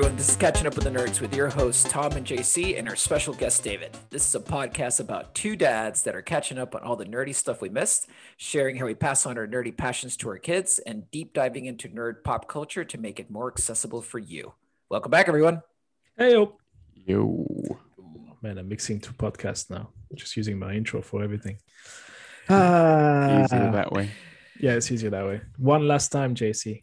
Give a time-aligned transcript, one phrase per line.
[0.00, 0.16] everyone.
[0.16, 2.96] This is Catching Up with the Nerds with your hosts, Tom and JC, and our
[2.96, 3.98] special guest, David.
[4.08, 7.34] This is a podcast about two dads that are catching up on all the nerdy
[7.34, 8.08] stuff we missed,
[8.38, 11.86] sharing how we pass on our nerdy passions to our kids, and deep diving into
[11.90, 14.54] nerd pop culture to make it more accessible for you.
[14.88, 15.60] Welcome back, everyone.
[16.16, 16.56] Hey, yo.
[16.94, 17.44] Yo.
[18.40, 19.90] Man, I'm mixing two podcasts now.
[20.14, 21.58] Just using my intro for everything.
[22.48, 24.08] Ah, Easier that way.
[24.58, 25.42] Yeah, it's easier that way.
[25.58, 26.80] One last time, JC.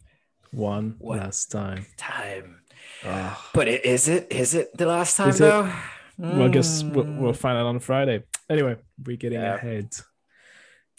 [0.52, 1.18] One One.
[1.18, 1.84] last time.
[1.96, 2.57] Time.
[3.02, 4.26] But it, is it?
[4.30, 5.44] Is it the last time, Is it?
[5.44, 5.72] though?
[6.18, 7.18] Well, I guess we'll, Mm.
[7.18, 8.24] we'll find out on Friday.
[8.50, 9.54] Anyway, we're getting Yeah.
[9.54, 9.90] ahead.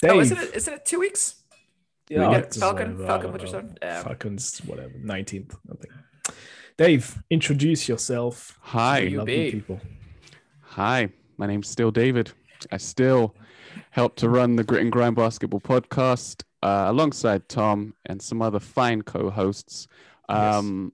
[0.01, 0.11] Dave.
[0.11, 1.35] Oh, isn't it, isn't it two weeks?
[2.09, 4.03] Yeah, We get Falcon- whatever, Falcon don't Winter Yeah.
[4.03, 5.93] Falcon's whatever, 19th, I think.
[6.77, 8.57] Dave, introduce yourself.
[8.61, 8.99] Hi.
[8.99, 9.81] You lovely people.
[10.61, 11.09] Hi.
[11.37, 12.31] My name's still David.
[12.71, 13.35] I still
[13.91, 18.59] help to run the Grit and Grind Basketball podcast uh, alongside Tom and some other
[18.59, 19.87] fine co hosts.
[20.29, 20.55] Yes.
[20.55, 20.93] Um,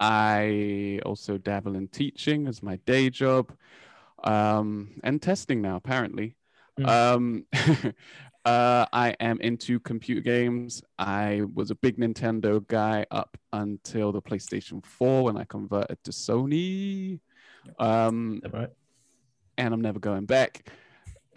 [0.00, 3.52] I also dabble in teaching as my day job
[4.24, 6.36] um, and testing now, apparently.
[6.78, 6.88] Mm.
[6.88, 7.44] Um,
[8.44, 10.82] uh, I am into computer games.
[10.98, 16.10] I was a big Nintendo guy up until the PlayStation 4 when I converted to
[16.10, 17.20] Sony.
[17.78, 18.70] Um, right?
[19.58, 20.70] and I'm never going back.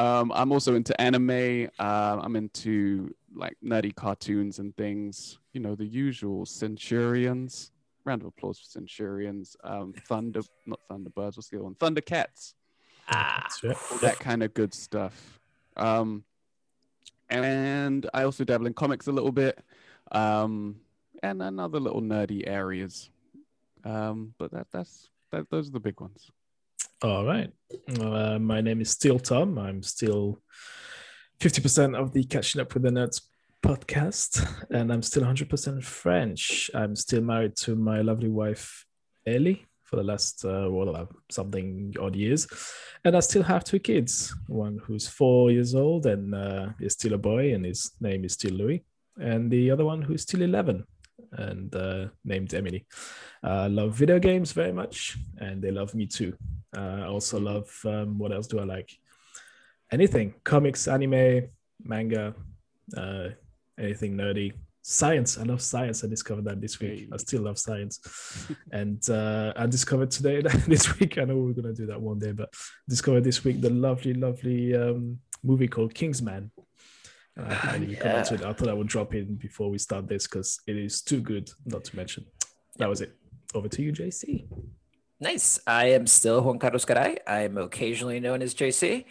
[0.00, 1.68] um, I'm also into anime.
[1.78, 5.38] Uh, I'm into like nerdy cartoons and things.
[5.52, 7.70] You know, the usual Centurions.
[8.04, 9.56] Round of applause for Centurions.
[9.62, 11.36] Um, Thunder, not Thunderbirds.
[11.36, 11.74] What's the other one?
[11.74, 12.54] Thundercats.
[13.10, 13.46] Ah,
[13.92, 15.38] All that kind of good stuff.
[15.76, 16.24] Um,
[17.28, 19.58] and I also dabble in comics a little bit.
[20.12, 20.76] Um,
[21.22, 23.10] and and other little nerdy areas.
[23.84, 25.50] Um, but that that's that.
[25.50, 26.30] Those are the big ones.
[27.02, 27.50] All right.
[27.98, 29.58] Uh, my name is still Tom.
[29.58, 30.42] I'm still
[31.40, 33.22] 50% of the Catching Up with the Nerds
[33.62, 36.70] podcast, and I'm still 100% French.
[36.74, 38.84] I'm still married to my lovely wife,
[39.26, 42.46] Ellie, for the last, uh, well, uh, something odd years.
[43.02, 47.14] And I still have two kids one who's four years old and uh, is still
[47.14, 48.84] a boy, and his name is still Louis,
[49.18, 50.84] and the other one who's still 11
[51.32, 52.86] and uh, named Emily.
[53.42, 56.36] I love video games very much, and they love me too.
[56.76, 58.90] Uh, I also love um, what else do I like?
[59.92, 61.48] Anything comics, anime,
[61.82, 62.34] manga,
[62.96, 63.28] uh,
[63.78, 64.52] anything nerdy.
[64.82, 65.36] Science.
[65.36, 66.02] I love science.
[66.04, 67.08] I discovered that this week.
[67.12, 68.00] I still love science.
[68.72, 72.18] and uh, I discovered today, this week, I know we're going to do that one
[72.18, 72.52] day, but
[72.88, 76.50] discovered this week the lovely, lovely um, movie called Kingsman.
[77.44, 78.20] And I Yeah.
[78.34, 78.44] it.
[78.44, 81.50] I thought I would drop in before we start this because it is too good
[81.66, 82.26] not to mention.
[82.76, 83.12] That was it.
[83.54, 84.46] Over to you, JC.
[85.18, 85.58] Nice.
[85.66, 87.18] I am still Juan Carlos Garay.
[87.26, 89.04] I am occasionally known as JC.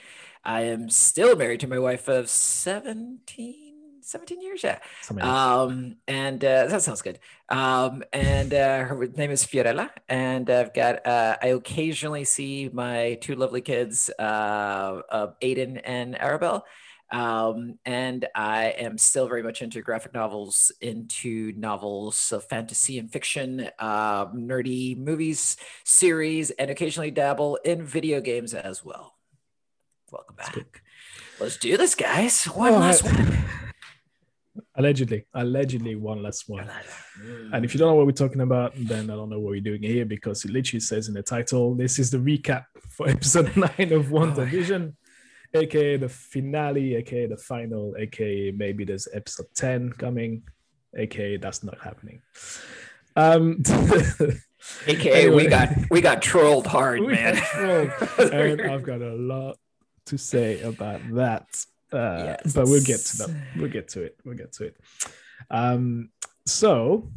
[0.43, 4.63] I am still married to my wife of 17, 17 years.
[4.63, 4.79] Yeah.
[5.21, 7.19] Um, and uh, that sounds good.
[7.49, 9.89] Um, and uh, her name is Fiorella.
[10.07, 16.15] And I've got, uh, I occasionally see my two lovely kids, uh, uh, Aiden and
[16.15, 16.63] Arabelle.
[17.11, 23.11] Um, and I am still very much into graphic novels, into novels of fantasy and
[23.11, 29.15] fiction, uh, nerdy movies, series, and occasionally dabble in video games as well.
[30.11, 30.81] Welcome back.
[31.39, 32.45] Let's do this, guys.
[32.45, 33.13] One All last right.
[33.17, 33.37] one.
[34.75, 36.69] Allegedly, allegedly one last one.
[37.51, 39.59] And if you don't know what we're talking about, then I don't know what we're
[39.61, 43.55] doing here because it literally says in the title, this is the recap for episode
[43.57, 44.35] nine of One Oh.
[44.35, 44.95] Division,
[45.53, 50.43] aka the finale, aka the final, aka maybe there's episode 10 coming,
[50.97, 52.21] aka that's not happening.
[53.15, 53.61] Um
[54.87, 57.35] AKA, we got we got trolled hard, We man.
[57.37, 57.91] trolled.
[58.33, 59.57] and I've got a lot
[60.07, 61.47] to say about that.
[61.91, 63.35] Uh, But we'll get to that.
[63.57, 64.17] We'll get to it.
[64.25, 64.77] We'll get to it.
[65.49, 66.09] Um,
[66.45, 67.09] so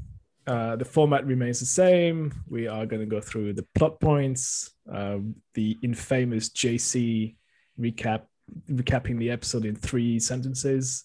[0.47, 2.33] uh, the format remains the same.
[2.49, 7.37] We are going to go through the plot points, um, the infamous JC
[7.79, 8.23] recap,
[8.71, 11.05] recapping the episode in three sentences,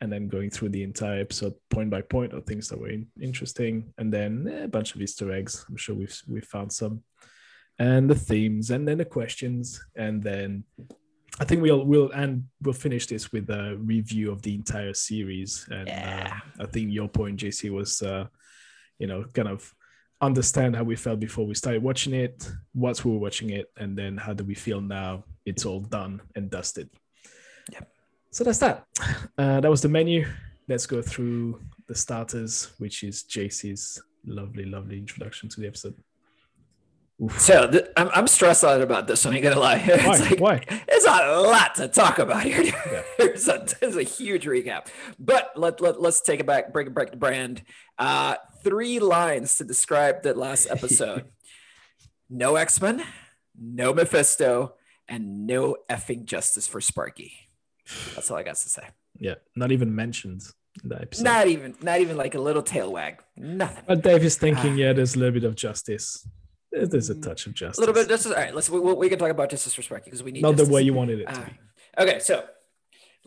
[0.00, 3.08] and then going through the entire episode point by point of things that were in-
[3.20, 5.64] interesting, and then eh, a bunch of Easter eggs.
[5.68, 7.02] I'm sure we've we've found some,
[7.78, 10.64] and the themes, and then the questions, and then
[11.40, 15.66] I think we'll we'll and we'll finish this with a review of the entire series.
[15.70, 16.40] And Yeah.
[16.58, 18.26] uh, I think your point, JC, was uh,
[18.98, 19.72] you know kind of
[20.20, 23.96] understand how we felt before we started watching it, whilst we were watching it, and
[23.96, 26.90] then how do we feel now it's all done and dusted.
[27.72, 27.88] Yep.
[28.30, 28.86] So that's that.
[29.36, 30.26] Uh, that was the menu.
[30.68, 35.94] Let's go through the starters, which is JC's lovely, lovely introduction to the episode.
[37.36, 39.34] So th- I'm, I'm stressed out about this one.
[39.34, 39.78] I'm gonna lie.
[39.84, 40.18] It's Why?
[40.18, 40.64] like Why?
[40.86, 42.72] it's a lot to talk about here.
[43.18, 44.86] there's, a, there's a huge recap,
[45.18, 47.62] but let, let let's take it back, bring it back to brand.
[47.98, 51.24] Uh, three lines to describe the last episode:
[52.30, 53.02] no X Men,
[53.60, 54.74] no Mephisto,
[55.08, 57.32] and no effing justice for Sparky.
[58.14, 58.82] That's all I got to say.
[59.18, 60.42] Yeah, not even mentioned
[60.82, 61.24] in the episode.
[61.24, 63.20] Not even, not even like a little tail wag.
[63.36, 63.84] Nothing.
[63.86, 66.26] But Dave is thinking, yeah, there's a little bit of justice.
[66.70, 67.78] There's a touch of justice.
[67.78, 68.08] A little bit.
[68.08, 68.54] This is all right.
[68.54, 70.82] Let's we, we can talk about justice for Sparky because we need Not the way
[70.82, 71.52] you wanted it to Uh, be.
[72.02, 72.44] okay, so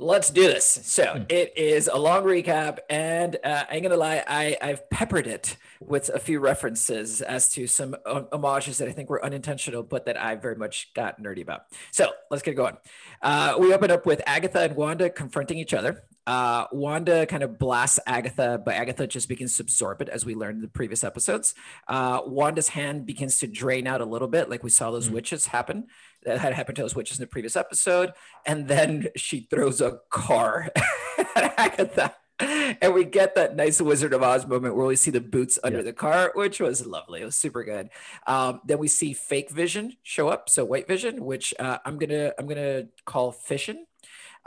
[0.02, 0.66] let's do this.
[0.84, 1.24] So Hmm.
[1.30, 5.58] it is a long recap, and uh, I ain't gonna lie, I I've peppered it
[5.80, 10.06] with a few references as to some um, homages that I think were unintentional, but
[10.06, 11.62] that I very much got nerdy about.
[11.92, 12.78] So let's get going.
[13.22, 16.04] Uh, we open up with Agatha and Wanda confronting each other.
[16.28, 20.36] Uh, Wanda kind of blasts Agatha, but Agatha just begins to absorb it, as we
[20.36, 21.56] learned in the previous episodes.
[21.88, 25.48] Uh, Wanda's hand begins to drain out a little bit, like we saw those witches
[25.48, 25.88] happen.
[26.24, 28.14] That had happened to those witches in the previous episode.
[28.46, 30.70] And then she throws a car
[31.36, 32.16] at Agatha.
[32.40, 35.80] And we get that nice Wizard of Oz moment where we see the boots under
[35.80, 35.84] Yeah.
[35.86, 37.22] the car, which was lovely.
[37.22, 37.90] It was super good.
[38.26, 42.34] Um, then we see fake vision show up, so white vision, which uh, I'm gonna
[42.40, 43.86] I'm gonna call fission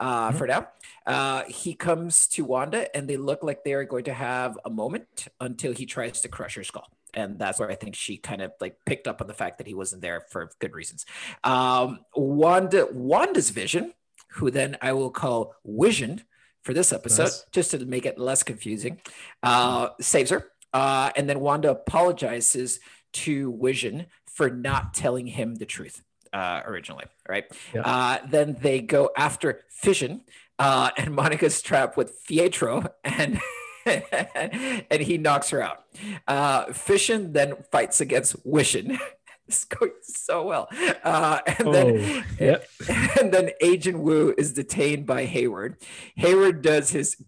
[0.01, 0.39] uh, Mhm.
[0.39, 0.69] for now.
[1.07, 4.71] Uh, he comes to Wanda, and they look like they are going to have a
[4.71, 6.89] moment until he tries to crush her skull.
[7.15, 9.67] And that's where I think she kind of like picked up on the fact that
[9.67, 11.07] he wasn't there for good reasons.
[11.43, 13.93] Um, Wanda, Wanda's vision,
[14.33, 16.23] who then I will call Vision
[16.63, 17.45] for this episode, Nice.
[17.53, 19.01] just to make it less confusing,
[19.43, 20.51] uh, saves her.
[20.73, 22.81] Uh, and then Wanda apologizes
[23.13, 26.03] to Vision for not telling him the truth
[26.33, 27.45] uh, originally, right?
[27.73, 27.83] Yeah.
[27.83, 30.23] Uh, then they go after Fission,
[30.59, 33.39] uh, and Monica's trapped with Fietro, and
[34.91, 35.85] and he knocks her out.
[36.27, 38.99] Uh, Fission then fights against Wishin.
[39.47, 40.69] It's going so well.
[41.05, 42.57] Uh, and then Oh, yeah.
[43.21, 45.77] and then Agent Woo is detained by Hayward.
[46.17, 47.23] Hayward does his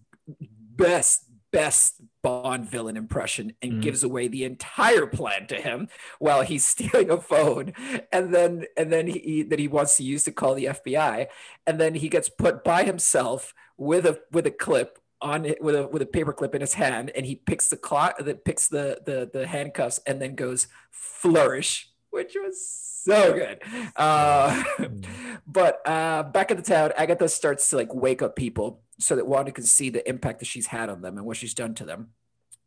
[0.50, 3.82] best, best Bond villain impression and Mhm.
[3.82, 5.88] gives away the entire plan to him
[6.18, 7.72] while he's stealing a phone,
[8.10, 11.28] and then and then he that he wants to use to call the FBI,
[11.66, 15.74] and then he gets put by himself with a with a clip on it with
[15.74, 18.68] a with a paper clip in his hand, and he picks the clock that picks
[18.68, 23.62] the the the handcuffs, and then goes flourish, which was so good.
[23.96, 24.62] Uh,
[25.46, 29.26] but uh, back at the town, Agatha starts to like wake up people so that
[29.26, 31.84] Wanda can see the impact that she's had on them and what she's done to
[31.84, 32.10] them.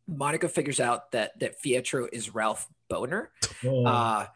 [0.06, 3.30] Monica figures out that that Fietro is Ralph Boner.
[3.64, 4.26] Oh, Uh,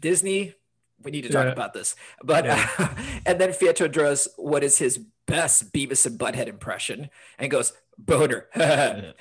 [0.00, 0.54] Disney,
[1.02, 1.52] we need to talk Yeah.
[1.52, 1.96] about this.
[2.22, 2.94] But Yeah.
[3.26, 8.46] and then Fietro draws what is his best Beavis and Butthead impression and goes boner.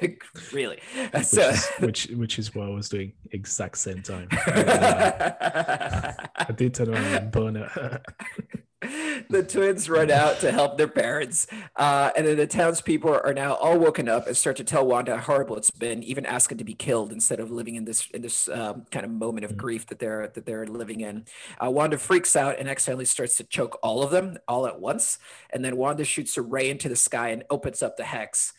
[0.00, 0.22] like,
[0.52, 0.78] really?
[1.12, 1.48] which, So.
[1.48, 4.28] is, which which is what I was doing exact same time.
[4.32, 6.14] I
[6.54, 8.02] did turn around and boner.
[9.28, 11.46] the twins run out to help their parents,
[11.76, 15.16] uh, and then the townspeople are now all woken up and start to tell Wanda
[15.16, 18.22] how horrible it's been, even asking to be killed instead of living in this in
[18.22, 21.26] this um, kind of moment of grief that they're that they're living in.
[21.62, 25.18] Uh, Wanda freaks out and accidentally starts to choke all of them all at once,
[25.52, 28.54] and then Wanda shoots a ray into the sky and opens up the hex.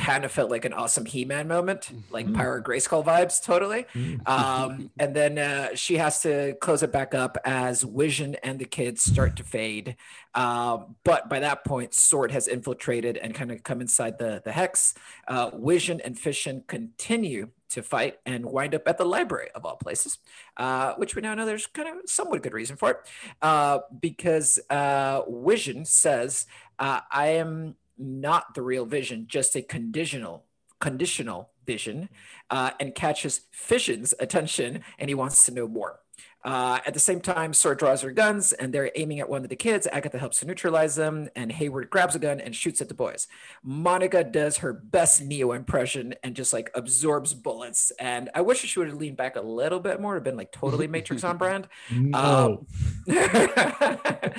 [0.00, 2.34] Kind of felt like an awesome He-Man moment, like Mhm.
[2.34, 4.26] Power Grayskull vibes, totally Mm.
[4.26, 8.64] um, and then uh, she has to close it back up as Vision and the
[8.64, 9.96] kids start to fade.
[10.34, 14.52] Um, but by that point, Sword has infiltrated and kind of come inside the the
[14.52, 14.94] hex.
[15.28, 19.76] Uh, Vision and Fission continue to fight and wind up at the library of all
[19.76, 20.18] places,
[20.56, 22.96] uh, which we now know there's kind of somewhat good reason for it,
[23.42, 26.46] uh, because uh, Vision says,
[26.78, 30.46] uh, "I am." Not the real vision, just a conditional
[30.80, 32.08] conditional vision
[32.48, 36.00] uh, and catches Fission's attention, and he wants to know more.
[36.42, 39.50] Uh, at the same time, Sword draws her guns, and they're aiming at one of
[39.50, 39.86] the kids.
[39.92, 43.28] Agatha helps to neutralize them, and Hayward grabs a gun and shoots at the boys.
[43.62, 47.92] Monica does her best Neo impression and just like absorbs bullets.
[48.00, 50.50] And I wish she would have leaned back a little bit more, have been like
[50.50, 51.68] totally Matrix on brand.
[51.90, 52.66] No.
[53.06, 54.34] but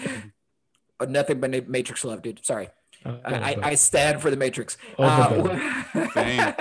[1.10, 2.44] nothing but Matrix love, dude.
[2.44, 2.70] Sorry.
[3.06, 4.78] Uh, I, I, I stand for the Matrix.
[4.98, 5.48] Oh,
[6.16, 6.54] Uh,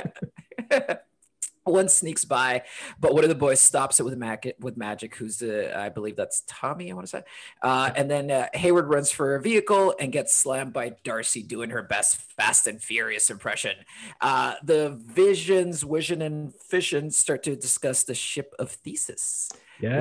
[1.65, 2.63] one sneaks by,
[2.99, 4.57] but one of the boys stops it with magic.
[4.61, 6.91] With magic, who's the I believe that's Tommy.
[6.91, 7.23] I want to say,
[7.63, 11.71] uh, and then uh, Hayward runs for a vehicle and gets slammed by Darcy, doing
[11.71, 13.77] her best Fast and Furious impression.
[14.21, 19.51] Uh, the visions, Vision, and Fission start to discuss the ship of Theseus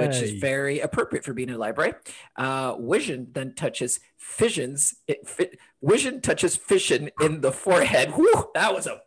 [0.08, 1.94] which is very appropriate for being in a library.
[2.36, 4.96] Uh, Vision then touches Fission's.
[5.08, 8.12] It, fi- Vision touches Fission in the forehead.
[8.12, 9.02] Whew, that was a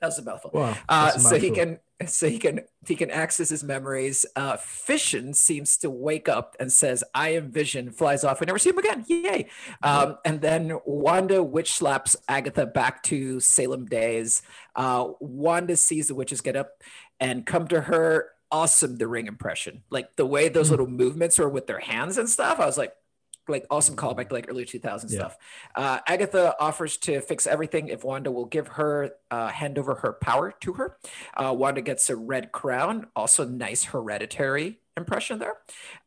[0.00, 0.50] That was a mouthful.
[0.54, 0.76] Wow.
[0.88, 4.24] Uh, a so he can so he can he can access his memories.
[4.36, 8.40] Uh, Fission seems to wake up and says, "I am Vision." Flies off.
[8.40, 9.04] We never see him again.
[9.08, 9.48] Yay!
[9.82, 14.42] Um, and then Wanda witch slaps Agatha back to Salem days.
[14.76, 16.82] Uh, Wanda sees the witches get up
[17.18, 18.30] and come to her.
[18.50, 20.70] Awesome, the ring impression, like the way those Mm.
[20.70, 22.58] little movements are with their hands and stuff.
[22.58, 22.94] I was like,
[23.52, 25.18] like awesome callback to like early 2000 Yeah.
[25.18, 25.36] stuff.
[25.74, 30.12] Uh, Agatha offers to fix everything if Wanda will give her uh, hand over her
[30.14, 30.96] power to her.
[31.36, 35.56] Uh, Wanda gets a red crown, also nice hereditary impression there.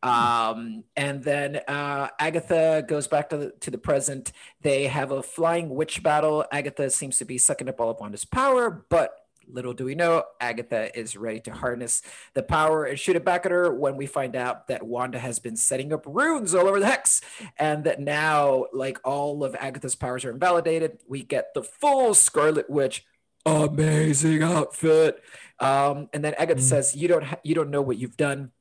[0.03, 4.31] Um, and then uh, Agatha goes back to the, to the present.
[4.61, 6.45] They have a flying witch battle.
[6.51, 9.13] Agatha seems to be sucking up all of Wanda's power, but
[9.47, 12.01] little do we know, Agatha is ready to harness
[12.33, 15.39] the power and shoot it back at her when we find out that Wanda has
[15.39, 17.21] been setting up runes all over the hex
[17.57, 20.99] and that now like all of Agatha's powers are invalidated.
[21.07, 23.05] We get the full Scarlet Witch
[23.45, 25.21] amazing outfit.
[25.59, 26.69] Um, and then Agatha Mm.
[26.69, 28.51] says, "You don't ha- you don't know what you've done."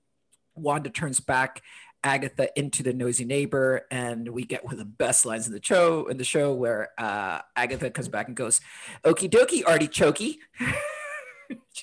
[0.54, 1.62] Wanda turns back
[2.02, 5.60] Agatha into the nosy neighbor, and we get one of the best lines in the
[5.62, 8.60] show in the show where uh, Agatha comes back and goes,
[9.04, 10.36] "Okie dokie, artichokey."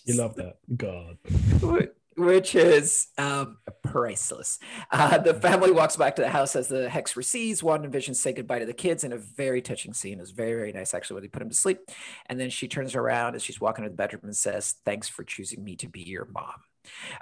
[0.06, 0.58] You love that.
[0.76, 1.18] God.
[2.16, 4.58] Which is um, priceless.
[4.92, 7.62] Uh, the family walks back to the house as the hex recedes.
[7.62, 10.18] Wanda and Vision say goodbye to the kids in a very touching scene.
[10.18, 11.80] It was very, very nice, actually, when they put him to sleep.
[12.26, 15.24] And then she turns around as she's walking to the bedroom and says, Thanks for
[15.24, 16.54] choosing me to be your mom.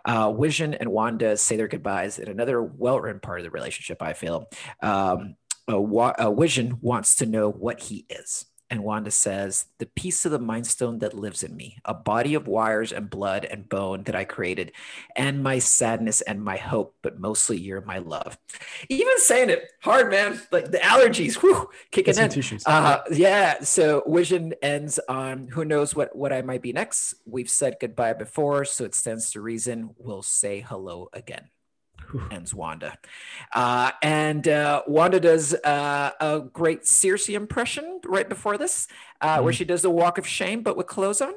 [0.04, 4.02] Uh, Vision and Wanda say their goodbyes in another well written part of the relationship,
[4.02, 4.48] I feel.
[4.82, 5.36] Um,
[5.72, 8.46] uh, Wa- uh, Vision wants to know what he is.
[8.70, 12.34] And Wanda says, The piece of the Mind Stone that lives in me, a body
[12.34, 14.72] of wires and blood and bone that I created,
[15.16, 18.38] and my sadness and my hope, but mostly you're my love.
[18.90, 20.42] Even saying it hard, man.
[20.52, 22.30] Like the allergies, whew, kicking in.
[22.30, 22.64] tissues.
[22.66, 23.62] Uh, yeah.
[23.62, 27.16] So Vision ends on who knows what what I might be next.
[27.26, 31.50] We've said goodbye before, so it stands to reason we'll say hello again.
[32.32, 32.98] Ends Wanda,
[33.54, 38.88] uh, and uh, Wanda does uh, a great Cersei impression right before this,
[39.22, 39.58] uh, where Mhm.
[39.58, 41.34] she does the walk of shame but with clothes on.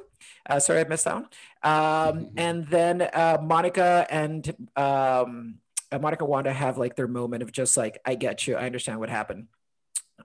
[0.49, 1.29] Uh, sorry, I missed that one.
[1.63, 5.59] Um, and then uh, Monica and um,
[5.93, 8.99] Monica and Wanda have like their moment of just like, I get you, I understand
[9.01, 9.49] what happened.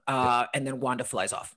[0.06, 1.54] Uh, and then Wanda flies off.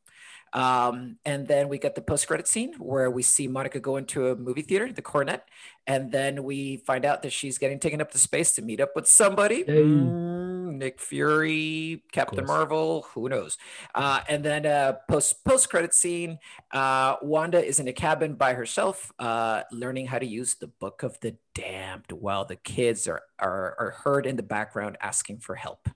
[0.53, 4.27] Um, and then we get the post credit scene where we see Monica go into
[4.27, 5.43] a movie theater, the Cornet,
[5.85, 8.95] and then we find out that she's getting taken up to space to meet up
[8.95, 9.63] with somebody.
[9.63, 12.45] Mm, Nick Fury, Captain.
[12.45, 13.57] Marvel, who knows?
[13.93, 16.39] Uh, and then uh, post post credit scene,
[16.71, 21.03] uh, Wanda is in a cabin by herself, uh, learning how to use the Book
[21.03, 25.55] of the Damned, while the kids are are, are heard in the background asking for
[25.55, 25.89] help.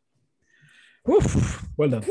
[1.05, 1.65] Woof.
[1.77, 2.03] Well done.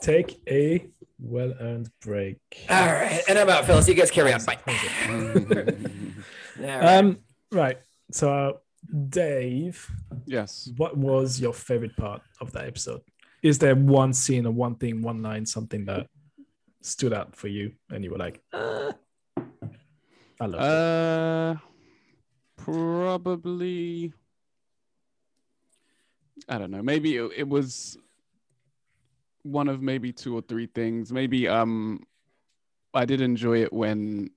[0.00, 0.86] Take a
[1.20, 2.38] well earned break.
[2.68, 3.88] All right, and I'm out, fellas.
[3.88, 4.44] You guys carry on.
[4.44, 4.58] Bye.
[4.68, 6.84] All right.
[6.84, 7.18] Um,
[7.52, 7.78] right.
[8.10, 8.52] So, uh,
[9.08, 9.88] Dave,
[10.26, 10.70] yes.
[10.76, 13.02] what was your favorite part of that episode?
[13.42, 16.06] Is there one scene or one thing, one line, something that
[16.82, 18.92] stood out for you and you were like, uh,
[20.40, 20.60] I love it.
[20.60, 21.54] Uh,
[22.56, 24.12] probably.
[26.48, 26.82] I don't know.
[26.82, 27.98] Maybe it, it was
[29.42, 31.12] one of maybe two or three things.
[31.12, 32.02] Maybe um,
[32.94, 34.30] I did enjoy it when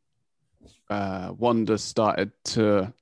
[0.89, 2.93] uh, Wanda started to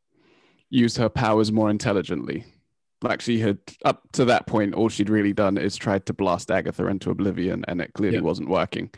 [0.70, 2.46] use her powers more intelligently.
[3.04, 6.52] Like she had up to that point, all she'd really done is tried to blast
[6.52, 8.24] Agatha into oblivion, and it clearly Yeah.
[8.24, 8.92] wasn't working.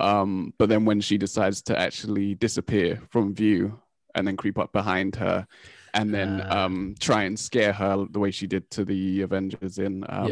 [0.00, 3.80] Um, but then when she decides to actually disappear from view
[4.16, 5.46] and then creep up behind her,
[5.94, 6.64] and then Ah.
[6.64, 10.26] um, try and scare her the way she did to the Avengers in um.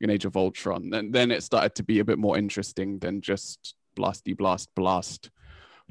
[0.00, 3.20] In Age of Ultron, And then it started to be a bit more interesting than
[3.20, 5.30] just blasty blast blast.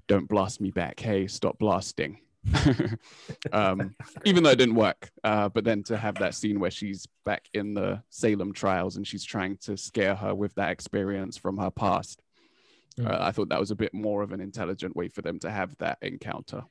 [0.08, 1.00] Don't blast me back.
[1.00, 2.20] Hey, stop blasting.
[3.54, 3.96] um,
[4.26, 5.10] even though it didn't work.
[5.24, 9.08] Uh, but then to have that scene where she's back in the Salem trials and
[9.08, 12.22] she's trying to scare her with that experience from her past,
[13.00, 13.10] Mm.
[13.10, 15.50] uh, I thought that was a bit more of an intelligent way for them to
[15.50, 16.64] have that encounter.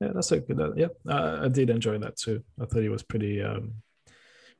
[0.00, 0.58] Yeah, that's a good.
[0.58, 2.42] Uh, yeah, I did enjoy that too.
[2.58, 3.74] I thought it was pretty, um,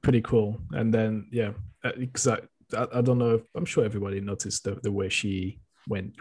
[0.06, 0.48] pretty cool.
[0.70, 1.52] And then yeah,
[1.98, 2.38] because I,
[2.80, 3.34] I, I don't know.
[3.38, 5.58] If, I'm sure everybody noticed the the way she
[5.88, 6.14] went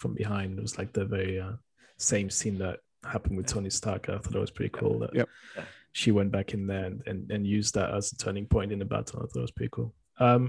[0.00, 0.58] from behind.
[0.58, 1.52] It was like the very uh,
[1.98, 4.08] same scene that happened with Tony Stark.
[4.08, 4.98] I thought that was pretty cool.
[4.98, 5.28] That Yep.
[5.92, 8.78] She went back in there and, and and used that as a turning point in
[8.80, 9.20] the battle.
[9.20, 9.90] I thought it was pretty cool.
[10.18, 10.42] Um,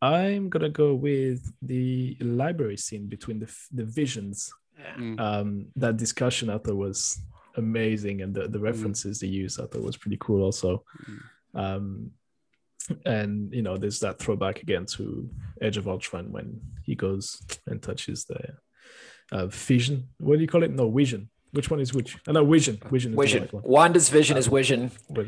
[0.00, 4.96] I'm gonna go with the library scene between the the visions Yeah.
[5.04, 5.16] Mm.
[5.28, 5.48] um,
[5.82, 6.98] that discussion I thought was
[7.64, 10.70] amazing, and the, the references they used I thought was pretty cool also.
[11.54, 12.12] Um,
[13.06, 15.28] and you know, there's that throwback again to
[15.62, 18.40] Age of Ultron when he goes and touches the
[19.30, 20.08] uh, Vision.
[20.18, 20.70] What do you call it?
[20.72, 21.28] No, Vision.
[21.52, 22.16] Which one is which?
[22.26, 22.80] Uh, no, Vision.
[22.90, 23.42] Vision is the Vision.
[23.42, 23.62] right one.
[23.64, 24.90] Wanda's vision is vision.
[25.10, 25.26] But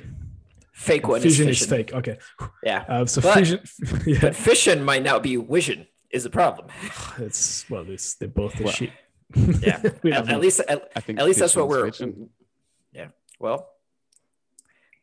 [0.72, 1.92] Fake one Vision is is fake.
[1.94, 2.18] Okay.
[2.64, 2.84] Yeah.
[2.88, 3.60] Uh, so But- Vision.
[4.06, 6.66] yeah, But fission might now be vision is the problem.
[7.18, 8.90] it's well, it's they're both the Well, shit.
[9.36, 9.80] Yeah.
[10.02, 12.30] We at, have at least at, I think at least that's what we're vision.
[12.92, 13.08] Yeah.
[13.38, 13.68] Well,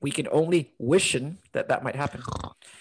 [0.02, 2.22] we can only wishing that that might happen.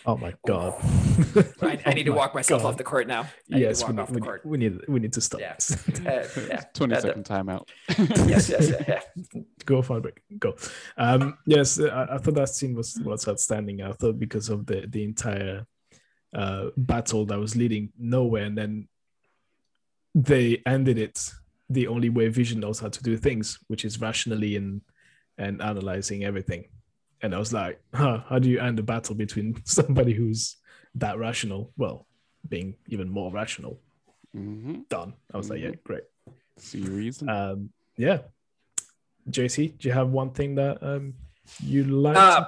[0.07, 0.75] Oh my god.
[1.63, 2.69] I, I need to Oh my walk myself God.
[2.69, 3.23] off the court now.
[3.53, 4.47] I need Yes, to we walk need, off we, the need, court.
[4.47, 5.41] we need we need to stop.
[5.41, 5.55] Yeah.
[5.55, 5.77] this.
[6.07, 6.61] Uh, yeah.
[6.75, 7.69] 20 That- second timeout.
[8.29, 9.01] yes, yes, yeah,
[9.35, 9.43] yeah.
[9.67, 10.21] go for a break.
[10.39, 10.57] Go.
[10.97, 13.83] Um, yes, I, I thought that scene was was outstanding.
[13.83, 15.67] I thought because of the the entire
[16.35, 18.89] uh, battle that was leading nowhere, and then
[20.15, 21.31] they ended it
[21.69, 24.81] the only way Vision knows how to do things, which is rationally and
[25.39, 26.65] and analyzing everything.
[27.23, 30.57] And I was like, huh, how do you end a battle between somebody who's
[30.95, 31.73] that rational?
[31.77, 32.07] Well,
[32.49, 33.79] being even more rational.
[34.33, 35.15] hmm Done.
[35.33, 36.05] I was like, yeah, great.
[36.57, 37.29] See your reason.
[37.29, 38.19] Um, yeah.
[39.31, 41.15] JC, do you have one thing that um
[41.63, 42.17] you like?
[42.17, 42.47] Uh,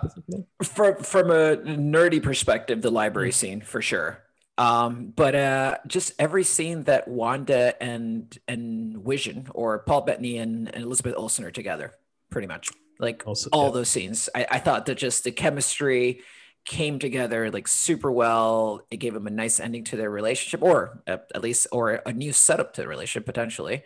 [0.62, 4.22] from from a nerdy perspective, the library scene for sure.
[4.58, 10.74] Um, but uh, just every scene that Wanda and and Vision or Paul Bettany and,
[10.74, 11.92] and Elizabeth Olsen are together,
[12.30, 12.70] pretty much
[13.02, 13.70] like Also, all yeah.
[13.72, 14.28] those scenes.
[14.34, 16.22] I, I thought that just the chemistry
[16.64, 18.86] came together like super well.
[18.90, 22.12] It gave them a nice ending to their relationship, or at, at least, or a
[22.12, 23.82] new setup to the relationship potentially.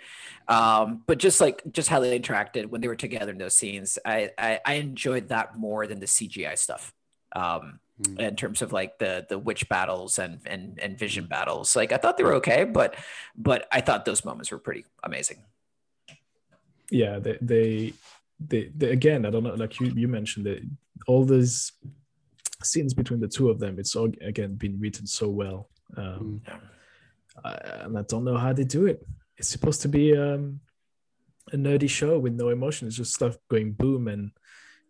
[0.49, 3.99] Um, but just like just how they interacted when they were together in those scenes,
[4.05, 6.93] I I, I enjoyed that more than the CGI stuff.
[7.35, 8.19] Um, Mm.
[8.21, 11.97] in terms of like the the witch battles and and and vision battles, like I
[11.97, 12.95] thought they were okay, but
[13.35, 15.39] but I thought those moments were pretty amazing.
[16.91, 17.93] yeah, they, they
[18.41, 20.61] they they again, I don't know, like you you mentioned that
[21.07, 21.73] all those
[22.63, 25.69] scenes between the two of them, it's all again been written so well.
[25.97, 26.59] Um, Yeah.
[27.45, 27.53] I,
[27.85, 29.07] and I don't know how they do it.
[29.37, 30.61] It's supposed to be um,
[31.53, 32.89] a nerdy show with no emotion.
[32.89, 34.31] It's just stuff going boom, and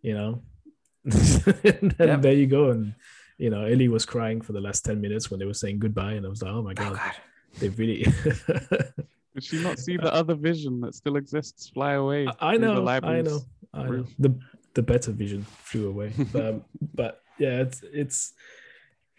[0.02, 0.42] you know,
[1.04, 2.16] and then Yeah.
[2.16, 2.70] there you go.
[2.70, 2.94] And
[3.38, 6.12] you know, Ellie was crying for the last ten minutes when they were saying goodbye,
[6.14, 7.14] and I was like, oh my Oh god, God.
[7.58, 8.06] they really.
[9.36, 12.26] Did she not see the other vision that still exists fly away?
[12.40, 13.40] I through the know, I know,
[13.75, 13.88] I know.
[13.90, 14.14] roof?
[14.18, 14.34] The
[14.72, 18.32] the better vision flew away, um, but yeah, it's it's.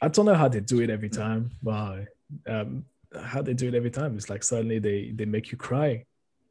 [0.01, 1.51] I don't know how they do it every time.
[1.62, 1.99] Wow,
[2.47, 4.15] um, how they do it every time?
[4.17, 6.03] It's like suddenly they they make you cry.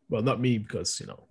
[0.09, 1.25] Well, not me because you know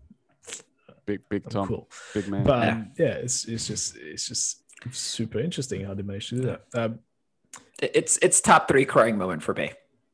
[1.05, 2.43] Big, big I'm Tom, cool, big man.
[2.43, 2.83] but Yeah.
[2.99, 6.61] yeah, it's it's just it's just super interesting how they managed to do that.
[6.73, 6.99] Um,
[7.81, 9.71] It's it's top three crying moment for me.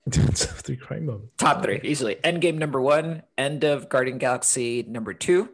[0.09, 1.33] Three crying moments.
[1.37, 2.15] Top three easily.
[2.23, 3.23] Endgame number one.
[3.37, 5.49] End of Guardian Galaxy number two.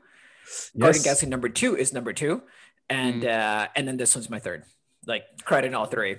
[0.77, 2.41] Guardian Galaxy number two is number two,
[2.89, 4.63] and uh, and then this one's my third.
[5.05, 6.17] Like cried in all three.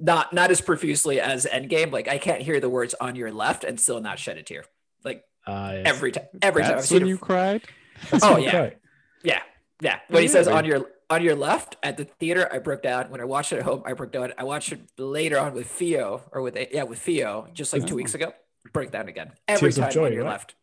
[0.00, 1.92] Not not as profusely as Endgame.
[1.92, 4.64] Like I can't hear the words on your left and still not shed a tear.
[5.04, 5.82] Like Ah, yes.
[5.86, 7.10] every time, every time I've seen when it.
[7.10, 7.62] you cried.
[8.10, 8.50] That's oh, yeah.
[8.50, 8.76] cry.
[9.24, 9.40] Yeah,
[9.80, 9.98] yeah.
[10.08, 13.10] When he says on your on your left at the theater, I broke down.
[13.10, 14.32] When I watched it at home, I broke down.
[14.38, 17.94] I watched it later on with Theo or with yeah with Theo just like two
[17.96, 18.32] weeks ago.
[18.72, 20.30] Broke down again every Tears of time joy, on your right?
[20.30, 20.54] left.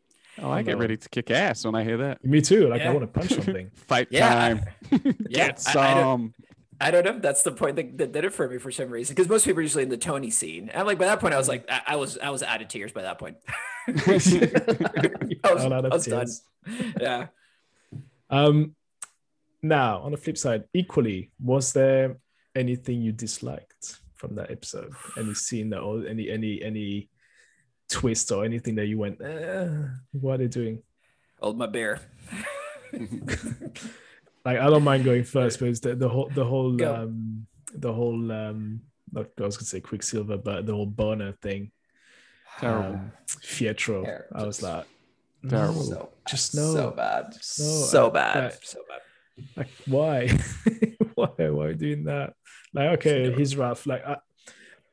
[0.41, 2.23] Oh, I get ready to kick ass when I hear that.
[2.23, 2.67] Me too.
[2.69, 3.69] Like I want to punch something.
[3.75, 4.61] Fight Yeah, time.
[5.29, 6.33] Yeah, Get I- I don't- some.
[6.81, 7.19] I don't know.
[7.19, 9.13] That's the point that, that did it for me for some reason.
[9.13, 10.69] Because most people are usually in the Tony scene.
[10.69, 12.61] And I'm like, by that point, I was like, I, I was, I was out
[12.61, 13.35] of tears by that point.
[13.89, 14.33] I was,
[15.65, 16.27] out of I was done.
[17.01, 17.27] Yeah.
[18.29, 18.75] Um,
[19.61, 22.17] now, on the flip side, equally, was there
[22.55, 24.91] anything you disliked from that episode?
[25.17, 27.09] Any scene that, or any any any
[27.89, 29.67] twist or anything that you went, eh,
[30.11, 30.81] what are they doing?
[31.41, 31.99] Hold my beer.
[34.45, 36.95] Like, I don't mind going first, but it's the, the whole the whole Go.
[36.95, 41.71] um the whole um not, I was gonna say Quicksilver, but the whole Boner thing,
[42.59, 42.95] Terrible.
[42.95, 44.05] um, Fietro.
[44.05, 44.37] Terrible.
[44.37, 44.85] I was like,
[45.47, 45.83] Terrible.
[45.83, 46.73] So just bad, no.
[46.73, 47.25] So bad.
[47.33, 48.43] No, so I- bad.
[48.45, 49.01] I- so bad.
[49.55, 50.29] Like why?
[51.15, 52.33] Why why are you doing that?
[52.73, 53.85] Like okay he's ralph.
[53.85, 54.17] Like I,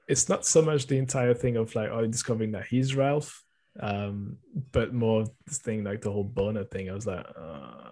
[0.08, 3.42] it's not so much the entire thing of like oh discovering that he's ralph
[3.80, 4.38] um
[4.72, 6.90] but more this thing like the whole boner thing.
[6.90, 7.90] I was like uh,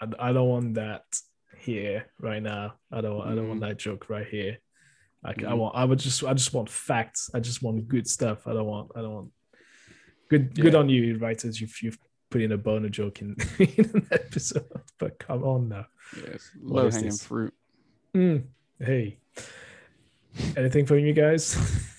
[0.00, 1.02] I, I don't want that
[1.58, 2.74] here right now.
[2.92, 4.58] I don't i don't want that joke right here.
[5.24, 5.58] Like i Mhm.
[5.58, 7.30] want i would just i just want facts.
[7.34, 8.46] I just want good stuff.
[8.46, 9.30] I don't want i don't want
[10.28, 11.60] good good on you writers.
[11.60, 11.98] You've you've
[12.30, 14.66] put in a boner joke in, in an episode
[14.98, 15.86] but come on now
[16.28, 16.50] Yes.
[16.60, 17.24] Low hanging this?
[17.24, 17.52] fruit.
[18.14, 18.44] Mm,
[18.80, 19.18] hey.
[20.56, 21.56] Anything from you guys?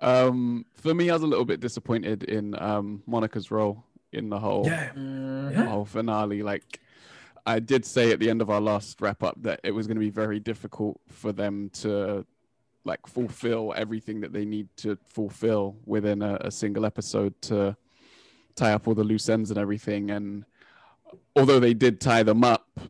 [0.00, 4.38] Um, for me, I was a little bit disappointed in um Monica's role in the
[4.38, 4.90] whole yeah.
[4.90, 5.50] Mhm.
[5.52, 5.64] Yeah.
[5.64, 6.42] whole finale.
[6.44, 6.78] Like
[7.44, 9.96] I did say at the end of our last wrap up that it was going
[9.96, 12.24] to be very difficult for them to
[12.84, 17.76] like fulfill everything that they need to fulfill within a, a single episode to
[18.58, 20.10] tie up all the loose ends and everything.
[20.10, 20.44] And
[21.36, 22.80] although they did tie them up,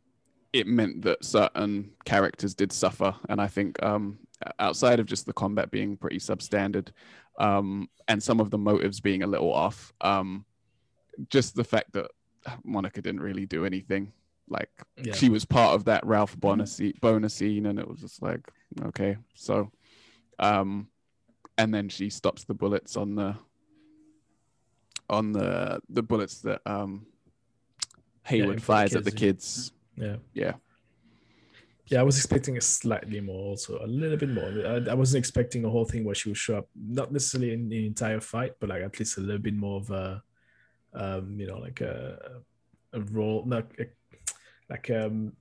[0.53, 3.15] it meant that certain characters did suffer.
[3.29, 4.19] And I think um,
[4.59, 6.89] outside of just the combat being pretty substandard
[7.39, 10.45] um, and some of the motives being a little off, um,
[11.29, 12.11] just the fact that
[12.65, 14.13] Monica didn't really do anything.
[14.49, 15.15] Like Yeah.
[15.15, 18.41] she was part of that Ralph Bonner scene, Boner scene, and it was just like,
[18.83, 19.71] okay, so,
[20.39, 20.89] um,
[21.59, 23.37] and then she stops the bullets on the
[25.09, 27.07] on the the bullets that um
[28.25, 29.73] Hayward the fires at the kids.
[29.97, 30.17] Yeah.
[30.35, 30.55] Yeah.
[31.87, 34.45] Yeah, I was expecting a slightly more, also a little bit more.
[34.45, 37.71] I, I wasn't expecting a whole thing where she would show up, not necessarily in
[37.71, 40.23] the entire fight, but like at least a little bit more of a,
[40.93, 42.43] um, you know, like a
[42.93, 43.87] a role, not a,
[44.69, 45.33] like um,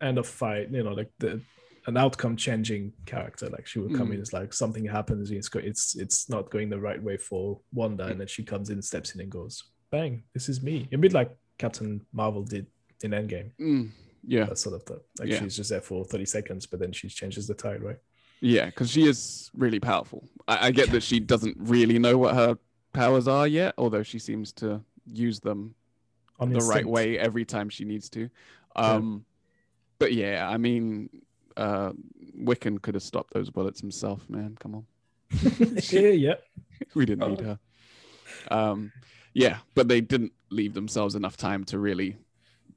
[0.00, 1.42] end of fight, you know, like the
[1.86, 3.48] an outcome changing character.
[3.50, 4.20] Like she would come in, Mm.
[4.20, 8.04] it's like something happens, it's go, it's it's not going the right way for Wanda,
[8.06, 11.12] and then she comes in, steps in, and goes, "Bang, this is me." A bit
[11.12, 12.66] like Captain Marvel did
[13.02, 13.90] in Endgame Mm,
[14.26, 15.00] yeah, that sort of thing.
[15.18, 15.40] Like Yeah.
[15.40, 17.98] she's just there for 30 seconds, but then she changes the tide, right?
[18.40, 20.22] yeah, because she is really powerful.
[20.48, 22.58] I, I get that she doesn't really know what her
[22.92, 25.74] powers are yet, although she seems to use them
[26.40, 28.20] On the right way every time she needs to.
[28.76, 28.94] Yeah.
[28.94, 29.24] Um,
[29.98, 31.08] But yeah, I mean,
[31.56, 31.92] uh,
[32.38, 34.56] Wiccan could have stopped those bullets himself, man.
[34.60, 34.86] Come on.
[35.90, 36.34] yeah, yeah.
[36.94, 37.58] we didn't need her.
[38.50, 38.92] Um,
[39.32, 42.16] yeah, but they didn't leave themselves enough time to really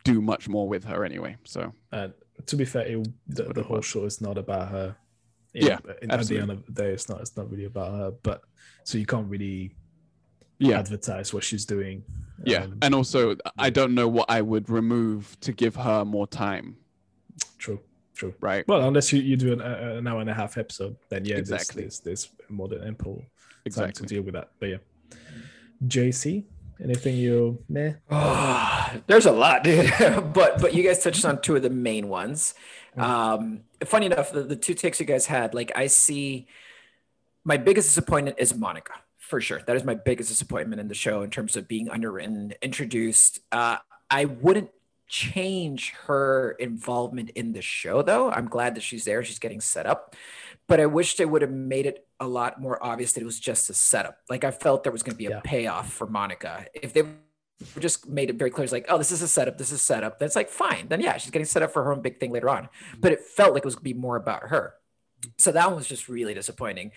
[0.04, 1.38] do much more with her anyway.
[1.44, 2.14] So And
[2.46, 4.96] to be fair, it, the, the whole show is not about her.
[5.54, 7.22] Yeah, at the end of the day, it's not.
[7.22, 8.12] It's not really about her.
[8.22, 8.42] But
[8.84, 9.76] so you can't really
[10.60, 12.04] yeah, advertise what she's doing.
[12.44, 16.28] yeah, Um, and also I don't know what I would remove to give her more
[16.28, 16.78] time,
[18.18, 18.38] true, true.
[18.42, 18.68] right?
[18.68, 21.36] Well, unless you, you do an, uh, an hour and a half episode, then yeah,
[21.36, 21.84] there's- Exactly.
[21.84, 23.24] there's, there's more than ample
[23.70, 24.50] time to deal with that.
[24.60, 24.78] But yeah,
[25.86, 26.44] JC,
[26.84, 27.94] anything you meh?
[29.08, 29.92] There's a lot, dude.
[30.34, 32.54] but but you guys touched on two of the main ones.
[32.96, 36.48] Um, funny enough, the, the two takes you guys had, like I see
[37.44, 39.62] my biggest disappointment is Monica for sure.
[39.68, 43.40] That is my biggest disappointment in the show in terms of being underwritten, introduced.
[43.52, 43.78] Uh,
[44.10, 44.70] I wouldn't
[45.08, 48.30] change her involvement in the show though.
[48.32, 49.24] I'm glad that she's there.
[49.24, 50.16] She's getting set up,
[50.68, 53.40] but I wish they would have made it a lot more obvious that it was
[53.40, 54.18] just a setup.
[54.30, 55.42] Like I felt there was going to be a Yeah.
[55.44, 57.04] payoff for Monica if they
[57.80, 58.64] just made it very clear.
[58.66, 59.58] It's like, oh, this is a setup.
[59.58, 60.20] This is a setup.
[60.20, 60.88] That's like fine.
[60.90, 62.70] Then yeah, she's getting set up for her own big thing later on.
[63.00, 64.76] But it felt like it was going to be more about her.
[65.38, 66.92] So that one was just really disappointing.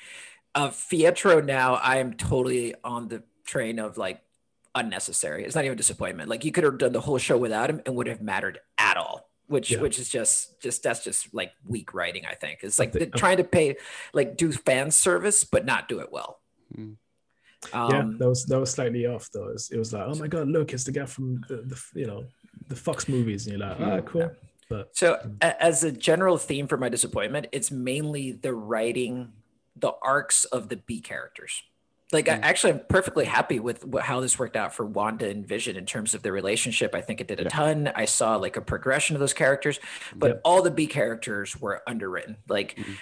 [0.54, 4.20] Uh, Fietro now, I am totally on the train of like
[4.74, 5.44] unnecessary.
[5.44, 6.28] It's not even disappointment.
[6.28, 8.96] Like you could have done the whole show without him and would have mattered at
[8.96, 9.28] all.
[9.46, 9.80] Which, Yeah.
[9.80, 12.24] which is just, just that's just like weak writing.
[12.24, 13.76] I think it's like thi- they're trying to pay,
[14.12, 16.38] like do fan service, but not do it well.
[16.76, 16.96] Mm.
[17.72, 19.48] Um, yeah, that was that was slightly off though.
[19.48, 21.82] It was, it was like, oh my god, look, it's the guy from the, the
[21.94, 22.24] you know
[22.68, 24.30] the Fox movies, and you're like, ah, cool.
[24.70, 29.32] But So, a- as a general theme for my disappointment, it's mainly the writing,
[29.76, 31.60] the arcs of the B characters.
[32.12, 35.76] Like, I actually, I'm perfectly happy with how this worked out for Wanda and Vision
[35.76, 36.94] in terms of the relationship.
[36.94, 37.48] I think it did a Yeah.
[37.50, 37.92] ton.
[37.94, 39.78] I saw like a progression of those characters,
[40.16, 40.40] but Yep.
[40.44, 42.36] all the B characters were underwritten.
[42.48, 42.96] Like, Mhm.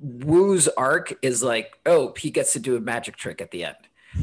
[0.00, 3.76] Woo's arc is like, oh, he gets to do a magic trick at the end.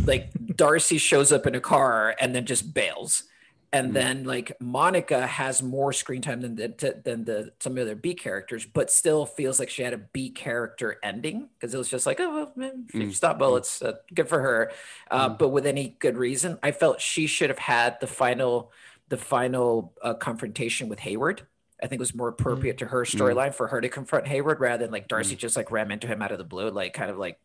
[0.06, 3.24] Like Darcy shows up in a car and then just bails.
[3.72, 3.96] And Mhm.
[3.96, 7.96] then like Monica has more screen time than the than the some of the other
[7.96, 11.88] B characters, but still feels like she had a B character ending because it was
[11.88, 13.14] just like, oh, well, man, she Mm.
[13.14, 14.72] stopped bullets, uh, good for her.
[15.12, 18.72] Uh, But with any good reason, I felt she should have had the final
[19.08, 21.46] the final uh, confrontation with Hayward.
[21.82, 24.84] I think it was more appropriate to her storyline for her to confront Hayward rather
[24.84, 27.18] than like Darcy just like ram into him out of the blue, like kind of
[27.18, 27.40] like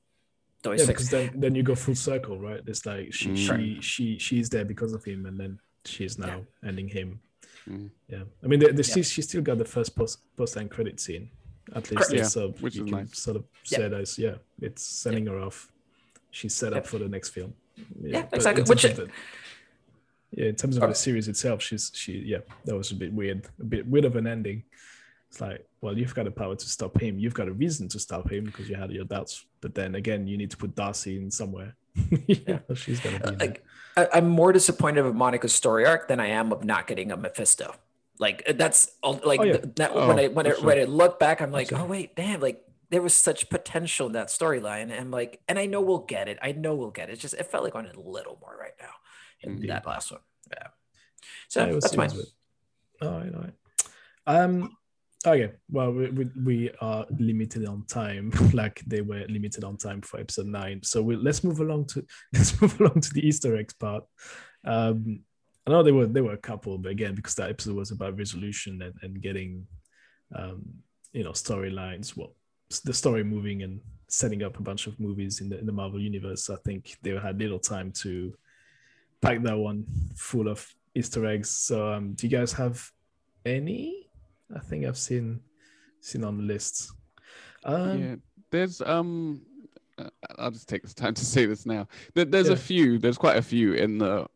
[0.76, 2.60] yeah, because then, then you go full circle, right?
[2.66, 3.36] It's like she Mm.
[3.36, 7.20] she she she's there because of him, and then she's now ending him.
[7.68, 7.90] Mm.
[8.08, 8.94] Yeah, I mean, the, the, Yeah.
[8.94, 11.30] she, she still got the first post post end credit scene.
[11.74, 12.12] At least, Correct.
[12.12, 13.18] Yeah, so which you is can nice.
[13.18, 13.78] sort of Yeah.
[13.78, 15.70] say that yeah, it's sending her off.
[16.30, 16.86] She's set up Yep.
[16.86, 17.54] for the next film.
[18.02, 18.64] Yeah, but exactly.
[18.64, 19.08] Which- of the-
[20.32, 20.88] yeah, in terms of Oh.
[20.88, 24.16] the series itself, she's she yeah, that was a bit weird, a bit weird of
[24.16, 24.64] an ending.
[25.30, 27.18] It's like, well, you've got the power to stop him.
[27.18, 29.46] You've got a reason to stop him because you had your doubts.
[29.60, 31.74] But then again, you need to put Darcy in somewhere.
[32.26, 33.64] yeah, she's gonna be like
[33.96, 37.16] I, I'm more disappointed of Monica's story arc than I am of not getting a
[37.16, 37.74] Mephisto.
[38.18, 39.52] Like that's all like Oh, yeah.
[39.58, 40.64] th- that, Oh, when I when I, sure.
[40.64, 44.12] when I look back, I'm like, oh wait, damn, like there was such potential in
[44.12, 44.82] that storyline.
[44.82, 46.38] And I'm like, and I know we'll get it.
[46.42, 47.12] I know we'll get it.
[47.14, 48.90] It's just it felt like on a little more right now
[49.40, 49.70] in Indeed.
[49.70, 50.20] that last one.
[50.52, 50.66] Yeah.
[51.48, 52.10] So Yeah, it was- that's mine.
[53.02, 53.54] All right, all right.
[54.26, 54.76] Um,
[55.26, 60.02] Okay, well, we, we, we are limited on time, like they were limited on time
[60.02, 60.82] for episode nine.
[60.82, 64.04] So we, let's move along to let's move along to the Easter eggs part.
[64.66, 65.20] Um,
[65.66, 68.18] I know there were there were a couple, but again, because that episode was about
[68.18, 69.66] resolution and, and getting,
[70.36, 70.62] um,
[71.14, 72.34] you know, storylines, well,
[72.84, 76.00] the story moving and setting up a bunch of movies in the in the Marvel
[76.00, 76.50] universe.
[76.50, 78.34] I think they had little time to
[79.22, 81.48] pack that one full of Easter eggs.
[81.48, 82.90] So, um, do you guys have
[83.46, 84.03] any?
[84.54, 85.40] I think I've seen
[86.00, 86.92] seen on the list.
[87.64, 88.14] Um, yeah,
[88.50, 89.42] there's um,
[89.98, 91.88] uh, I'll just take this time to say this now.
[92.14, 92.54] There, there's Yeah.
[92.54, 92.98] a few.
[92.98, 94.26] There's quite a few in the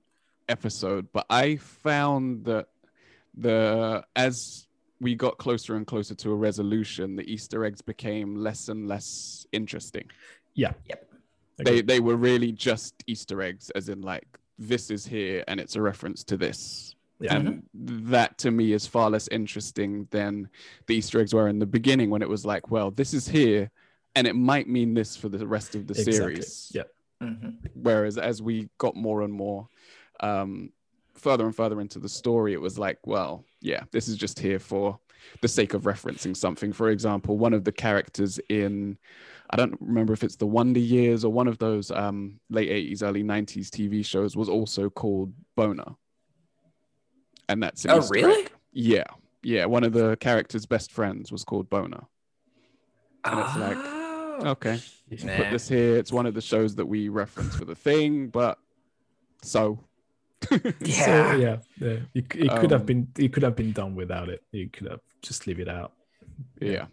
[0.49, 2.69] episode, but I found that
[3.35, 4.67] the as
[5.01, 9.47] we got closer and closer to a resolution, the Easter eggs became less and less
[9.53, 10.09] interesting.
[10.55, 10.73] yeah.
[10.87, 11.05] Yep.
[11.65, 14.27] They they were really just Easter eggs, as in like
[14.61, 16.95] this is here and it's a reference to this.
[17.21, 17.37] Yeah.
[17.37, 20.49] And that to me is far less interesting than
[20.87, 23.71] the Easter eggs were in the beginning when it was like, well, this is here
[24.15, 26.13] and it might mean this for the rest of the Exactly.
[26.13, 26.73] series.
[26.75, 26.83] Yeah.
[27.23, 27.57] Mhm.
[27.75, 29.69] Whereas as we got more and more
[30.21, 30.73] um,
[31.15, 34.59] further and further into the story, it was like, well, yeah, this is just here
[34.61, 34.99] for
[35.41, 36.73] the sake of referencing something.
[36.73, 38.97] For example, one of the characters in,
[39.51, 43.03] I don't remember if it's the Wonder Years or one of those um, late 80s,
[43.03, 45.97] early 90s TV shows was also called Boner.
[47.49, 48.43] And that's an Oh, really?
[48.45, 48.53] egg.
[48.73, 49.05] Yeah.
[49.43, 49.65] Yeah.
[49.67, 52.03] One of the character's best friends was called Boner.
[53.25, 54.51] And it's like, Oh.
[54.53, 54.81] Okay.
[55.11, 55.97] Put this here.
[55.97, 58.59] It's one of the shows that we reference for the thing, but
[59.43, 59.81] so
[60.49, 61.35] So, Yeah.
[61.37, 61.97] yeah, yeah.
[62.15, 64.45] It, it could have Um, been it could have been done without it.
[64.53, 65.93] You could have just leave it out.
[66.61, 66.87] yeah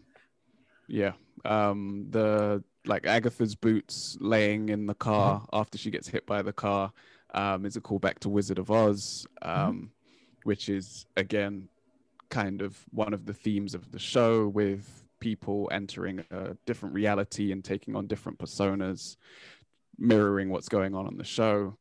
[0.88, 1.14] yeah
[1.44, 6.54] um the like agatha's boots laying in the car after she gets hit by the
[6.54, 6.92] car
[7.34, 9.90] um is a callback to wizard of oz um
[10.46, 11.68] which is again
[12.30, 17.52] kind of one of the themes of the show with people entering a different reality
[17.52, 19.18] and taking on different personas
[19.98, 21.76] mirroring what's going on on the show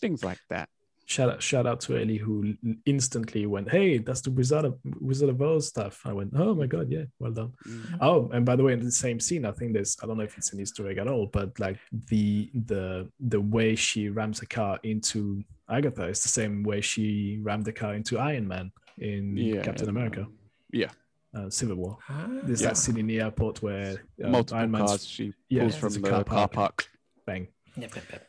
[0.00, 0.68] things like that
[1.10, 5.30] Shout out, shout out to Ellie who instantly went, "Hey, that's the Wizard of Wizard
[5.30, 7.96] of Oz stuff." I went, "Oh my god, yeah, well done." Mm.
[8.02, 10.24] Oh, and by the way, in the same scene, I think there's I don't know
[10.24, 11.78] if it's an Easter egg at all, but like
[12.10, 17.38] the the the way she rams a car into Agatha is the same way she
[17.42, 20.26] rammed the car into Iron Man in yeah Captain America,
[20.72, 20.90] yeah
[21.34, 21.96] uh, Civil War.
[22.10, 22.26] Ah.
[22.42, 22.68] There's Yeah.
[22.68, 25.94] that scene in the airport where uh, multiple Iron Man's cars she yeah, pulls there's
[25.94, 26.52] from the car car park.
[26.52, 26.88] park
[27.24, 27.48] bang.
[27.78, 28.27] Yep, yep, yep.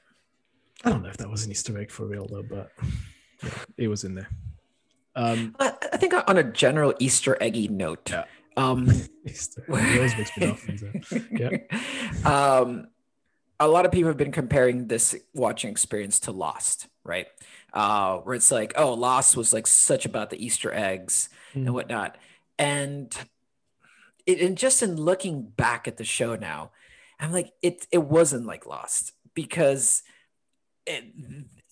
[0.86, 2.72] I don't know if that was an Easter egg for real though, but
[3.44, 4.30] yeah, it was in there.
[5.16, 8.26] Um, I I think on a general Easter eggy note, Yeah.
[8.56, 8.90] um,
[9.26, 10.66] Easter always makes me laugh.
[11.06, 11.50] so, Yeah.
[12.26, 12.88] um,
[13.60, 17.28] a lot of people have been comparing this watching experience to Lost, right?
[17.74, 21.66] Uh, where it's like, oh, Lost was like such about the Easter eggs Mm.
[21.66, 22.16] and whatnot,
[22.60, 23.14] and
[24.28, 26.72] it, and just in looking back at the show now,
[27.20, 30.04] I'm like, it it wasn't like Lost because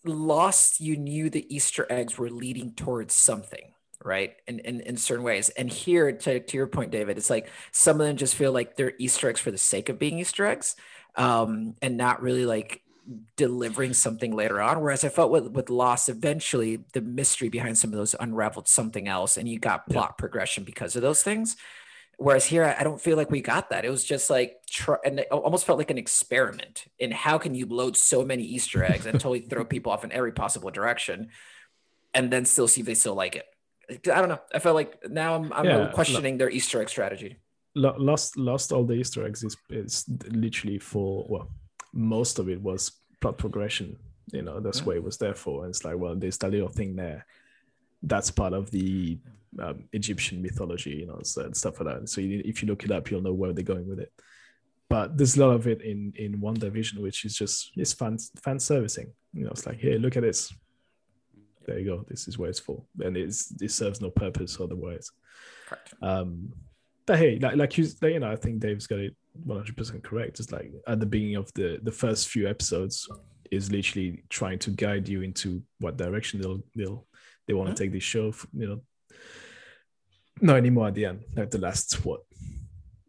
[0.06, 4.36] Lost, you knew the Easter eggs were leading towards something, right?
[4.48, 5.50] In, in in certain ways.
[5.50, 8.76] And here, to, to your point, David, it's like some of them just feel like
[8.76, 10.76] they're Easter eggs for the sake of being Easter eggs,
[11.16, 12.82] um, and not really like
[13.38, 14.82] delivering something later on.
[14.82, 19.08] Whereas I felt with with Lost, eventually the mystery behind some of those unraveled something
[19.08, 19.94] else, and you got Yeah.
[19.94, 21.58] plot progression because of those things.
[22.20, 23.86] Whereas here, I don't feel like we got that.
[23.86, 27.54] It was just like, try, and it almost felt like an experiment in how can
[27.54, 31.30] you load so many Easter eggs and totally throw people off in every possible direction,
[32.16, 33.46] and then still see if they still like it.
[34.12, 34.42] I don't know.
[34.52, 37.38] I felt like now I'm, I'm Yeah, questioning their Easter egg strategy.
[37.76, 41.52] Lo- lost lost all the Easter eggs is is literally for well,
[41.94, 43.96] most of it was plot progression.
[44.34, 44.82] You know, that's mm.
[44.82, 44.88] Yeah.
[44.88, 45.64] what it was there for.
[45.64, 47.26] And it's like, well, there's that little thing there.
[48.02, 49.20] That's part of the
[49.60, 52.10] um, Egyptian mythology, you know, so, and stuff like that.
[52.10, 54.12] So you, if you look it up, you'll know where they're going with it.
[54.90, 58.60] But there's a lot of it in in WandaVision, which is just it's fan fan
[58.60, 59.12] servicing.
[59.34, 60.54] You know, it's like, here, look at this.
[61.66, 62.06] There you go.
[62.08, 65.10] This is where it's for, and it's it serves no purpose otherwise.
[65.68, 65.94] Correct.
[66.02, 66.54] Um,
[67.06, 69.16] but hey, like, like you, you know, I think Dave's got it
[69.46, 70.40] 100% correct.
[70.40, 73.08] It's like at the beginning of the the first few episodes
[73.52, 77.06] is literally trying to guide you into what direction they'll they'll
[77.48, 77.78] they want to Mhm.
[77.78, 78.34] take this show.
[78.54, 78.82] You know,
[80.42, 81.24] not anymore at the end.
[81.36, 82.22] Like the last what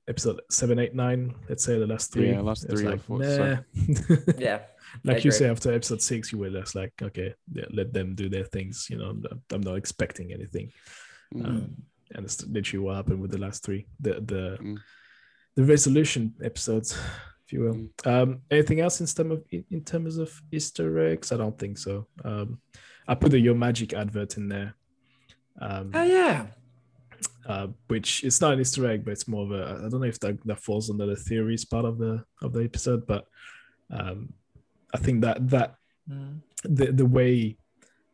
[0.09, 1.35] episode seven, eight, nine.
[1.49, 2.31] Let's say the last three.
[2.31, 3.57] Yeah, last three or like, four, nah.
[4.38, 4.61] Yeah.
[5.05, 5.31] like you agree.
[5.33, 8.87] say after episode six, you were just like, okay, yeah, let them do their things.
[8.91, 10.73] You know, I'm not, I'm not expecting anything.
[11.35, 11.45] Mm.
[11.47, 11.77] Um,
[12.14, 14.79] and it's literally what happened with the last three, the the Mm.
[15.57, 16.97] the resolution episodes,
[17.47, 17.75] if you will.
[17.75, 18.07] Mm.
[18.23, 21.33] Um, anything else in terms of in terms of Easter eggs?
[21.33, 22.07] I don't think so.
[22.25, 22.61] Um,
[23.07, 24.75] I put the Yo-Magic advert in there.
[25.61, 26.47] Um, Oh yeah.
[27.49, 30.07] Uh, which it's not an Easter egg, but it's more of a I don't know
[30.15, 33.25] if that, that falls under the theories part of the of the episode, but
[33.91, 34.33] um,
[34.95, 35.75] I think that that
[36.11, 36.41] Mm.
[36.65, 37.59] the the way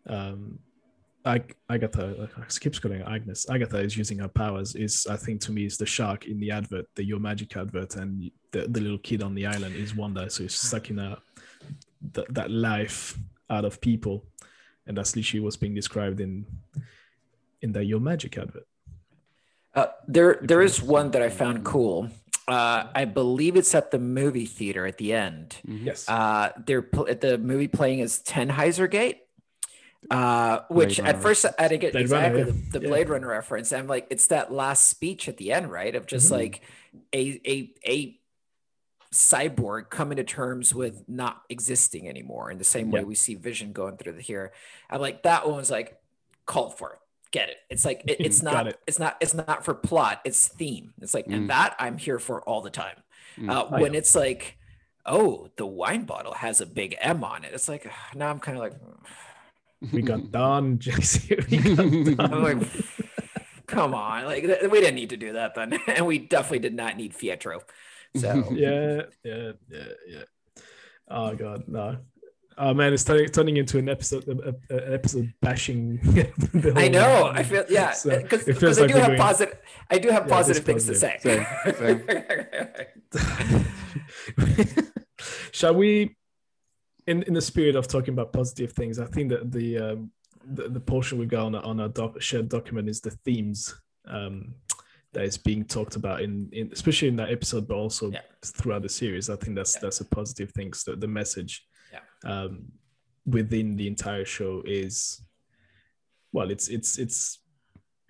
[0.09, 0.59] um
[1.27, 3.49] Ag- Agatha, I keep calling her Agnes.
[3.49, 4.75] Agatha is using her powers.
[4.75, 8.31] Is I think to me is the shark in the advert, the Yo-Magic advert, and
[8.53, 10.29] the, the little kid on the island is Wanda.
[10.29, 11.23] So it's sucking out
[12.13, 13.17] that that life
[13.49, 14.27] out of people,
[14.87, 16.45] and that's literally what's being described in
[17.63, 18.67] in the Yo-Magic advert.
[19.75, 22.09] Uh, there, there is one that I found cool.
[22.47, 25.57] Uh, I believe it's at the movie theater at the end.
[25.67, 25.85] Mhm.
[25.87, 26.09] Yes.
[26.09, 29.23] Uh, they're pl- the movie playing is Tannhäuser Gate,
[30.11, 32.45] uh, which Blade at Runner first I didn't get Blade exactly yeah.
[32.45, 32.89] the, the Yeah.
[32.89, 33.73] Blade Runner reference.
[33.73, 35.95] I'm like, it's that last speech at the end, right?
[35.95, 36.33] Of just Mhm.
[36.33, 36.61] like
[37.15, 38.21] a a a
[39.13, 43.07] cyborg coming to terms with not existing anymore in the same way Yeah.
[43.07, 44.53] we see Vision going through the here.
[44.91, 45.97] I'm like, that one was like
[46.47, 46.99] called for.
[47.35, 47.57] Get it?
[47.69, 48.69] It's like it- it's not.
[48.69, 48.79] it.
[48.87, 49.17] It's not.
[49.21, 50.21] It's not for plot.
[50.25, 50.95] It's theme.
[51.03, 51.35] It's like, Mm.
[51.35, 52.97] and that I'm here for all the time.
[53.37, 53.51] Mm.
[53.51, 53.99] Uh, Oh, when yeah.
[53.99, 54.57] it's like,
[55.05, 57.53] oh, the wine bottle has a big M on it.
[57.53, 58.75] It's like now I'm kind of like,
[59.93, 61.19] we got done, JC.
[62.07, 62.61] We got I'm done.
[62.61, 62.69] like,
[63.67, 66.75] come on, like th- we didn't need to do that then, and we definitely did
[66.75, 67.63] not need Fietro.
[68.17, 70.23] So yeah, yeah, yeah, yeah.
[71.09, 71.97] Oh god, no.
[72.57, 75.99] Oh man, it's turning, turning into an episode, a, a- an episode bashing.
[76.77, 77.27] I whole- know.
[77.33, 79.59] I feel yeah, because it feels I like do we're have positive.
[79.91, 81.17] I do have Yeah, positive things to say.
[81.21, 81.45] Same,
[85.53, 86.17] Shall we,
[87.07, 90.11] in in the spirit of talking about positive things, I think that the um,
[90.47, 93.75] the, the portion we've got on, a- on our doc, shared document is the themes
[94.07, 94.55] um,
[95.13, 98.21] that is being talked about in, in especially in that episode, but also Yeah.
[98.45, 99.31] throughout the series.
[99.31, 99.81] I think that's Yeah.
[99.83, 100.73] that's a positive thing.
[100.73, 101.65] So the message
[101.95, 102.31] Yeah.
[102.31, 102.53] um,
[103.27, 105.23] within the entire show is
[106.33, 107.39] well, it's it's it's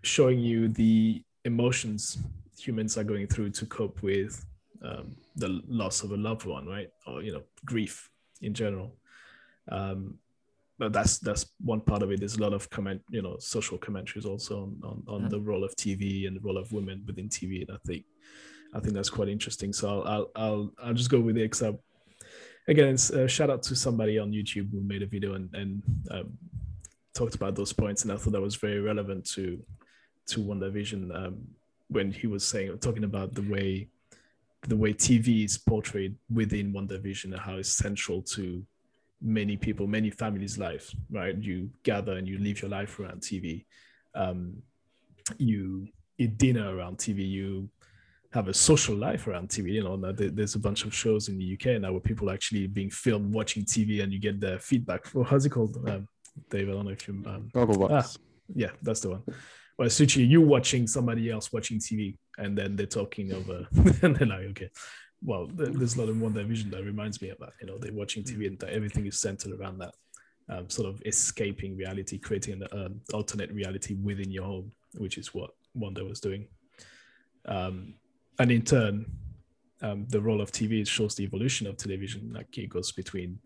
[0.02, 2.18] showing you the emotions
[2.58, 4.44] humans are going through to cope with
[4.82, 6.88] um, the loss of a loved one, right?
[7.06, 8.96] Or you know, grief in general.
[9.70, 10.18] Um,
[10.78, 12.18] but that's that's one part of it.
[12.20, 15.30] There's a lot of comment, you know, social commentaries also on on, on Mhm.
[15.30, 18.04] the role of TV and the role of women within TV, and I think
[18.74, 19.72] I think that's quite interesting.
[19.72, 21.42] So I'll I'll I'll, I'll just go with it.
[21.44, 21.78] Except
[22.68, 26.38] again, a shout out to somebody on YouTube who made a video and and um,
[27.14, 29.62] talked about those points, and I thought that was very relevant to
[30.26, 31.46] to WandaVision um,
[31.88, 33.88] when he was saying talking about the way
[34.62, 38.64] the way TV is portrayed within WandaVision and how it's central to
[39.20, 40.94] many people, many families' lives.
[41.10, 43.64] Right, you gather and you live your life around TV.
[44.14, 44.62] Um,
[45.38, 47.28] you eat dinner around TV.
[47.28, 47.68] You
[48.34, 49.74] have a social life around TV.
[49.74, 52.34] You know, now there's a bunch of shows in the UK now where people are
[52.34, 55.06] actually being filmed watching TV, and you get the feedback.
[55.14, 56.08] Well, how's it called, um,
[56.50, 56.68] Dave?
[56.68, 57.22] I don't know if you.
[57.26, 58.18] Um, Gogglebox.
[58.52, 59.22] yeah, that's the one.
[59.78, 63.68] Well, literally you watching somebody else watching TV, and then they're talking over,
[64.02, 64.70] and they're like, okay,
[65.22, 67.52] well, th- there's a lot of WandaVision that reminds me of that.
[67.60, 69.94] You know, they're watching TV, and everything is centered around that,
[70.48, 75.32] um, sort of escaping reality, creating an um, alternate reality within your home, which is
[75.32, 76.48] what Wanda was doing.
[77.46, 77.94] Um,
[78.38, 79.06] and in turn,
[79.82, 82.32] um, the role of TV shows the evolution of television.
[82.32, 83.38] Like it goes between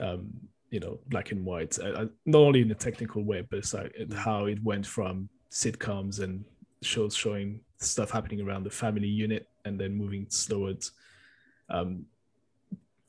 [0.00, 0.30] um,
[0.70, 3.72] you know black and white uh, uh, not only in a technical way but it's
[3.72, 6.44] like how it went from sitcoms and
[6.82, 10.92] shows showing stuff happening around the family unit and then moving towards
[11.70, 12.04] um,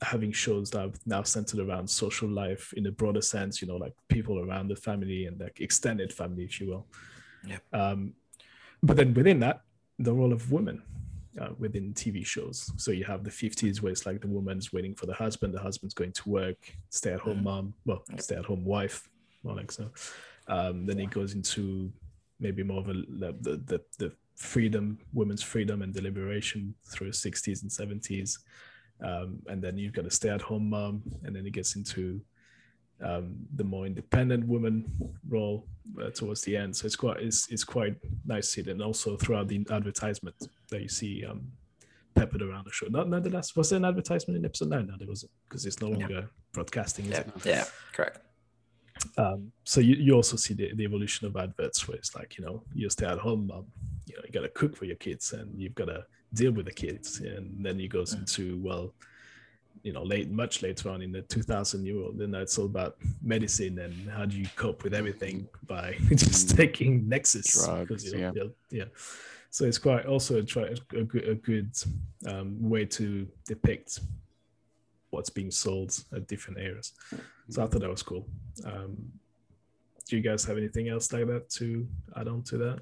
[0.02, 3.76] having shows that are now centered around social life in a broader sense you know
[3.76, 6.86] like people around the family and like extended family if you will
[7.44, 7.58] Yeah.
[7.72, 8.14] um,
[8.82, 9.62] but then within that
[9.98, 10.82] the role of women
[11.40, 12.72] uh, within TV shows.
[12.76, 15.60] So you have the 50s where it's like the woman's waiting for the husband, the
[15.60, 16.56] husband's going to work,
[16.90, 17.44] stay at home Mhm.
[17.44, 19.08] mom, well, stay at home wife,
[19.42, 19.90] more like so.
[20.48, 21.92] Um, then it goes into
[22.40, 23.32] maybe more of a the,
[23.66, 28.38] the, the, freedom, women's freedom and deliberation through the 60s and 70s.
[29.00, 32.20] Um, and then you've got a stay at home mom, and then it gets into
[33.02, 34.84] um, the more independent woman
[35.28, 35.66] role
[36.02, 36.74] uh, towards the end.
[36.76, 40.34] So it's quite it's, it's quite nice to see and also throughout the advertisement
[40.70, 41.52] that you see um,
[42.14, 42.86] peppered around the show.
[42.88, 44.86] Not, not the last was there an advertisement in episode nine?
[44.88, 47.06] No, there wasn't because it's no longer broadcasting.
[47.06, 47.32] Yeah, it?
[47.44, 48.20] yeah, correct.
[49.16, 52.44] Um, so you, you also see the, the evolution of adverts where it's like you
[52.44, 53.66] know you stay at home mom,
[54.06, 56.04] you know you got to cook for your kids and you've got to
[56.34, 58.18] deal with the kids, and then it goes Mm.
[58.20, 58.92] into well
[59.82, 62.96] you know late much later on in the 2000 year old then it's all about
[63.22, 66.56] medicine and how do you cope with everything by just Mm.
[66.56, 68.32] taking nexus Drugs, you know, yeah.
[68.34, 68.84] yeah yeah
[69.50, 70.64] so it's quite also a, try,
[70.94, 71.70] a, good, a good
[72.26, 74.00] um, way to depict
[75.10, 76.92] what's being sold at different areas
[77.48, 78.26] so i thought that was cool
[78.66, 78.96] um,
[80.06, 82.78] do you guys have anything else like that to add on to that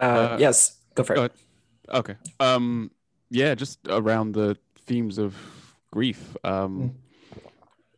[0.00, 1.16] Uh, Uh, yes, go for it.
[1.16, 1.32] go ahead.
[2.00, 2.16] Okay.
[2.40, 2.90] Um.
[3.30, 4.56] Yeah, just around the
[4.86, 5.34] themes of
[5.90, 6.94] grief, um,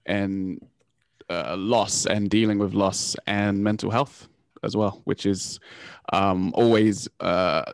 [0.07, 0.65] and
[1.29, 4.29] uh, loss, and dealing with loss, and mental health
[4.63, 5.61] as well, which is
[6.13, 7.65] um, always uh,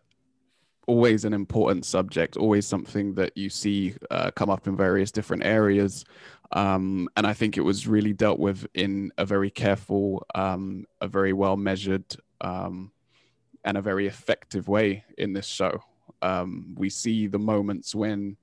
[0.87, 5.45] always an important subject, always something that you see uh, come up in various different
[5.45, 6.05] areas.
[6.53, 11.09] Um, and I think it was really dealt with in a very careful, um, a
[11.09, 12.05] very well measured,
[12.41, 12.93] um,
[13.65, 15.83] and a very effective way in this show.
[16.21, 18.37] Um, we see the moments when,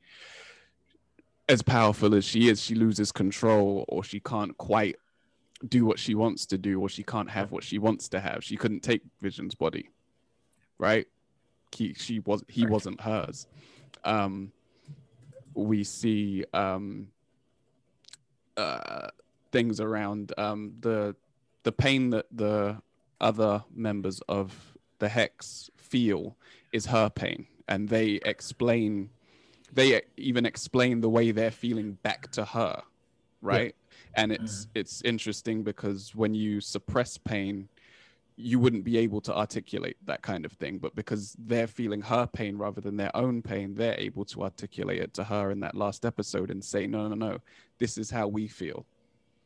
[1.50, 4.96] as powerful as she is, she loses control or she can't quite
[5.68, 8.44] do what she wants to do or she can't have what she wants to have.
[8.44, 9.90] She couldn't take Vision's body,
[10.78, 11.08] right?
[11.76, 12.72] He, she was he Right.
[12.72, 13.48] wasn't hers.
[14.04, 14.52] Um,
[15.56, 17.08] we see um,
[18.56, 19.08] uh,
[19.52, 21.16] things around um, the
[21.64, 22.82] the pain that the
[23.20, 26.38] other members of the hex feel
[26.72, 29.10] is her pain and they explain
[29.74, 32.82] they even explain the way they're feeling back to her
[33.42, 33.76] right?
[34.16, 37.70] And it's it's interesting because when you suppress pain
[38.42, 40.78] you wouldn't be able to articulate that kind of thing.
[40.78, 45.02] But because they're feeling her pain rather than their own pain they're able to articulate
[45.02, 47.38] it to her in that last episode and say no no no
[47.78, 48.86] this is how we feel.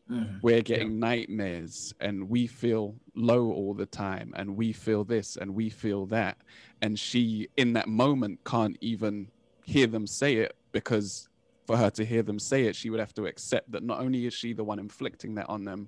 [0.10, 0.42] Mhm.
[0.42, 5.56] we're getting nightmares and we feel low all the time and we feel this and
[5.56, 6.38] we feel that.
[6.82, 9.30] And she in that moment can't even
[9.66, 11.30] hear them say it because
[11.66, 14.26] for her to hear them say it she would have to accept that not only
[14.26, 15.88] is she the one inflicting that on them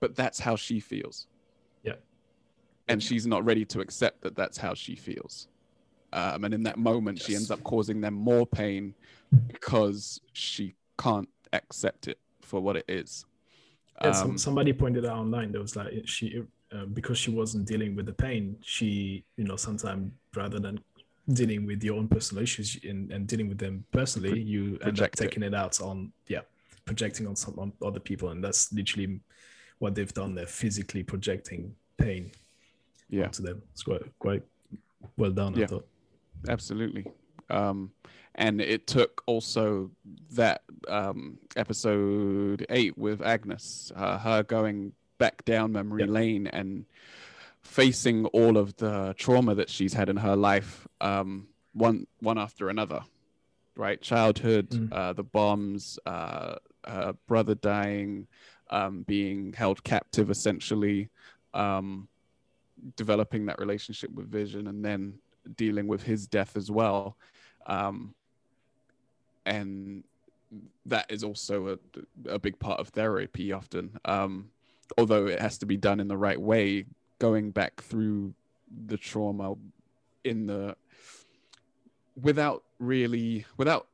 [0.00, 1.26] but that's how she feels.
[1.82, 1.94] Yeah.
[2.88, 5.48] and she's not ready to accept that that's how she feels.
[6.12, 8.94] Um, and in that moment she ends up causing them more pain
[9.48, 13.24] because she can't accept it for what it is.
[14.02, 16.42] Yeah, Um, somebody pointed out online that was like she
[16.72, 20.78] uh, because she wasn't dealing with the pain she you know sometimes rather than
[21.32, 24.82] dealing with your own personal issues and, and dealing with them personally you end up
[24.82, 25.24] project it.
[25.24, 26.40] taking it out on yeah
[26.86, 28.30] projecting on some on other people.
[28.30, 29.20] And that's literally
[29.78, 30.34] what they've done.
[30.34, 32.30] They're physically projecting pain
[33.10, 33.24] yeah.
[33.24, 33.60] onto them.
[33.72, 34.42] It's quite quite
[35.18, 35.86] well done i thought.
[36.48, 37.04] Absolutely.
[37.50, 37.90] Um
[38.36, 39.90] and it took also
[40.32, 46.10] that um episode eight with agnes uh, her going back down memory Yep.
[46.10, 46.84] lane and
[47.66, 52.68] facing all of the trauma that she's had in her life um one one after
[52.68, 53.00] another
[53.76, 54.92] right childhood Mm.
[54.92, 56.56] uh the bombs uh
[56.86, 58.26] her brother dying
[58.70, 61.08] um being held captive essentially
[61.54, 62.08] um
[62.96, 65.14] developing that relationship with vision and then
[65.56, 67.16] dealing with his death as well
[67.66, 68.14] um
[69.44, 70.02] and
[70.86, 71.78] that is also a,
[72.30, 74.50] a big part of therapy often um
[74.98, 76.84] although it has to be done in the right way
[77.18, 78.34] going back through
[78.86, 79.54] the trauma
[80.24, 80.76] in the
[82.20, 83.88] without really without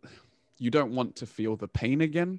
[0.58, 2.38] you don't want to feel the pain again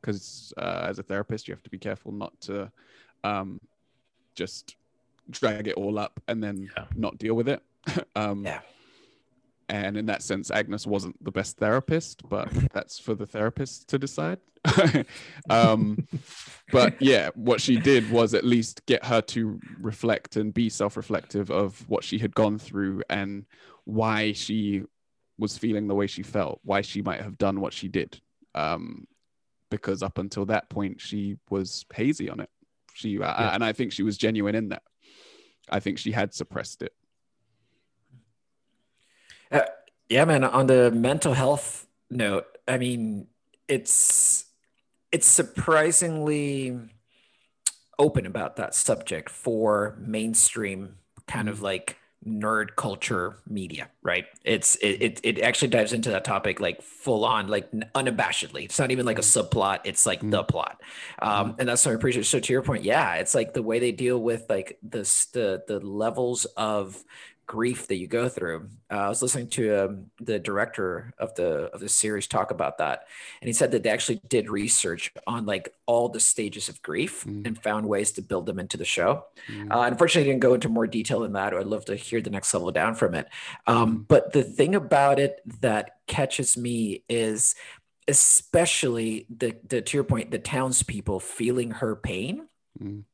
[0.00, 2.70] because uh, as a therapist you have to be careful not to
[3.24, 3.60] um
[4.34, 4.76] just
[5.30, 6.84] drag it all up and then Yeah.
[6.94, 7.62] not deal with it
[8.16, 8.60] um Yeah.
[9.68, 13.98] And in that sense agnes wasn't the best therapist but that's for the therapist to
[13.98, 14.38] decide.
[15.50, 16.06] Um
[16.72, 21.50] but yeah what she did was at least get her to reflect and be self-reflective
[21.50, 23.44] of what she had gone through and
[23.84, 24.82] why she
[25.38, 28.20] was feeling the way she felt why she might have done what she did.
[28.54, 29.06] Um
[29.70, 32.50] because up until that point she was hazy on it.
[32.94, 33.54] She uh, Yeah.
[33.54, 34.82] and i think she was genuine in that.
[35.68, 36.92] I think she had suppressed it
[39.54, 39.62] Uh,
[40.08, 40.44] yeah, man.
[40.44, 43.28] On the mental health note, I mean,
[43.68, 44.44] it's
[45.12, 46.78] it's surprisingly
[47.98, 50.96] open about that subject for mainstream
[51.28, 51.96] kind of like
[52.26, 54.24] nerd culture media, right?
[54.44, 58.64] It's it it, it actually dives into that topic like full on, like unabashedly.
[58.64, 59.58] It's not even like a mm-hmm.
[59.58, 60.46] subplot; it's like the mm-hmm.
[60.46, 60.80] plot,
[61.20, 61.60] um, mm-hmm.
[61.60, 62.26] and that's what I appreciate.
[62.26, 65.62] So to your point, yeah, it's like the way they deal with like this the
[65.68, 67.02] the levels of
[67.46, 68.68] grief that you go through.
[68.90, 72.78] Uh, I was listening to um, the director of the of the series talk about
[72.78, 73.06] that,
[73.40, 77.24] and he said that they actually did research on like all the stages of grief
[77.24, 77.46] Mm.
[77.46, 79.24] and found ways to build them into the show.
[79.48, 79.70] Mm.
[79.72, 81.54] Uh, unfortunately, I didn't go into more detail than that.
[81.54, 83.28] I'd love to hear the next level down from it.
[83.66, 87.54] Um, but the thing about it that catches me is,
[88.08, 92.48] especially the, the to your point, the townspeople feeling her pain
[92.82, 93.04] Mm.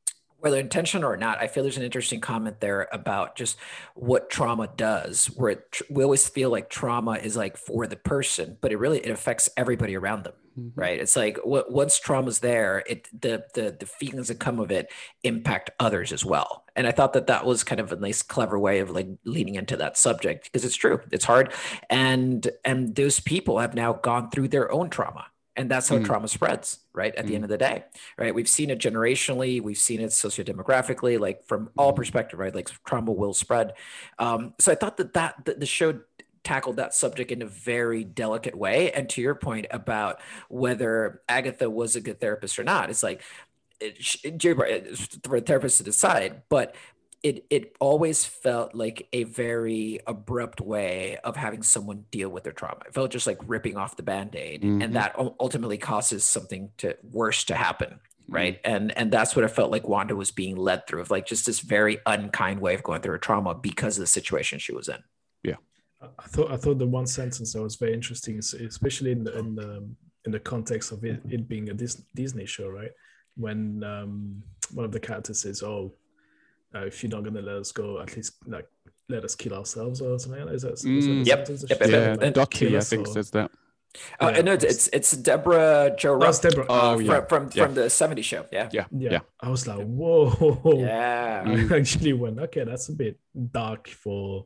[0.41, 3.57] Whether intentional or not, I feel there's an interesting comment there about just
[3.93, 5.27] what trauma does.
[5.27, 8.99] Where it, we always feel like trauma is like for the person, but it really
[8.99, 10.79] it affects everybody around them, mm-hmm.
[10.79, 10.99] right?
[10.99, 14.91] It's like what once trauma's there, it the the the feelings that come of it
[15.23, 16.65] impact others as well.
[16.75, 19.55] And I thought that that was kind of a nice, clever way of like leaning
[19.55, 21.53] into that subject because it's true, it's hard,
[21.89, 25.27] and and those people have now gone through their own trauma
[25.61, 26.03] and that's how mm.
[26.03, 27.27] trauma spreads right at mm.
[27.29, 27.83] the end of the day
[28.17, 31.95] right we've seen it generationally we've seen it sociodemographically like from all mm.
[31.95, 33.73] perspective right like trauma will spread
[34.19, 35.99] um, so i thought that that the show
[36.43, 41.69] tackled that subject in a very delicate way and to your point about whether agatha
[41.69, 43.21] was a good therapist or not it's like
[43.79, 44.03] it,
[45.23, 46.75] for a therapist to decide but
[47.23, 52.53] it it always felt like a very abrupt way of having someone deal with their
[52.53, 52.81] trauma.
[52.87, 54.81] It felt just like ripping off the band-aid mm-hmm.
[54.81, 57.99] and that ultimately causes something to worse to happen.
[58.27, 58.61] Right.
[58.63, 58.75] Mm-hmm.
[58.75, 61.45] And and that's what it felt like Wanda was being led through of like just
[61.45, 64.87] this very unkind way of going through her trauma because of the situation she was
[64.87, 64.97] in.
[65.43, 65.57] Yeah.
[66.01, 69.55] I thought I thought the one sentence that was very interesting, especially in the in
[69.55, 69.87] the,
[70.25, 72.91] in the context of it, it being a Disney show, right?
[73.35, 74.41] When um,
[74.73, 75.93] one of the characters says, "Oh,
[76.75, 78.67] uh, if you're not going to let us go, at least like
[79.09, 80.47] let us kill ourselves or something.
[80.49, 81.47] Is that, is mm, yep.
[81.47, 83.13] yep, yeah, like, Dottie, I think or...
[83.13, 83.51] says that.
[84.21, 84.41] Oh, yeah.
[84.41, 86.33] no, it's it's Debra Jo Rupp.
[86.33, 86.65] Oh, Debra.
[86.69, 87.25] Oh, yeah.
[87.25, 87.65] From from, yeah.
[87.65, 88.45] from the 70s show.
[88.51, 88.69] Yeah.
[88.71, 88.85] Yeah.
[88.91, 89.19] Yeah.
[89.41, 90.61] I was like, whoa.
[90.77, 91.43] Yeah.
[91.45, 93.19] I actually went, okay, that's a bit
[93.51, 94.45] dark for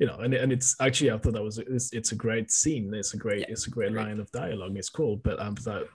[0.00, 2.92] you know, and, and it's actually I thought that was it's, it's a great scene.
[2.94, 4.76] It's a great it's a great line of dialogue.
[4.76, 5.88] It's cool, but I'm like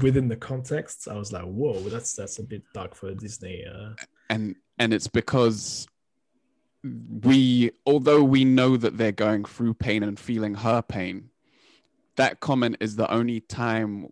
[0.00, 3.64] within the context, I was like, whoa, that's that's a bit dark for Disney.
[3.66, 3.90] Uh...
[4.30, 5.86] And and it's because
[7.22, 11.30] we although we know that they're going through pain and feeling her pain
[12.16, 14.08] that comment is the only time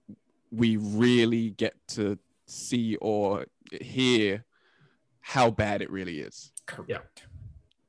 [0.51, 3.47] we really get to see or
[3.81, 4.45] hear
[5.21, 7.25] how bad it really is correct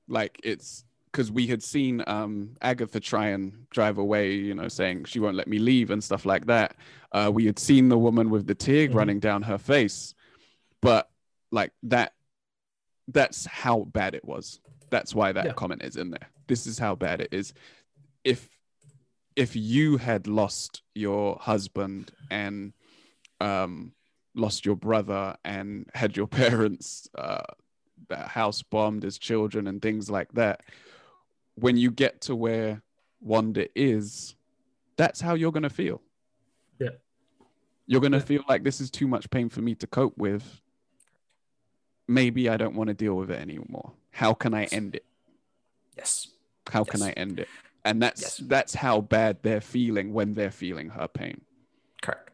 [0.10, 5.06] like it's because we had seen um, Agatha try and drive away, you know, saying
[5.06, 6.76] she won't let me leave and stuff like that.
[7.12, 8.98] Uh, we had seen the woman with the tear mm-hmm.
[8.98, 10.16] running down her face,
[10.82, 11.12] but
[11.54, 12.14] like that
[13.08, 14.60] that's how bad it was.
[14.89, 15.54] That's why that yeah.
[15.54, 16.28] comment is in there.
[16.47, 17.54] This is how bad it is.
[18.24, 18.49] If
[19.36, 22.74] if you had lost your husband and
[23.39, 23.93] um,
[24.36, 27.41] lost your brother and had your parents uh,
[28.12, 30.62] house bombed as children and things like that,
[31.56, 32.82] when you get to where
[33.22, 34.36] Wanda is,
[34.97, 36.01] that's how you're gonna feel.
[36.80, 36.89] Yeah.
[37.86, 38.24] You're gonna yeah.
[38.24, 40.62] feel like this is too much pain for me to cope with
[42.08, 43.93] maybe I don't want to deal with it anymore.
[44.12, 45.06] How can I end it?
[45.97, 46.28] Yes.
[46.70, 46.89] How yes.
[46.89, 47.47] can I end it?
[47.86, 48.38] And that's yes.
[48.38, 51.41] that's how bad they're feeling when they're feeling her pain.
[52.01, 52.30] Correct.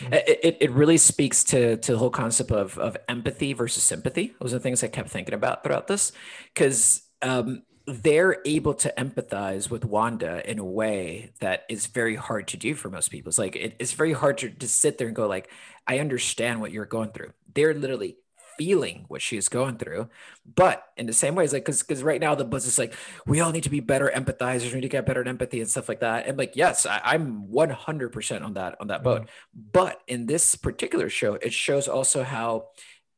[0.00, 4.34] It, it, it really speaks to, to the whole concept of, of empathy versus sympathy.
[4.40, 6.12] Those are the things I kept thinking about throughout this.
[6.52, 12.48] Because um, they're able to empathize with Wanda in a way that is very hard
[12.48, 13.28] to do for most people.
[13.28, 15.50] It's like it, it's very hard to, to sit there and go like,
[15.86, 17.32] I understand what you're going through.
[17.52, 18.16] They're literally
[18.56, 20.08] feeling what she's going through.
[20.54, 22.94] But in the same way, it's like because because right now the buzz is like
[23.26, 25.68] we all need to be better empathizers, we need to get better at empathy and
[25.68, 26.26] stuff like that.
[26.26, 29.22] And like, yes, I, am 100% on that on that boat.
[29.22, 29.60] Mm-hmm.
[29.72, 32.68] But in this particular show, it shows also how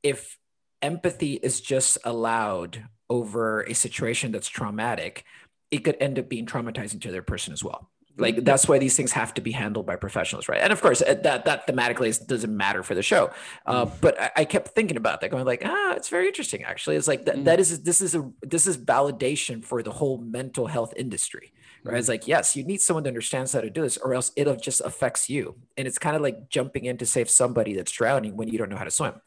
[0.02, 0.38] if
[0.82, 5.24] empathy is just allowed over a situation that's traumatic,
[5.70, 8.96] it could end up being traumatizing to their person as well like that's why these
[8.96, 10.60] things have to be handled by professionals right?
[10.60, 13.30] And of course that that thematically doesn't matter for the show.
[13.66, 13.92] Uh, mm.
[14.00, 16.96] but I, I, kept thinking about that going like ah it's very interesting actually.
[16.96, 20.66] It's like that, that is this is a this is validation for the whole mental
[20.66, 21.52] health industry
[21.84, 21.98] right?
[21.98, 24.56] It's like yes you need someone to understand how to do this or else it'll
[24.56, 25.56] just affects you.
[25.76, 28.70] And it's kind of like jumping in to save somebody that's drowning when you don't
[28.70, 29.20] know how to swim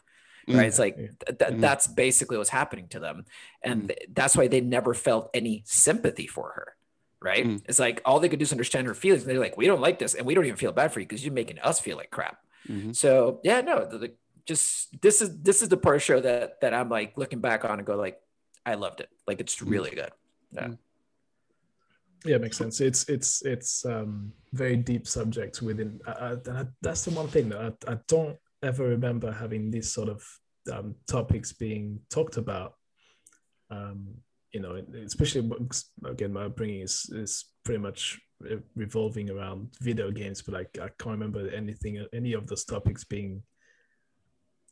[0.47, 0.65] right?
[0.65, 1.61] It's like th- th- mm-hmm.
[1.61, 3.25] that's basically what's happening to them.
[3.61, 6.75] And th- that's why they never felt any sympathy for her
[7.21, 7.45] right?
[7.45, 7.61] Mm.
[7.67, 9.23] It's like all they could do is understand her feelings.
[9.23, 11.05] And they're like, we don't like this, and we don't even feel bad for you
[11.05, 12.37] because you're making us feel like crap.
[12.67, 12.91] Mm-hmm.
[12.93, 14.13] So yeah, no, the, the,
[14.45, 17.39] just this is this is the part of the show that that I'm like looking
[17.39, 18.19] back on and go like,
[18.65, 19.09] I loved it.
[19.27, 19.69] Like it's mm.
[19.69, 20.11] really good.
[20.51, 20.67] Yeah.
[20.67, 20.77] Mm.
[22.25, 22.81] Yeah, makes sense.
[22.81, 26.01] It's it's it's um very deep subject within.
[26.05, 30.09] Uh, uh, that's the one thing that I, I don't ever remember having these sort
[30.09, 30.21] of
[30.71, 32.75] um, topics being talked about
[33.71, 34.15] um,
[34.51, 35.49] you know, especially
[36.05, 38.19] again, my upbringing is is pretty much
[38.75, 43.43] revolving around video games, but like I can't remember anything, any of those topics being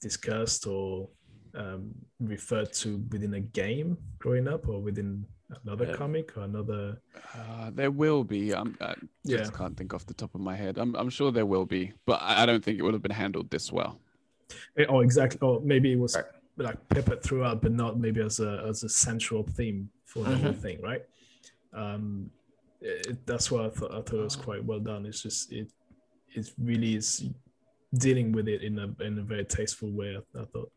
[0.01, 1.09] discussed or
[1.55, 5.25] um, referred to within a game growing up or within
[5.63, 5.95] another yeah.
[5.95, 7.01] comic or another.
[7.35, 8.53] Uh, there will be.
[8.53, 9.57] I'm, I just yeah.
[9.57, 10.77] can't think off the top of my head.
[10.77, 13.49] I'm, I'm sure there will be, but I don't think it would have been handled
[13.49, 13.99] this well.
[14.77, 15.39] Eh, oh, exactly.
[15.41, 16.15] Or maybe it was.
[16.15, 16.25] Right
[16.57, 20.53] like peppered throughout, but not maybe as a as a central theme for the whole
[20.53, 20.61] Mhm.
[20.61, 21.03] thing, right?
[21.73, 22.31] Um,
[22.81, 23.91] it, that's what I thought.
[23.91, 25.05] I thought it was quite well done.
[25.05, 25.69] It's just it
[26.33, 27.29] it really is
[27.93, 30.17] dealing with it in a in a very tasteful way.
[30.17, 30.71] I, I thought.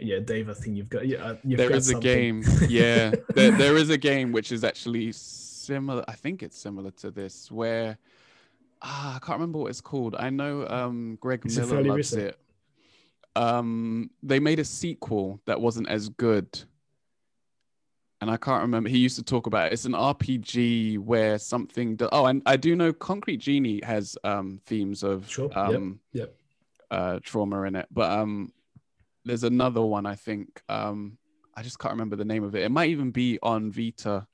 [0.00, 0.50] Yeah, Dave.
[0.50, 1.18] I think you've got yeah.
[1.24, 2.42] uh, You've There got is a game.
[2.68, 6.04] Yeah, there, there is a game which is actually similar.
[6.08, 7.96] I think it's similar to this, where
[8.82, 10.16] ah, I can't remember what it's called.
[10.16, 12.38] I know um, Greg Is Miller loves it.
[13.36, 16.46] Um, they made a sequel that wasn't as good,
[18.20, 18.88] and I can't remember.
[18.88, 19.72] He used to talk about it.
[19.72, 21.96] It's an RPG where something.
[21.96, 26.00] Do- oh, and I do know Concrete Genie has um, themes of Sure, yep, um,
[26.12, 26.34] yep.
[26.90, 28.52] uh, trauma in it, but um,
[29.24, 30.62] there's another one I think.
[30.68, 31.18] Um,
[31.56, 32.62] I just can't remember the name of it.
[32.62, 34.26] It might even be on Vita,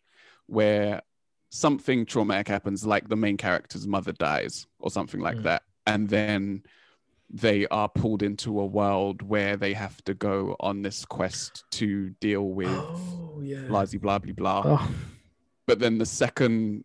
[0.46, 1.02] where
[1.50, 5.42] something traumatic happens, like the main character's mother dies or something like Mm.
[5.44, 6.62] that, and then
[7.32, 12.10] they are pulled into a world where they have to go on this quest to
[12.20, 13.66] deal with Oh yeah.
[13.68, 14.62] blah blah blah blah.
[14.66, 14.90] Oh,
[15.66, 16.84] But then the second,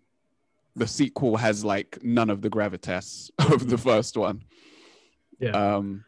[0.75, 4.43] the sequel has like none of the gravitas of the first one.
[5.39, 5.75] yeah.
[5.77, 6.05] Um,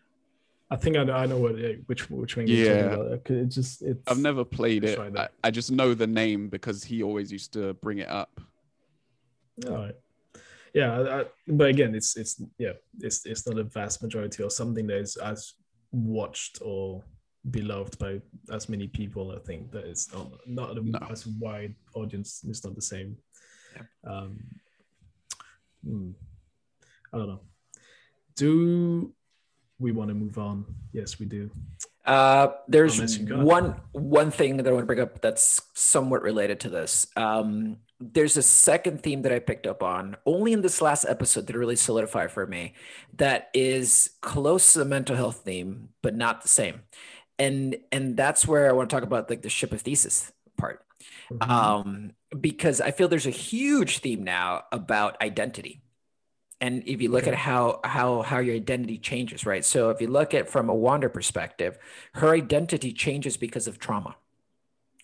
[0.69, 1.55] I think I know, I know what
[1.87, 2.89] which which one you're Yeah.
[2.89, 3.23] talking about.
[3.23, 4.99] 'cause It just it's I've never played it.
[4.99, 5.29] I.
[5.45, 8.39] I just know the name because he always used to bring it up.
[9.65, 9.95] All right.
[10.77, 11.25] Yeah, I, I-
[11.59, 12.33] but again, it's it's
[12.65, 12.73] yeah,
[13.07, 15.39] it's it's not a vast majority or something that is as
[15.91, 17.03] watched or
[17.57, 18.21] beloved by
[18.57, 19.31] as many people.
[19.37, 20.99] I think that it's not not a, No.
[21.09, 22.29] as wide audience.
[22.47, 23.17] It's not the same.
[23.75, 23.85] yeah.
[24.11, 24.31] Um,
[25.83, 26.11] hmm,
[27.13, 27.41] I don't know.
[28.35, 29.13] Do
[29.79, 30.65] we want to move on?
[30.93, 31.49] Yes, we do.
[32.05, 35.61] Uh, there's Unless you got- one one thing that I want to bring up that's
[35.73, 37.07] somewhat related to this.
[37.15, 41.47] Um, there's a second theme that I picked up on only in this last episode
[41.47, 42.73] that really solidified for me.
[43.17, 46.81] That is close to the mental health theme, but not the same.
[47.39, 50.83] And and that's where I want to talk about like the ship of Theseus part.
[51.29, 51.47] Mhm.
[51.49, 55.81] Um, because I feel there's a huge theme now about identity.
[56.59, 57.27] And if you look Okay.
[57.27, 59.63] at how how how your identity changes, right?
[59.63, 61.77] So if you look at from a Wanda perspective,
[62.15, 64.15] her identity changes because of trauma,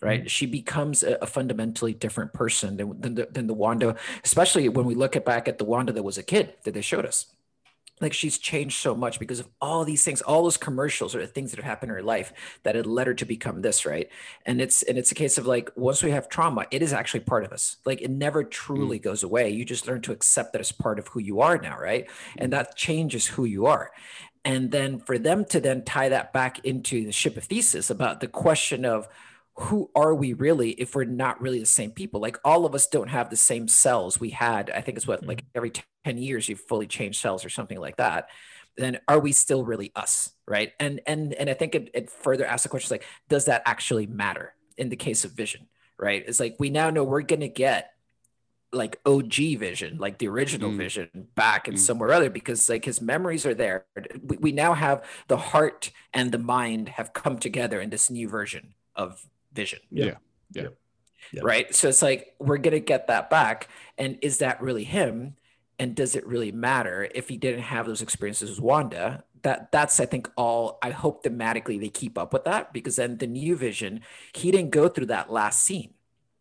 [0.04, 0.24] right?
[0.24, 0.28] Mm.
[0.28, 4.84] She becomes a, a fundamentally different person than, than, the, than the Wanda, especially when
[4.84, 7.26] we look at back at the Wanda that was a kid that they showed us.
[8.00, 11.28] Like she's changed so much because of all these things, all those commercials or the
[11.28, 12.32] things that have happened in her life
[12.64, 14.10] that had led her to become this, right?
[14.44, 17.20] And it's and it's a case of like once we have trauma, it is actually
[17.20, 17.76] part of us.
[17.86, 18.50] Like it never mm.
[18.50, 19.50] truly goes away.
[19.50, 22.10] You just learn to accept that as part of who you are now, right?
[22.36, 23.92] And that changes who you are.
[24.44, 28.20] And then for them to then tie that back into the ship of Theseus about
[28.20, 29.08] the question of
[29.56, 32.20] who are we really if we're not really the same people?
[32.20, 34.70] Like all of us don't have the same cells we had.
[34.70, 35.72] I think it's what like every
[36.04, 38.28] 10 years you've fully change cells or something like that.
[38.76, 40.32] Then are we still really us?
[40.48, 40.72] Right.
[40.80, 44.06] And and and I think it, it further asks the question like, does that actually
[44.06, 45.68] matter in the case of vision?
[45.98, 46.24] Right.
[46.26, 47.92] It's like we now know we're gonna get
[48.72, 50.78] like OG vision, like the original Mm.
[50.78, 51.80] vision back and Mm.
[51.80, 53.86] somewhere other because like his memories are there.
[54.20, 58.28] We, we now have the heart and the mind have come together in this new
[58.28, 59.24] version of
[59.54, 59.80] vision.
[59.90, 60.14] Yeah.
[60.52, 60.68] Yeah.
[61.32, 61.40] Yeah.
[61.42, 61.74] Right.
[61.74, 63.68] So it's like we're gonna get that back.
[63.98, 65.36] And is that really him?
[65.78, 69.24] And does it really matter if he didn't have those experiences with Wanda?
[69.42, 73.18] That that's I think all I hope thematically they keep up with that because then
[73.18, 74.00] the new vision,
[74.32, 75.94] he didn't go through that last scene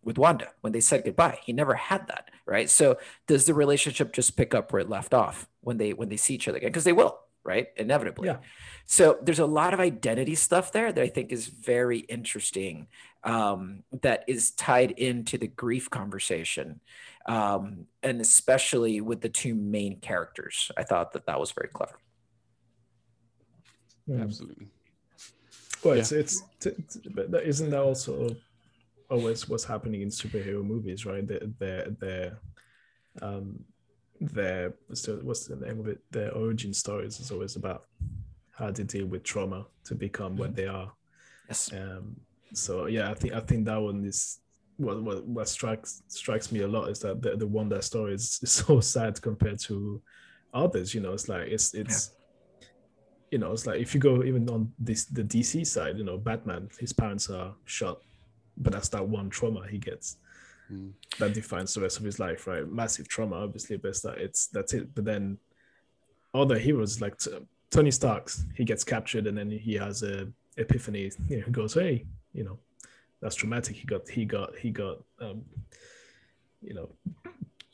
[0.04, 1.40] with Wanda when they said goodbye.
[1.44, 2.70] He never had that, right?
[2.70, 2.98] So
[3.28, 6.36] does the relationship just pick up where it left off when they when they see
[6.36, 6.70] each other again?
[6.70, 7.68] Because they will, right?
[7.78, 8.28] Inevitably.
[8.28, 8.38] Yeah.
[8.86, 12.88] So there's a lot of identity stuff there that I think is very interesting.
[13.24, 16.82] Um, that is tied into the grief conversation,
[17.26, 20.72] um, and especially with the two main characters.
[20.76, 21.98] I thought that that was very clever.
[24.08, 24.22] Hmm.
[24.22, 24.68] Absolutely.
[25.84, 28.36] Well, it's it's t- t- but that, isn't that also
[29.10, 31.26] always what's happening in superhero movies, right?
[31.26, 32.38] Their their their
[33.22, 33.64] um
[34.32, 36.00] their what's the, what's the name of it?
[36.12, 37.86] Their origin stories is always about
[38.52, 40.92] how they deal with trauma to become what they are.
[41.50, 41.72] Yes.
[41.74, 42.16] Um,
[42.54, 44.40] so yeah, I think I think that one is
[44.78, 48.14] what what, what strikes strikes me a lot is that the the one that story
[48.14, 50.02] is, is so sad compared to
[50.54, 50.94] others.
[50.94, 52.12] You know, it's like it's it's
[53.32, 56.18] you know it's like if you go even on this the DC side, you know,
[56.18, 58.02] Batman, his parents are shot,
[58.58, 60.18] but that's that one trauma he gets
[61.20, 62.68] That defines the rest of his life, right?
[62.68, 64.94] Massive trauma, obviously, but that it's that's it.
[64.96, 65.38] But then
[66.34, 67.16] other heroes like
[67.70, 71.12] Tony Stark's, he gets captured and then he has a epiphany.
[71.30, 72.58] You know, he goes, "Hey, you know,
[73.22, 75.44] that's traumatic." He got he got he got um,
[76.62, 76.90] you know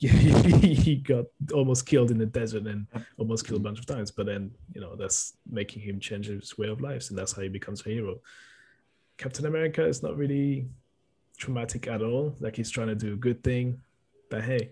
[0.00, 2.86] he got almost killed in the desert and
[3.18, 4.10] almost killed a bunch of times.
[4.10, 7.42] But then, you know, that's making him change his way of life, and that's how
[7.42, 8.18] he becomes a hero.
[9.18, 10.66] Captain America is not really
[11.40, 12.36] traumatic at all.
[12.38, 13.80] Like he's trying to do a good thing,
[14.30, 14.70] but hey,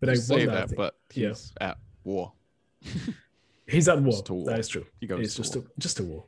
[0.00, 1.28] but You I say wonder, that, think- but yeah.
[1.28, 2.32] he's at war.
[3.66, 4.22] he's at war.
[4.28, 4.46] War.
[4.46, 4.86] That is true.
[5.00, 5.64] He goes It's to just war.
[5.64, 6.24] a just a war.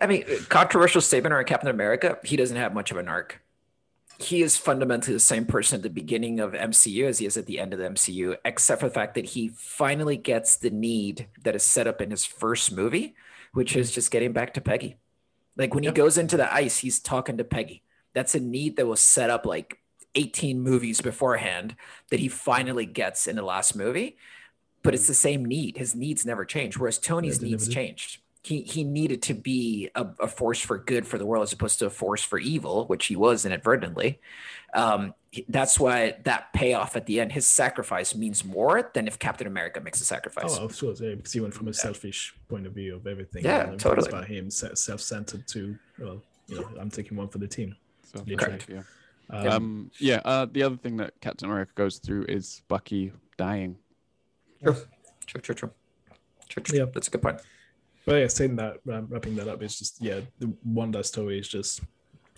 [0.00, 2.18] I mean, controversial statement on Captain America.
[2.24, 3.42] He doesn't have much of an arc.
[4.18, 7.46] He is fundamentally the same person at the beginning of MCU as he is at
[7.46, 11.28] the end of the MCU, except for the fact that he finally gets the need
[11.42, 13.14] that is set up in his first movie,
[13.54, 13.94] which is mm-hmm.
[13.94, 14.98] just getting back to Peggy.
[15.56, 17.82] Like when he goes into the ice, he's talking to Peggy.
[18.14, 19.78] That's a need that was set up like
[20.14, 21.76] 18 movies beforehand
[22.10, 24.16] that he finally gets in the last movie.
[24.82, 25.76] But it's the same need.
[25.76, 28.18] His needs never change, whereas Tony's needs changed.
[28.42, 31.78] He he needed to be a, a force for good for the world as opposed
[31.80, 34.20] to a force for evil, which he was inadvertently.
[34.72, 35.12] Um,
[35.48, 39.80] that's why that payoff at the end, his sacrifice means more than if Captain America
[39.80, 40.56] makes a sacrifice.
[40.58, 43.44] Oh, of course, yeah, because he went from a selfish point of view of everything.
[43.44, 44.08] Yeah, and everything's totally.
[44.08, 47.76] About him, self-centered to, well, you know, I'm taking one for the team.
[48.12, 48.58] So, Literally.
[48.68, 48.82] yeah.
[49.30, 50.20] Um, Um, yeah.
[50.24, 53.76] Uh, the other thing that Captain America goes through is Bucky dying.
[54.62, 54.76] True,
[55.26, 55.70] true, true, true.
[56.48, 56.78] True, true.
[56.78, 56.84] Yeah.
[56.92, 57.40] That's a good point.
[58.04, 61.46] But yeah, saying that, um, wrapping that up, it's just yeah, the Wanda story is
[61.48, 61.82] just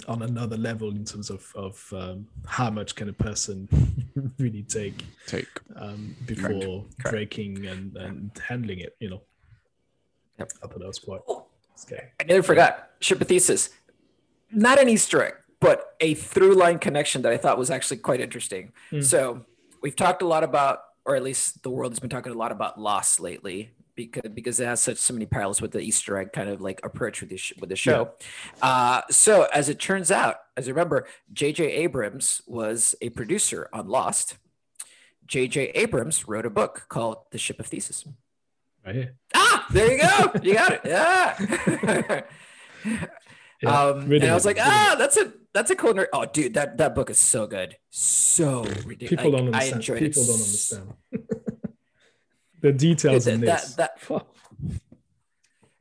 [0.09, 3.69] on another level in terms of of um, how much can a person
[4.39, 5.47] really take Take.
[5.77, 7.11] um, before Correct.
[7.11, 8.97] breaking and, and handling it.
[9.01, 9.23] You know,
[10.39, 10.53] Yep.
[10.63, 11.47] I thought that was quite Oh,
[11.77, 12.09] scary.
[12.21, 12.91] I nearly forgot.
[13.01, 13.71] Ship of Theseus.
[14.51, 15.42] Not an Easter egg, but
[16.03, 18.73] a through line connection that I thought was actually quite interesting.
[18.91, 19.05] Mm.
[19.05, 19.47] So
[19.81, 22.53] we've talked a lot about, or at least the world has been talking a lot
[22.53, 26.33] about Lost lately because because it has such so many parallels with the Easter egg
[26.33, 28.13] kind of like approach with the sh- with the show.
[28.61, 31.71] Uh, so as it turns out, as you remember, J.J.
[31.71, 34.39] Abrams was a producer on Lost.
[35.27, 35.71] J.J.
[35.75, 38.05] Abrams wrote a book called The Ship of Theseus.
[38.85, 39.15] Right here.
[39.35, 40.41] Ah, there you go.
[40.43, 40.81] You got it.
[40.85, 42.23] Yeah.
[43.63, 46.07] Yeah, um, really and I was like, ah, that's a that's a cool nerd.
[46.13, 49.09] Oh, dude, that that book is so good, so ridiculous.
[49.11, 49.75] People don't I understand.
[49.77, 50.27] enjoyed People it.
[50.27, 50.93] don't understand.
[52.61, 53.75] the details Dude, in that- this.
[53.75, 54.29] that- Fuck.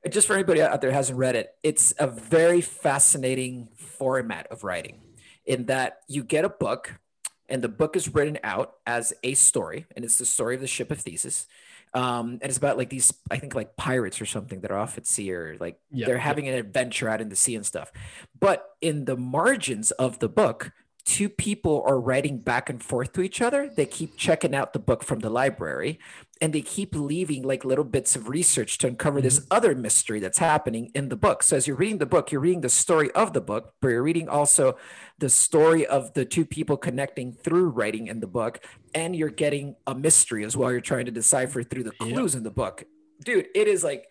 [0.10, 4.64] Just for anybody out there who hasn't read it, it's a very fascinating format of
[4.64, 5.00] writing.
[5.46, 7.00] In that you get a book,
[7.48, 10.68] and the book is written out as a story, and it's the story of the
[10.68, 11.46] ship of Theseus.
[11.94, 14.98] Um, and it's about like these, I think, like pirates or something that are off
[14.98, 16.22] at sea, or like Yeah, they're yeah.
[16.22, 17.92] having an adventure out in the sea and stuff.
[18.40, 20.72] But in the margins of the book,
[21.04, 23.70] two people are writing back and forth to each other.
[23.76, 26.00] They keep checking out the book from the library
[26.42, 29.48] and they keep leaving like little bits of research to uncover this mm-hmm.
[29.52, 31.44] other mystery that's happening in the book.
[31.44, 34.02] So as you're reading the book, you're reading the story of the book, but you're
[34.02, 34.76] reading also
[35.20, 38.60] the story of the two people connecting through writing in the book,
[38.96, 40.72] and you're getting a mystery as well.
[40.72, 42.86] You're trying to decipher through the clues in the book.
[43.24, 44.08] Dude, it is like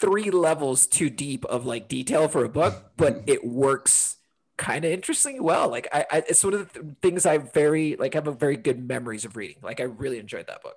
[0.00, 4.16] three levels too deep of like detail for a book, but it works
[4.56, 5.68] kind of interestingly well.
[5.68, 8.56] Like I, I it's one of the th- things I very like have a very
[8.56, 9.56] good memories of reading.
[9.62, 10.76] Like I really enjoyed that book.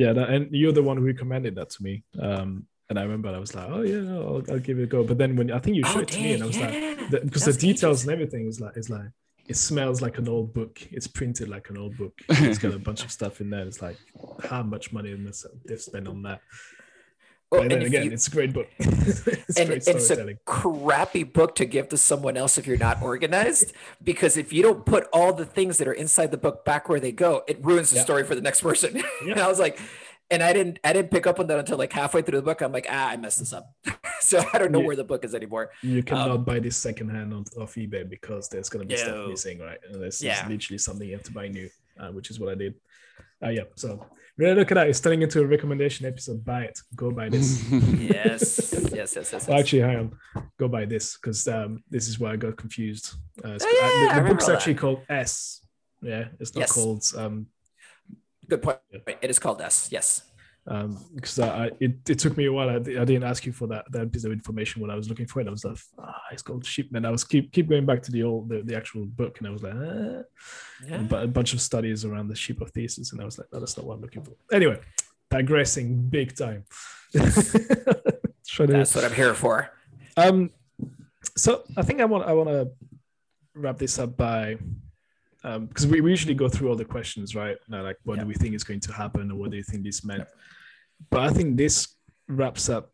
[0.00, 2.04] Yeah, that, and you're the one who recommended that to me.
[2.18, 5.04] Um, and I remember I was like, oh yeah, I'll, I'll give it a go.
[5.04, 6.72] But then when I think you showed Oh, it to me, and I was like,
[6.72, 6.94] yeah.
[7.10, 9.10] the, because That the details and everything is like, it's like,
[9.46, 10.80] it smells like an old book.
[10.90, 12.14] It's printed like an old book.
[12.30, 13.66] It's got a bunch of stuff in there.
[13.66, 13.98] It's like,
[14.48, 16.40] how much money must they've spent on that?
[17.50, 18.68] Well, but and again, you- it's a great book.
[18.78, 23.02] it's and great it's a crappy book to give to someone else if you're not
[23.02, 23.72] organized
[24.04, 27.00] because if you don't put all the things that are inside the book back where
[27.00, 28.02] they go it ruins the Yeah.
[28.04, 29.80] story for the next person and i was like
[30.30, 32.60] and i didn't i didn't pick up on that until like halfway through the book
[32.60, 33.74] i'm like ah i messed this up
[34.20, 34.86] so i don't know Yeah.
[34.86, 38.48] where the book is anymore You cannot um, buy this secondhand on, off eBay because
[38.48, 39.78] there's going to be stuff missing, right?
[39.90, 40.44] And this Yeah.
[40.44, 42.74] is literally something you have to buy new, uh, which is what I did.
[43.44, 44.06] Uh, yeah, so
[44.40, 44.88] really look at that.
[44.88, 46.44] It's turning into a recommendation episode.
[46.44, 46.78] Buy it.
[46.96, 47.62] Go buy this.
[47.72, 49.48] yes yes yes yes, yes.
[49.48, 50.18] Well, actually, hang on.
[50.58, 53.14] Go buy this because um, this is where I got confused.
[53.44, 54.56] Uh, Oh, yeah, uh, I the, the remember book's that.
[54.56, 55.60] actually called S.
[56.02, 56.72] Yeah, it's not Yes.
[56.72, 57.46] called um,
[58.48, 59.14] good point Yeah.
[59.22, 60.22] it is called s yes
[60.66, 62.68] um, because I, I it, it took me a while.
[62.70, 65.26] I, I didn't ask you for that that piece of information when I was looking
[65.26, 65.48] for it.
[65.48, 66.94] I was like, ah, it's called Sheep.
[66.94, 69.46] And I was keep keep going back to the old the, the actual book, and
[69.46, 70.22] I was like, ah.
[70.86, 70.98] yeah.
[70.98, 73.60] but a bunch of studies around the sheep of Theseus, and I was like, no,
[73.60, 74.32] that's not what I'm looking for.
[74.52, 74.80] Anyway,
[75.30, 76.64] digressing big time.
[77.12, 79.72] That's what i'm here for
[80.16, 80.50] um,
[81.36, 82.70] so I think I want I want to
[83.54, 84.56] wrap this up by
[85.44, 87.56] um because we, we usually go through all the questions, right?
[87.68, 88.22] Now, like what Yeah.
[88.24, 90.24] do we think is going to happen, or what do you think this meant?
[91.10, 91.96] But I think this
[92.28, 92.92] wraps up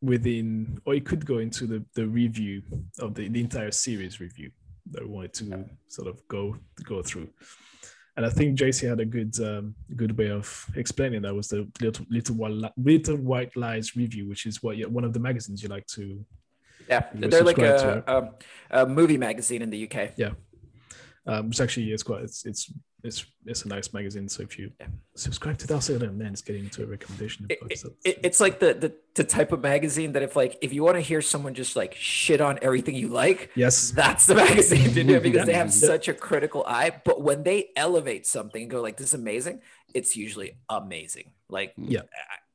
[0.00, 2.62] within, or it could go into the the review
[3.00, 4.50] of the, the entire series review
[4.92, 7.28] that we wanted to sort of go go through.
[8.16, 10.46] and I think JC had a good um, good way of
[10.76, 14.88] explaining that was the little little white little white lies review, which is what you,
[14.88, 16.24] one of the magazines you like to.
[16.88, 20.12] Yeah, they're like a, a, a movie magazine in the UK.
[20.16, 20.30] Yeah,
[21.28, 22.72] um, which actually is quite it's it's
[23.04, 24.28] it's it's a nice magazine.
[24.28, 24.86] So if you Yeah.
[25.14, 27.46] subscribe to that, so then it's getting into a recommendation.
[27.50, 30.72] It, so- it- it's like the, the the type of magazine that if like if
[30.72, 34.34] you want to hear someone just like shit on everything you like, yes, that's the
[34.46, 36.90] magazine to do because they have such a critical eye.
[37.04, 39.60] But when they elevate something and go like this is amazing,
[39.94, 41.32] it's usually amazing.
[41.50, 42.02] Like Yeah.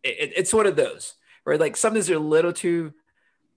[0.04, 1.14] it, it- it's one of those
[1.46, 1.60] right?
[1.60, 2.94] like sometimes they're a little too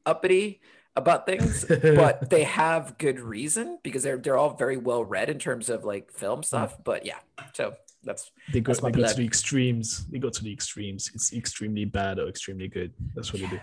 [0.04, 0.60] uppity
[0.96, 5.38] about things, but they have good reason because they're they're all very well read in
[5.38, 6.76] terms of like film stuff.
[6.82, 7.18] But yeah,
[7.52, 10.06] so that's they go That's my they go to the extremes.
[10.06, 11.10] They go to the extremes.
[11.14, 12.92] It's extremely bad or extremely good.
[13.14, 13.60] That's what they do.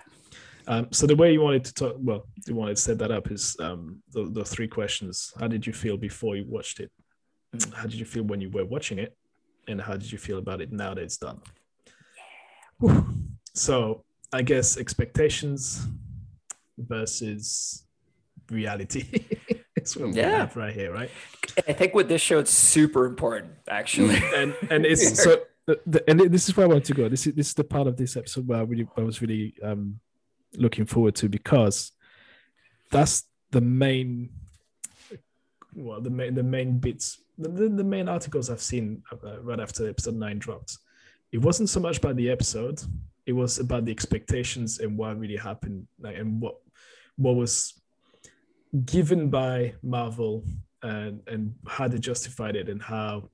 [0.65, 3.29] Um, so the way you wanted to talk, well, you wanted to set that up
[3.31, 5.33] is um, the, the three questions.
[5.37, 6.89] How did you feel before you watched it?
[7.53, 7.73] Mm.
[7.73, 9.17] How did you feel when you were watching it?
[9.67, 11.41] And how did you feel about it now that it's done?
[12.79, 13.05] Whew.
[13.53, 15.87] So I guess expectations
[16.87, 17.83] versus
[18.49, 19.05] reality.
[19.75, 20.37] It's what we Yeah.
[20.37, 21.09] have right here, right?
[21.67, 24.15] I think with this show it's super important actually.
[24.35, 25.43] and and it's so
[26.07, 27.09] and this is where I want to go.
[27.09, 29.55] This is this is the part of this episode where I really I was really
[29.61, 29.99] um
[30.55, 31.91] looking forward to because
[32.91, 34.29] that's the main
[35.75, 39.59] well the main the main bits the, the, the main articles I've seen uh, right
[39.59, 40.77] after episode nine dropped.
[41.31, 42.79] It wasn't so much about the episode;
[43.25, 46.55] it was about the expectations and what really happened, like, and what
[47.17, 47.73] what was
[48.85, 50.43] given by Marvel
[50.81, 53.29] and and how they justified it and how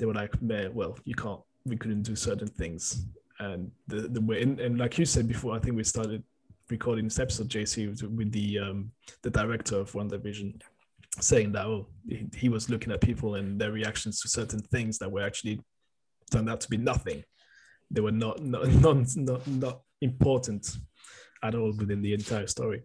[0.00, 3.04] they were like, man, well, you can't, we couldn't do certain things.
[3.38, 6.24] And the, the way, and, and like you said before, I think we started
[6.70, 8.90] recording this episode, JC, with, the um,
[9.22, 10.60] the director of WandaVision
[11.20, 14.98] saying that oh, he, he was looking at people and their reactions to certain things
[14.98, 15.60] that were actually
[16.30, 17.22] turned out to be nothing.
[17.90, 20.76] They were not not not not, not important
[21.42, 22.82] at all within the entire story.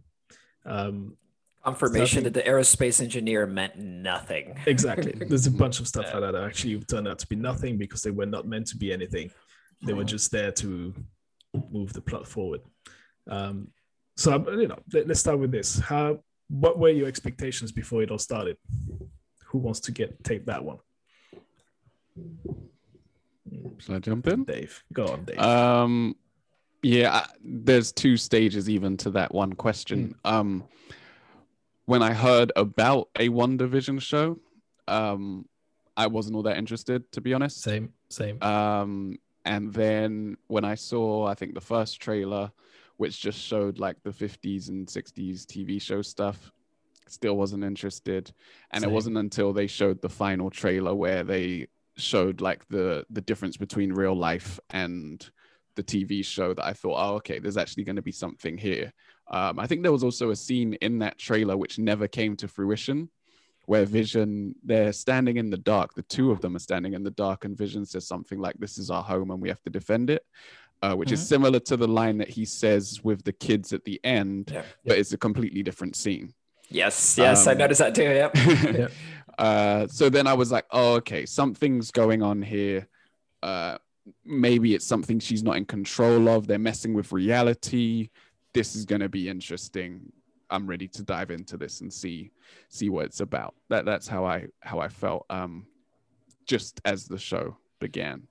[0.66, 1.18] Um,
[1.63, 2.34] Confirmation Nothing.
[2.34, 4.55] that the aerospace engineer meant nothing.
[4.68, 5.13] Exactly.
[5.28, 8.03] There's a bunch of stuff like that that actually turned out to be nothing because
[8.03, 9.32] they were not meant to be anything.
[9.84, 10.93] They were just there to
[11.72, 12.61] move the plot forward.
[13.28, 13.70] Um,
[14.16, 15.80] so you know, let, us start with this.
[15.80, 16.20] How?
[16.49, 18.57] What were your expectations before it all started?
[19.47, 20.78] Who wants to get take that one?
[23.80, 24.43] Shall I jump in?
[24.43, 25.39] Dave, go on, Dave.
[25.39, 26.16] Um,
[26.86, 30.14] yeah, there's two stages even to that one question.
[30.24, 30.64] Um,
[31.86, 34.38] when I heard about a WandaVision show,
[34.88, 35.48] um,
[35.98, 37.64] I wasn't all that interested, to be honest.
[37.64, 38.40] same, same.
[38.44, 42.52] Um, and then when I saw, I think the first trailer,
[42.98, 46.52] which just showed like the 50s and 60s TV show stuff,
[47.08, 48.32] still wasn't interested.
[48.70, 48.92] And Same.
[48.92, 51.68] it wasn't until they showed the final trailer where they
[51.98, 55.32] showed like the the difference between real life and
[55.76, 58.91] the TV show that I thought, oh, okay, there's actually going to be something here.
[59.30, 62.47] Um, I think there was also a scene in that trailer which never came to
[62.47, 63.09] fruition,
[63.65, 65.93] where Vision they're standing in the dark.
[65.95, 68.78] The two of them are standing in the dark, and Vision says something like, "This
[68.78, 70.23] is our home, and we have to defend it,"
[70.84, 71.28] uh, which is Mhm.
[71.28, 74.63] similar to the line that he says with the kids at the end, Yeah.
[74.86, 76.34] but it's a completely different scene.
[76.69, 78.03] Yes, yes, I Um, noticed that too.
[78.03, 78.32] Yep.
[78.82, 78.91] Yep.
[79.39, 82.88] uh, so then I was like, oh, okay, something's going on here.
[83.41, 83.78] Uh,
[84.24, 86.47] maybe it's something she's not in control of.
[86.47, 88.10] They're messing with reality.
[88.53, 90.12] This is going to be interesting.
[90.49, 92.32] I'm ready to dive into this and see
[92.70, 93.56] see what it's about.
[93.70, 95.26] That that's how I how I felt.
[95.30, 95.66] Um,
[96.45, 98.28] just as the show began.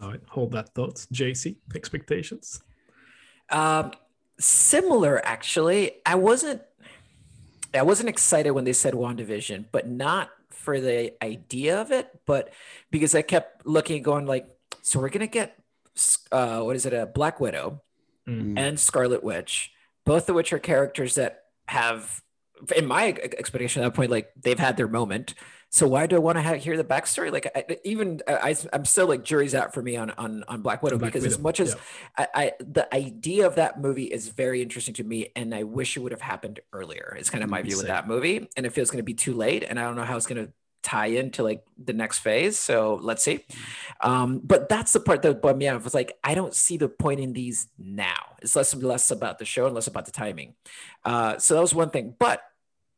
[0.00, 0.94] All right, hold that thought.
[1.12, 2.62] JC, expectations.
[3.50, 3.92] Um,
[4.38, 5.92] similar, actually.
[6.06, 6.62] I wasn't.
[7.74, 12.52] I wasn't excited when they said WandaVision, but not for the idea of it, but
[12.90, 14.48] because I kept looking, going like,
[14.88, 15.56] so we're gonna get,
[16.32, 17.82] uh, what is it, a Black Widow
[18.26, 18.58] Mm.
[18.58, 19.72] and Scarlet Witch,
[20.04, 22.22] both of which are characters that have,
[22.76, 25.34] in my ex- expectation at that point, like they've had their moment.
[25.70, 27.30] So why do I want to hear the backstory?
[27.32, 30.82] Like I, even I, I'm still like jury's out for me on on on Black
[30.82, 31.74] Widow Black because as much as
[32.18, 32.26] yeah.
[32.34, 35.96] I, I the idea of that movie is very interesting to me, and I wish
[35.96, 37.16] it would have happened earlier.
[37.18, 39.34] It's kind of my view with that movie, and it feels going to be too
[39.34, 40.52] late, and I don't know how it's going to
[40.88, 42.58] tie into like the next phase.
[42.58, 43.44] So let's see.
[44.00, 45.84] Um, but that's the part that bummed me out.
[45.84, 48.36] Was like I don't see the point in these now.
[48.40, 50.54] It's less and less about the show and less about the timing.
[51.04, 52.42] Uh, so that was one thing, but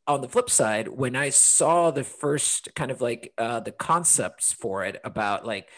[0.07, 4.53] on the flip side, when I saw the first kind of like uh, the concepts
[4.53, 5.69] for it about like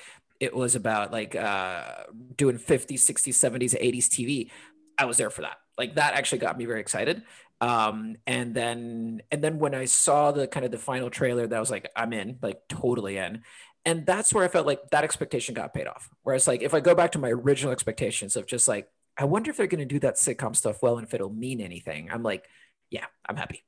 [0.41, 2.05] it was about like uh,
[2.37, 4.51] doing 50s, 60s, 70s, 80s TV,
[4.99, 5.59] I was there for that.
[5.79, 7.23] Like that actually got me very excited.
[7.63, 11.61] Um, and then and then when I saw the kind of the final trailer, that
[11.61, 13.43] was like, I'm in, like totally in.
[13.85, 16.11] And that's where I felt like that expectation got paid off.
[16.25, 19.51] Whereas like if I go back to my original expectations of just like, I wonder
[19.51, 22.11] if they're gonna do that sitcom stuff well and if it'll mean anything.
[22.11, 22.47] I'm like,
[22.91, 23.63] yeah, I'm happy.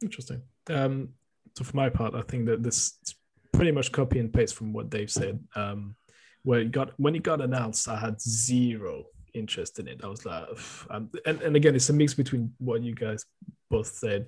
[0.00, 0.42] Interesting.
[0.68, 1.08] Um,
[1.56, 3.16] so for my part, I think that this is
[3.52, 5.40] pretty much copy and paste from what Dave said.
[5.56, 5.96] Um,
[6.44, 10.00] where it got when it got announced, I had zero interest in it.
[10.02, 10.46] I was like,
[10.90, 13.24] and, and again, it's a mix between what you guys
[13.70, 14.26] both said,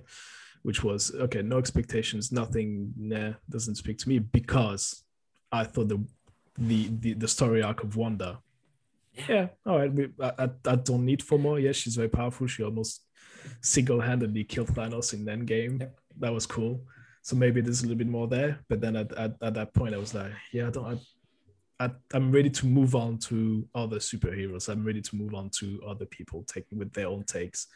[0.63, 5.05] which was okay, no expectations, nothing, nah, doesn't speak to me because
[5.51, 6.05] I thought the
[6.59, 8.39] the the, the story arc of Wanda.
[9.29, 9.93] Yeah, all right.
[9.93, 11.59] We, I, I don't need for more.
[11.59, 12.47] Yes, she's very powerful.
[12.47, 13.03] She almost
[13.61, 15.81] single-handedly killed Thanos in Endgame.
[15.81, 15.99] Yep.
[16.21, 16.85] That was cool.
[17.23, 18.61] So maybe there's a little bit more there.
[18.69, 20.87] But then at, at, at that point, I was like, yeah, I don't.
[20.87, 20.99] I,
[21.81, 24.69] I, I'm ready to move on to other superheroes.
[24.69, 27.69] I'm ready to move on to other people taking with their own takes.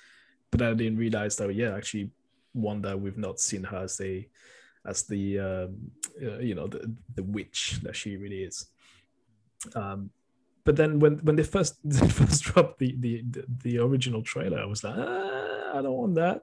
[0.51, 2.11] But I didn't realize that yeah, actually,
[2.53, 4.29] Wanda we've not seen her as a
[4.87, 5.91] as the um,
[6.23, 8.67] uh, you know the the witch that she really is.
[9.75, 10.11] Um,
[10.65, 14.61] but then when when they first they first dropped the, the the, the original trailer,
[14.61, 16.43] I was like, ah, I don't want that.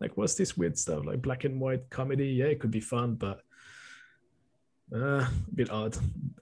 [0.00, 1.04] Like, what's this weird stuff?
[1.04, 2.28] Like black and white comedy?
[2.28, 3.40] Yeah, it could be fun, but
[4.94, 5.96] uh, a bit odd.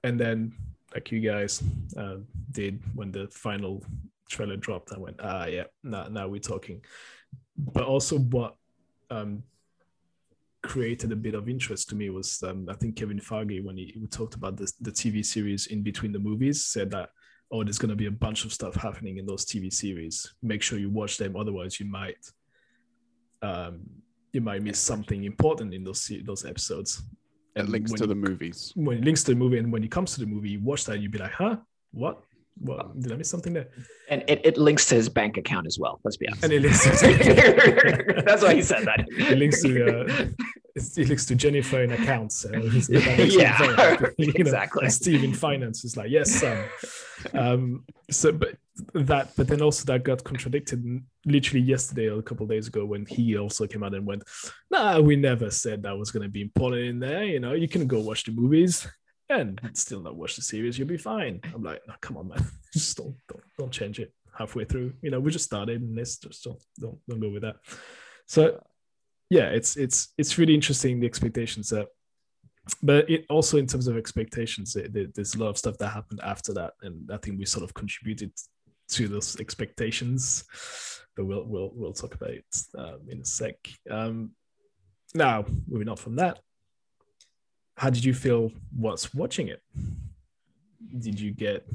[0.04, 0.52] And then,
[0.94, 1.62] like you guys
[1.96, 2.16] uh,
[2.52, 3.82] did when the final
[4.28, 6.82] trailer dropped, I went, ah, yeah, now, now we're talking.
[7.56, 8.56] But also, what
[9.10, 9.42] um,
[10.62, 13.92] created a bit of interest to me was um, I think Kevin Feige, when he,
[13.94, 17.10] he talked about this, the TV series in between the movies, said that,
[17.50, 20.34] oh, there's going to be a bunch of stuff happening in those TV series.
[20.42, 22.18] Make sure you watch them, otherwise, you might.
[23.40, 23.80] Um,
[24.32, 27.02] you might miss something important in those those episodes
[27.58, 28.72] and it links to the movies.
[28.74, 30.84] When it links to the movie, and when it comes to the movie, you watch
[30.86, 31.56] that, you'd be like, huh?
[31.92, 32.22] What?
[32.60, 33.00] What?
[33.00, 33.68] Did I miss something there?
[34.08, 36.00] And it, it links to his bank account as well.
[36.04, 36.44] Let's be honest.
[36.44, 39.06] And it links to That's why he said that.
[39.10, 40.26] It links to uh,
[40.78, 42.44] it looks to Jennifer in accounts.
[42.44, 42.58] Uh,
[42.88, 43.20] yeah,
[44.18, 44.88] you know, exactly.
[44.90, 46.64] Steve in finance is like, yes, son.
[47.34, 48.56] Um, so, but
[48.94, 53.04] that, but then also that got contradicted literally yesterday or a couple days ago when
[53.06, 54.22] he also came out and went,
[54.70, 57.24] "Nah, we never said that was going to be important in there.
[57.24, 58.86] You know, you can go watch the movies."
[59.30, 61.40] and still not watch the series, you'll be fine.
[61.54, 64.94] I'm like, come on, man, just don't, don't don't change it halfway through.
[65.02, 67.56] You know, we just started, and let's just don't don't, don't go with that.
[68.26, 68.62] So,
[69.30, 71.88] yeah, it's it's it's really interesting the expectations that,
[72.82, 75.88] but it also in terms of expectations, it, it, there's a lot of stuff that
[75.88, 78.32] happened after that, and I think we sort of contributed
[78.88, 80.44] to those expectations.
[81.14, 83.56] But we'll we'll we'll talk about it um, in a sec.
[83.90, 84.30] Um,
[85.14, 86.38] now, moving on from that,
[87.76, 89.62] how did you feel whilst watching it?
[90.98, 91.66] Did you get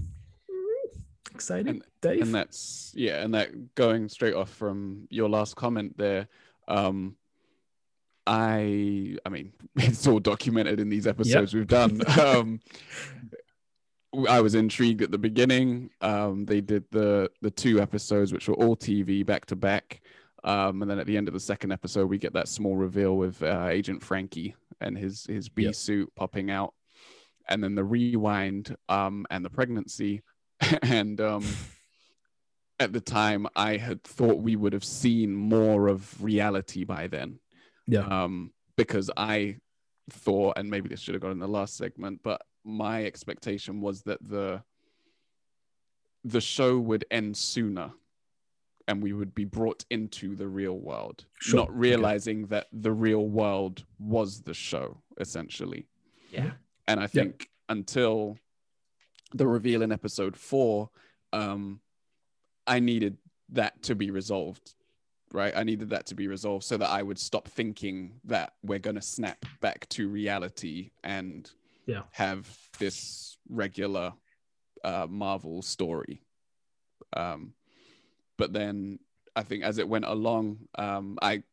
[1.32, 2.22] excited, and, Dave?
[2.22, 6.28] And that's yeah, and that going straight off from your last comment there.
[6.68, 7.16] Um,
[8.26, 11.60] I I mean, it's all documented in these episodes yep.
[11.60, 12.02] we've done.
[12.20, 12.60] Um,
[14.30, 15.90] I was intrigued at the beginning.
[16.02, 20.02] Um, they did the the two episodes, which were all TV back to back.
[20.44, 23.16] Um, and then at the end of the second episode, we get that small reveal
[23.18, 25.76] with uh, Agent Franklin and his his bee yep.
[25.76, 26.74] suit popping out,
[27.48, 30.22] and then the rewind um, and the pregnancy,
[30.84, 31.46] and um,
[32.80, 37.40] at the time I had thought we would have seen more of reality by then,
[37.88, 39.58] yeah, um, because I
[40.12, 44.04] thought, and maybe this should have gone in the last segment, but my expectation was
[44.04, 44.64] that the
[46.24, 47.92] the show would end sooner
[48.88, 51.60] and we would be brought into the real world, sure.
[51.60, 52.50] not realizing okay.
[52.50, 55.88] that the real world was the show, essentially.
[56.32, 56.52] Yeah.
[56.88, 57.48] And I think yep.
[57.70, 58.38] until
[59.34, 60.90] the reveal in episode four,
[61.32, 61.80] um,
[62.68, 63.18] I needed
[63.50, 64.74] that to be resolved,
[65.34, 65.54] right?
[65.56, 68.96] I needed that to be resolved so that I would stop thinking that we're going
[68.96, 71.50] to snap back to reality and
[71.88, 72.04] yeah.
[72.12, 72.48] have
[72.80, 74.14] this regular
[74.84, 76.22] uh, Marvel story.
[77.14, 77.54] Um,
[78.38, 79.00] but then
[79.36, 81.44] I think as it went along, um, I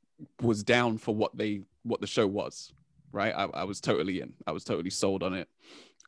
[0.43, 2.73] was down for what they what the show was.
[3.13, 4.35] Right, I, I was totally in.
[4.47, 5.49] I was totally sold on it.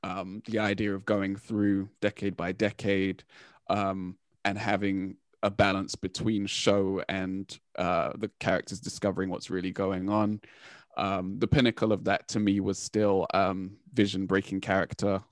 [0.05, 3.25] Um, the idea of going through decade by decade
[3.68, 10.09] um, and having a balance between show and uh, the characters discovering what's really going
[10.09, 10.40] on.
[10.97, 15.22] Um, the pinnacle of that to me was still um, Vision breaking character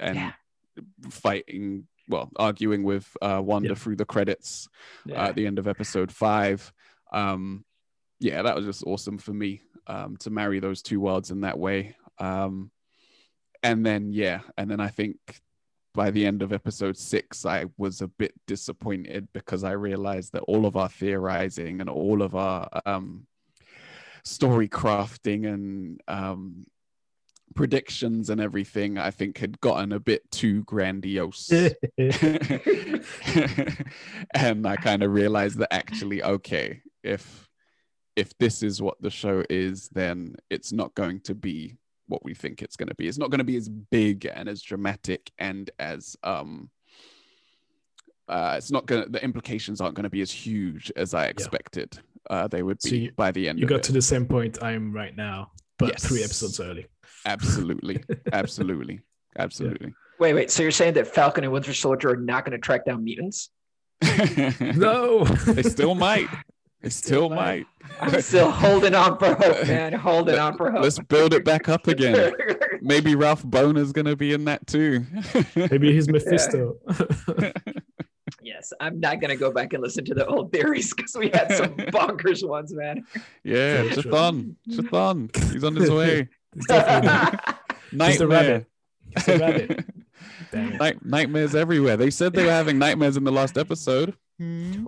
[0.00, 0.32] and yeah.
[1.10, 3.74] fighting well, arguing with uh, Wanda yeah.
[3.74, 4.68] through the credits
[5.04, 5.22] yeah.
[5.22, 6.72] uh, at the end of episode five.
[7.12, 7.64] Um,
[8.20, 11.58] yeah, that was just awesome for me um, to marry those two worlds in that
[11.58, 11.96] way.
[12.18, 12.70] Um,
[13.62, 15.16] and then, yeah, and then I think
[15.94, 20.42] by the end of episode six, I was a bit disappointed because I realized that
[20.42, 23.26] all of our theorizing and all of our um,
[24.24, 26.66] story crafting and um,
[27.54, 31.50] predictions and everything, I think had gotten a bit too grandiose.
[34.32, 37.48] and I kind of realized that actually, okay, if
[38.16, 41.76] if this is what the show is, then it's not going to be
[42.08, 43.06] what we think it's going to be.
[43.06, 46.70] It's not going to be as big and as dramatic and as um
[48.28, 51.26] uh, it's not going to the implications aren't going to be as huge as I
[51.26, 51.98] expected
[52.28, 53.82] uh, they would be So you- by the end You of got it.
[53.84, 56.06] to the same point I am right now, but Yes.
[56.06, 56.86] three episodes early.
[57.24, 58.02] absolutely
[58.32, 59.00] absolutely
[59.38, 60.50] absolutely Wait, wait.
[60.50, 63.50] So you're saying that Falcon and Winter Soldier are not going to track down mutants?
[64.60, 66.28] No, they still might
[66.82, 67.66] they still might
[68.00, 69.92] I'm still holding on for hope, man.
[69.94, 70.82] Holding Let- on for hope.
[70.82, 72.32] let's build it back up again
[72.82, 75.04] maybe Ralph Bohner's gonna be in that too
[75.56, 76.76] Maybe he's Mephisto.
[78.42, 81.28] yes, I'm not going to go back and listen to the old theories because we
[81.30, 83.04] had some bonkers ones, man.
[83.44, 84.02] yeah Sure.
[84.04, 84.54] Chthon.
[84.70, 85.52] Chthon.
[85.52, 87.54] he's on his way He's definitely
[87.92, 88.66] nightmare rabbit.
[89.14, 89.70] He's the rabbit.
[89.70, 90.78] It.
[90.78, 94.84] Night- nightmares everywhere they said they were having nightmares in the last episode hmm.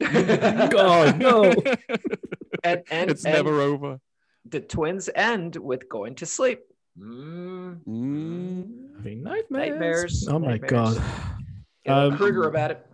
[0.70, 1.44] God, no.
[2.64, 4.00] and and, it's and never over
[4.48, 6.60] the twins end with going to sleep.
[6.98, 7.80] Mm.
[7.86, 8.96] Mm.
[8.96, 9.70] Having nightmares.
[9.70, 10.70] Nightmares, Oh my nightmares.
[10.98, 11.02] god.
[11.84, 12.86] Get Um, Krueger about it.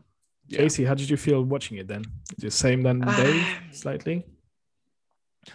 [0.49, 0.87] Yeah.
[0.87, 2.05] How did you feel watching it then?
[2.39, 4.25] The same than Dave, slightly?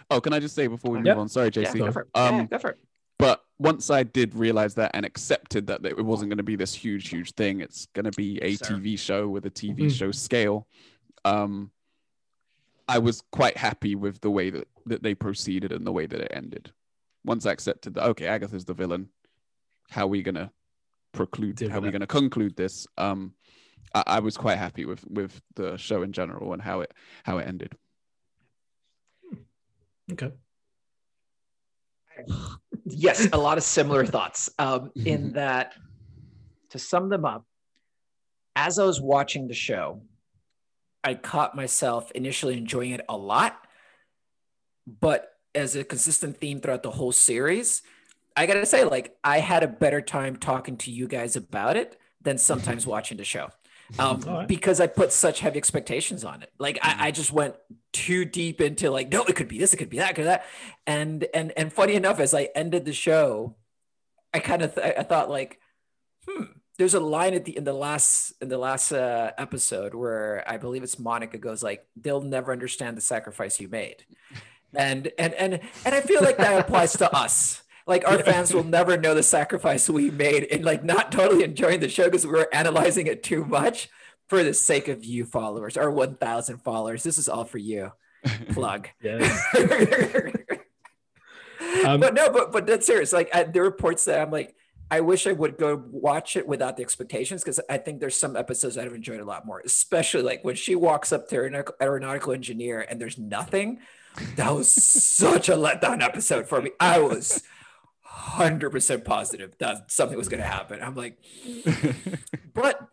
[0.10, 1.18] oh can i just say before we move Yep.
[1.18, 2.08] on sorry Yeah, jc go for it.
[2.16, 2.78] um yeah, go for it.
[3.20, 6.74] but once I did realize that and accepted that it wasn't going to be this
[6.74, 8.66] huge, huge thing, it's going to be a Sir.
[8.76, 9.92] TV show with a TV Mhm.
[9.92, 10.66] show scale.
[11.26, 11.72] Um,
[12.88, 16.20] I was quite happy with the way that, that they proceeded and the way that
[16.20, 16.72] it ended.
[17.24, 19.10] Once I accepted that, okay, Agatha's the villain.
[19.90, 20.52] How are we going to
[21.12, 21.58] preclude?
[21.58, 22.88] Deal How are we going to conclude this?
[22.98, 23.34] Um,
[23.94, 26.94] I, I was quite happy with with the show in general and how it
[27.24, 27.76] how it ended.
[30.12, 30.32] Okay.
[32.86, 34.50] yes, a lot of similar thoughts.
[34.60, 35.74] Um, in that,
[36.70, 37.46] to sum them up,
[38.56, 40.02] as I was watching the show,
[41.04, 43.58] I caught myself initially enjoying it a lot,
[44.88, 47.82] but as a consistent theme throughout the whole series,
[48.36, 51.98] I gotta say, like, I had a better time talking to you guys about it
[52.22, 53.50] than sometimes watching the show.
[54.00, 54.48] Um, right.
[54.48, 56.52] because I put such heavy expectations on it.
[56.58, 57.56] Like I, I just went
[57.92, 60.46] too deep into like, no, it could be this, it could be that, could that.
[60.88, 63.58] And and and funny enough, as I ended the show,
[64.34, 65.60] I kind of th- I thought like,
[66.26, 66.44] hmm,
[66.78, 70.58] there's a line at the in the last in the last uh, episode where I
[70.58, 74.06] believe it's Monica goes like, they'll never understand the sacrifice you made,
[74.76, 77.62] and and and and I feel like that applies to us.
[77.88, 81.80] Like our fans will never know the sacrifice we made in like not totally enjoying
[81.80, 83.90] the show because we were analyzing it too much
[84.30, 87.04] for the sake of you followers, our 1,000 followers.
[87.04, 87.92] This is all for you.
[88.54, 88.88] Plug.
[91.86, 93.14] Um, but no, but but that's serious.
[93.14, 94.56] Like I, there are reports that I'm like,
[94.92, 98.36] I wish I would go watch it without the expectations because I think there's some
[98.36, 101.44] episodes I'd have enjoyed a lot more, especially like when she walks up to her
[101.44, 103.80] aeronautical- aeronautical engineer and there's nothing.
[104.36, 106.72] That was such a letdown episode for me.
[106.80, 107.42] I was
[108.02, 110.82] hundred percent positive that something was going to happen.
[110.84, 111.18] I'm like,
[112.54, 112.90] but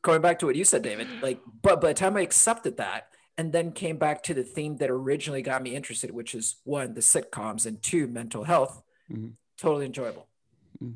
[0.00, 3.08] going back to what you said, David, like, but by the time I accepted that
[3.36, 6.94] and then came back to the theme that originally got me interested, which is one,
[6.94, 9.32] the sitcoms, and two, mental health, Mhm.
[9.58, 10.28] totally enjoyable.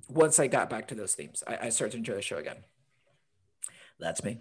[0.08, 2.58] Once I got back to those themes, I, I started to enjoy the show again.
[3.98, 4.38] That's me.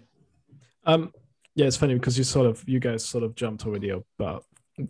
[0.84, 1.12] Um,
[1.54, 4.44] yeah, it's funny because you sort of, you guys sort of jumped already about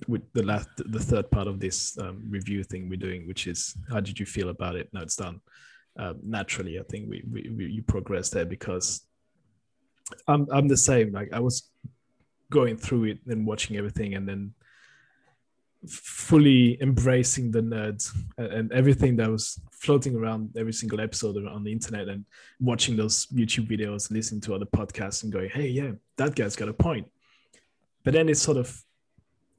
[0.09, 3.76] with the last, the third part of this um, review thing we're doing, which is
[3.88, 4.88] how did you feel about it?
[4.92, 5.40] Now it's done.
[5.98, 9.07] Um, naturally, I think we, we, we you progressed there because
[10.28, 11.12] I'm I'm the same.
[11.12, 11.70] Like I was
[12.50, 14.52] going through it and watching everything, and then
[15.89, 21.72] fully embracing the nerds and, everything that was floating around every single episode on the
[21.72, 22.24] internet and
[22.61, 26.68] watching those YouTube videos, listening to other podcasts, and going, "Hey, yeah, that guy's got
[26.68, 27.07] a point."
[28.04, 28.84] But then it's sort of,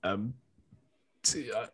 [0.04, 0.34] um,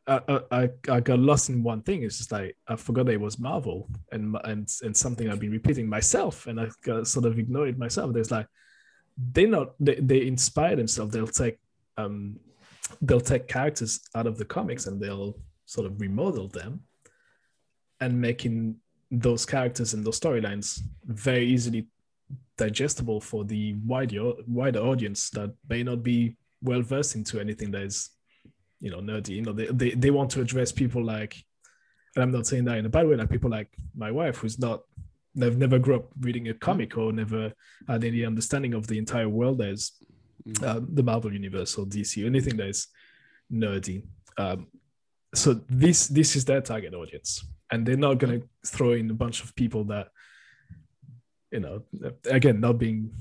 [0.07, 2.03] I, I, I got lost in one thing.
[2.03, 5.51] It's just like I forgot that it was Marvel and and and something I've been
[5.51, 8.13] repeating myself, and I got sort of ignored myself.
[8.13, 8.47] There's like
[9.31, 11.13] they not they, they inspire themselves.
[11.13, 11.57] They'll take
[11.97, 12.39] um
[13.01, 16.81] they'll take characters out of the comics and they'll sort of remodel them
[17.99, 18.75] and making
[19.11, 21.87] those characters and those storylines very easily
[22.57, 27.83] digestible for the wider wider audience that may not be well versed into anything that
[27.83, 28.09] is
[28.79, 29.29] you know nerdy.
[29.29, 31.43] You know they, they, they want to address people like
[32.15, 34.59] and i'm not saying that in a bad way like people like my wife who's
[34.59, 34.81] not
[35.35, 37.51] they've never grew up reading a comic or never
[37.87, 39.93] had any understanding of the entire world as
[40.47, 40.63] Mm.
[40.63, 42.87] uh, the Marvel universe or DC, anything that is
[43.51, 44.03] nerdy.
[44.37, 44.67] Um,
[45.33, 49.13] so this this is their target audience, and they're not going to throw in a
[49.13, 50.09] bunch of people that,
[51.51, 51.83] you know,
[52.29, 53.11] again, not being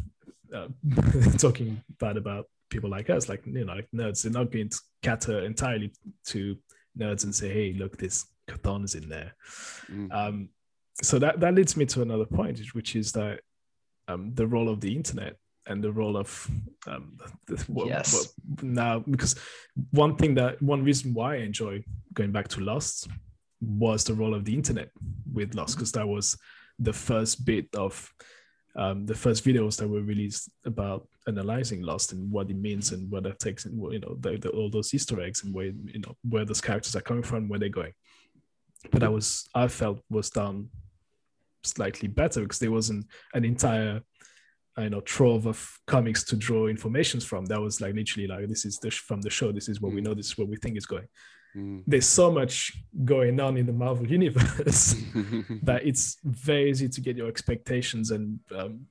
[0.52, 0.68] uh,
[1.38, 4.22] talking bad about people like us, like you know, like nerds.
[4.22, 5.92] They're not going to cater entirely
[6.26, 6.56] to
[6.98, 9.34] nerds and say, "Hey, look, this Chthon is in there."
[9.90, 10.12] Mm.
[10.12, 10.48] Um,
[11.02, 13.40] so that that leads me to another point, which is that
[14.08, 15.36] um, the role of the internet
[15.66, 16.50] and the role of
[16.86, 18.34] um, the, what, Yes.
[18.62, 19.36] now because
[19.90, 21.84] one thing that one reason why I enjoy
[22.14, 23.08] going back to Lost
[23.60, 24.90] was the role of the internet
[25.32, 26.36] with Lost because that was
[26.78, 28.12] the first bit of
[28.74, 33.10] um, the first videos that were released about analyzing Lost and what it means and
[33.10, 36.00] what that takes and you know the, the, all those Easter eggs and where you
[36.00, 37.92] know where those characters are coming from, where they're going.
[38.90, 40.70] But I was I felt was done
[41.62, 44.00] slightly better because there wasn't an entire
[44.76, 47.44] I know trove of comics to draw informations from.
[47.46, 49.52] That was like literally like this is the sh- from the show.
[49.52, 50.04] This is what we Mm.
[50.04, 50.14] know.
[50.14, 51.06] This is what we think is going.
[51.54, 51.82] Mm.
[51.86, 52.72] There's so much
[53.04, 54.94] going on in the Marvel universe
[55.62, 58.86] that it's very easy to get your expectations and um,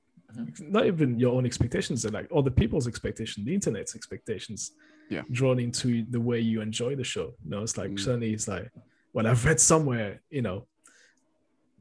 [0.60, 4.70] not even your own expectations, and like other people's expectations, the internet's expectations,
[5.10, 5.22] Yeah.
[5.32, 7.34] drawn into the way you enjoy the show.
[7.44, 8.00] You know, it's like Mm.
[8.00, 8.70] suddenly it's like,
[9.12, 10.66] well, I've read somewhere, you know,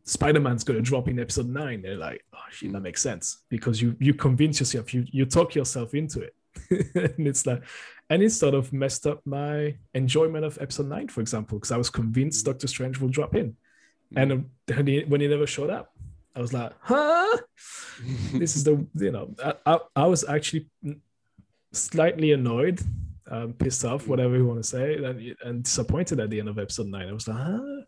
[0.03, 1.81] Spider-Man's gonna drop in episode nine.
[1.81, 5.55] They're like, oh shit, that makes sense because you you convince yourself, you you talk
[5.55, 6.35] yourself into it.
[7.17, 7.63] and it's like,
[8.09, 11.77] and it sort of messed up my enjoyment of episode nine, for example, because I
[11.77, 12.45] was convinced.
[12.45, 13.55] Doctor Strange will drop in,
[14.15, 15.93] and um, when he, when he never showed up,
[16.35, 17.37] I was like, huh?
[18.33, 20.67] This is the you know, I, I, I was actually
[21.71, 22.81] slightly annoyed,
[23.29, 24.07] um, pissed off, Mm.
[24.07, 27.07] whatever you want to say, and, and disappointed at the end of episode nine.
[27.07, 27.81] I was like, huh?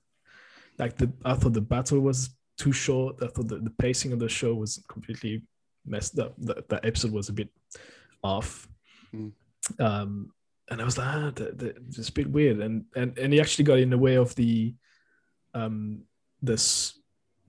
[0.78, 3.18] Like the I thought the battle was too short.
[3.22, 5.44] I thought the, the pacing of the show was completely
[5.86, 6.34] messed up.
[6.40, 7.50] That, that episode was a bit
[8.24, 8.68] off.
[9.14, 9.32] Mm.
[9.80, 10.32] Um,
[10.70, 12.60] and I was like, ah, the, the, it's a bit weird.
[12.60, 14.74] And and and he actually got in the way of the
[15.54, 16.04] um
[16.41, 17.00] this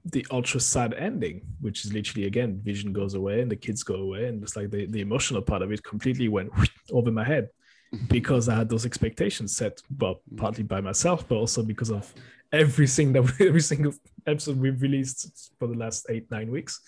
[0.04, 3.94] the ultra sad ending, which is literally again, Vision goes away and the kids go
[3.94, 6.50] away, and it's like the, the emotional part of it completely went
[6.92, 7.48] over my head
[8.08, 12.12] because I had those expectations set, well, partly by myself, but also because of
[12.54, 13.92] everything that every single
[14.26, 16.80] episode we've released for the last eight nine weeks,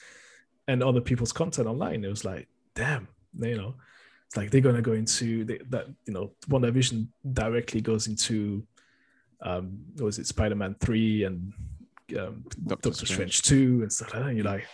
[0.69, 2.05] and other people's content online.
[2.05, 3.75] It was like, damn, you know,
[4.27, 5.87] it's like they're gonna go into the, that.
[6.07, 8.67] You know, WandaVision directly goes into,
[9.43, 11.53] um, was it Spider-Man three and
[12.19, 13.39] um, Doctor Doctor, Strange.
[13.39, 14.29] Strange two and stuff like that.
[14.29, 14.67] And you're like,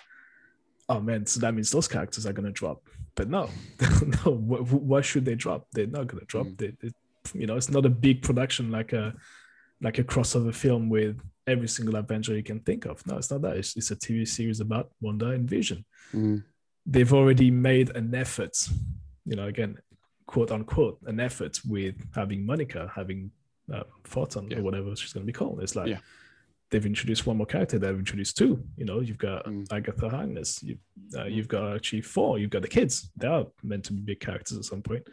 [0.88, 2.82] oh man, so that means those characters are gonna drop.
[3.14, 3.48] But no,
[4.24, 4.36] no.
[4.36, 5.66] wh- wh- Why should they drop?
[5.72, 6.46] They're not gonna drop.
[6.46, 6.58] Mm.
[6.58, 6.92] They, they,
[7.34, 9.14] you know, it's not a big production like a
[9.82, 13.04] like a crossover film with every single Avenger you can think of.
[13.06, 13.56] No, it's not that.
[13.56, 15.84] It's, it's a TV series about Wanda and Vision.
[16.14, 16.44] Mm.
[16.86, 18.56] They've already made an effort,
[19.26, 19.78] you know, again,
[20.26, 23.30] quote unquote, an effort with having Monica, having
[23.72, 24.58] uh, Photon Yeah.
[24.58, 25.62] or whatever she's going to be called.
[25.62, 25.98] It's like Yeah.
[26.70, 27.78] they've introduced one more character.
[27.78, 28.62] They've introduced two.
[28.76, 29.66] You know, you've got Mm.
[29.72, 30.62] Agatha Harkness.
[30.62, 30.78] You,
[31.16, 32.38] uh, you've got actually four.
[32.38, 33.10] You've got the kids.
[33.16, 35.06] They are meant to be big characters at some point.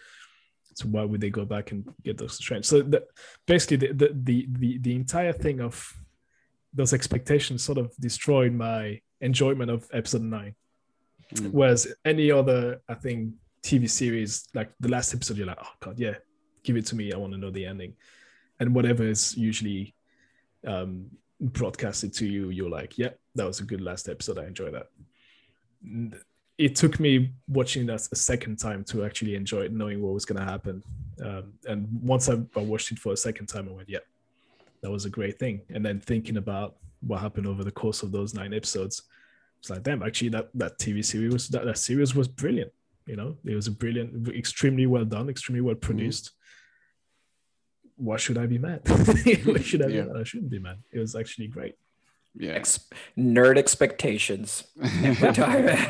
[0.75, 2.65] So why would they go back and get those Strange?
[2.65, 3.05] So the,
[3.45, 5.93] basically, the, the the the the entire thing of
[6.73, 10.55] those expectations sort of destroyed my enjoyment of episode nine.
[11.33, 11.51] Mm.
[11.51, 13.33] Whereas any other, I think,
[13.63, 16.15] TV series, like the last episode, you're like, oh god, yeah,
[16.63, 17.13] give it to me.
[17.13, 17.93] I want to know the ending,
[18.59, 19.95] and whatever is usually
[20.65, 21.07] um,
[21.39, 24.39] broadcasted to you, you're like, yeah, that was a good last episode.
[24.39, 24.87] I enjoyed that.
[26.59, 30.25] It took me watching that a second time to actually enjoy it, knowing what was
[30.25, 30.83] going to happen.
[31.23, 33.99] Um, and once I, I watched it for a second time, I went, yeah,
[34.81, 35.61] that was a great thing.
[35.73, 39.03] And then thinking about what happened over the course of those nine episodes,
[39.59, 42.71] it's like, damn, actually, that that TV series was that, that series was brilliant.
[43.05, 46.31] You know, it was a brilliant, extremely well done, extremely well produced.
[47.95, 48.81] Why should I be mad?
[48.87, 50.15] Why should I be mad?
[50.15, 50.77] I shouldn't be mad.
[50.91, 51.75] It was actually great.
[52.35, 52.51] Yeah.
[52.51, 52.87] Ex-
[53.17, 54.63] nerd expectations.
[54.75, 54.85] We're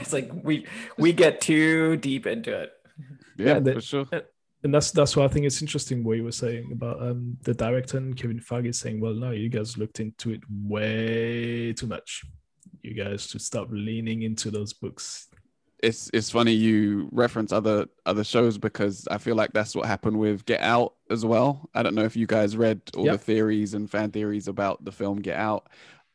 [0.01, 0.65] it's like we
[0.97, 2.71] we get too deep into it.
[3.37, 4.05] yeah, Yeah, the- for sure.
[4.63, 7.53] and that's that's why I think it's interesting what you were saying about um the
[7.53, 10.41] director and Kevin Feige saying, well, no, you guys looked into it
[10.83, 12.23] way too much.
[12.81, 15.27] You guys should stop leaning into those books.
[15.83, 20.17] it's it's funny you reference other other shows because I feel like that's what happened
[20.19, 21.69] with Get Out as well.
[21.73, 23.13] I don't know if you guys read all Yep.
[23.13, 25.67] the theories and fan theories about the film Get Out.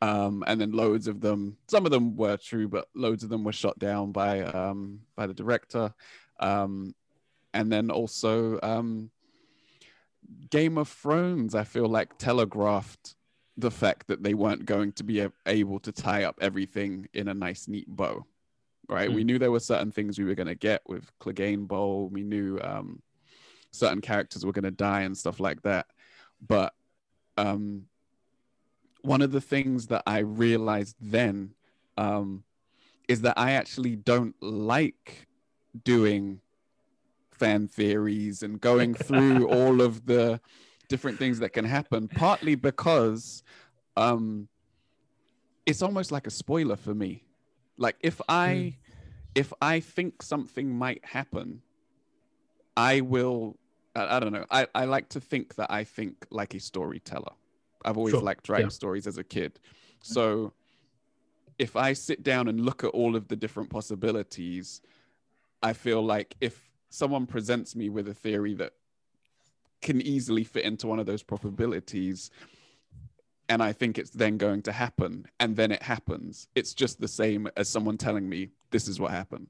[0.05, 3.43] Um, and then loads of them, some of them were true, but loads of them
[3.43, 5.95] were shot down by um, by the director.
[6.41, 6.95] Um,
[7.55, 9.11] and then also um,
[10.51, 13.15] Game of Thrones, I feel like telegraphed
[13.57, 17.35] the fact that they weren't going to be able to tie up everything in a
[17.35, 18.27] nice, neat bow.
[18.89, 19.11] Right.
[19.11, 19.27] We Mm.
[19.27, 22.11] knew there were certain things we were going to get with Clegane Bowl.
[22.11, 23.01] We knew um,
[23.71, 25.87] certain characters were going to die and stuff like that.
[26.47, 26.75] But
[27.39, 27.87] um,
[29.05, 31.51] one of the things that I realized then
[31.99, 32.45] um,
[33.07, 35.27] is that I actually don't like
[35.85, 36.41] doing
[37.31, 40.41] fan theories and going through all of the
[40.89, 43.43] different things that can happen, partly because
[43.97, 44.49] um,
[45.67, 47.25] it's almost like a spoiler for me.
[47.77, 48.77] Like if I
[49.35, 51.61] if I think something might happen,
[52.75, 53.59] I will
[53.95, 54.47] I, I don't know.
[54.51, 57.33] I, I like to think that I think like a storyteller.
[57.85, 58.71] I've always Sure, liked writing yeah.
[58.71, 59.61] stories as a kid.
[60.03, 60.53] So
[61.59, 64.81] if I sit down and look at all of the different possibilities,
[65.63, 68.73] I feel like if someone presents me with a theory that
[69.81, 72.31] can easily fit into one of those probabilities,
[73.49, 77.09] and I think it's then going to happen, and then it happens, it's just the
[77.09, 79.49] same as someone telling me this is what happened.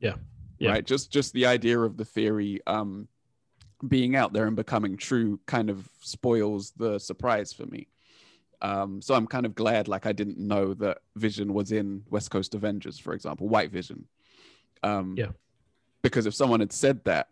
[0.00, 0.14] Yeah.
[0.58, 0.70] Yeah.
[0.70, 0.86] Right.
[0.86, 3.08] Just just the idea of the theory um
[3.86, 7.86] being out there and becoming true kind of spoils the surprise for me.
[8.60, 12.30] Um, so I'm kind of glad, like I didn't know that Vision was in West
[12.30, 14.06] Coast Avengers, for example, White Vision.
[14.82, 15.28] Um, Yeah.
[16.02, 17.28] Because if someone had said that,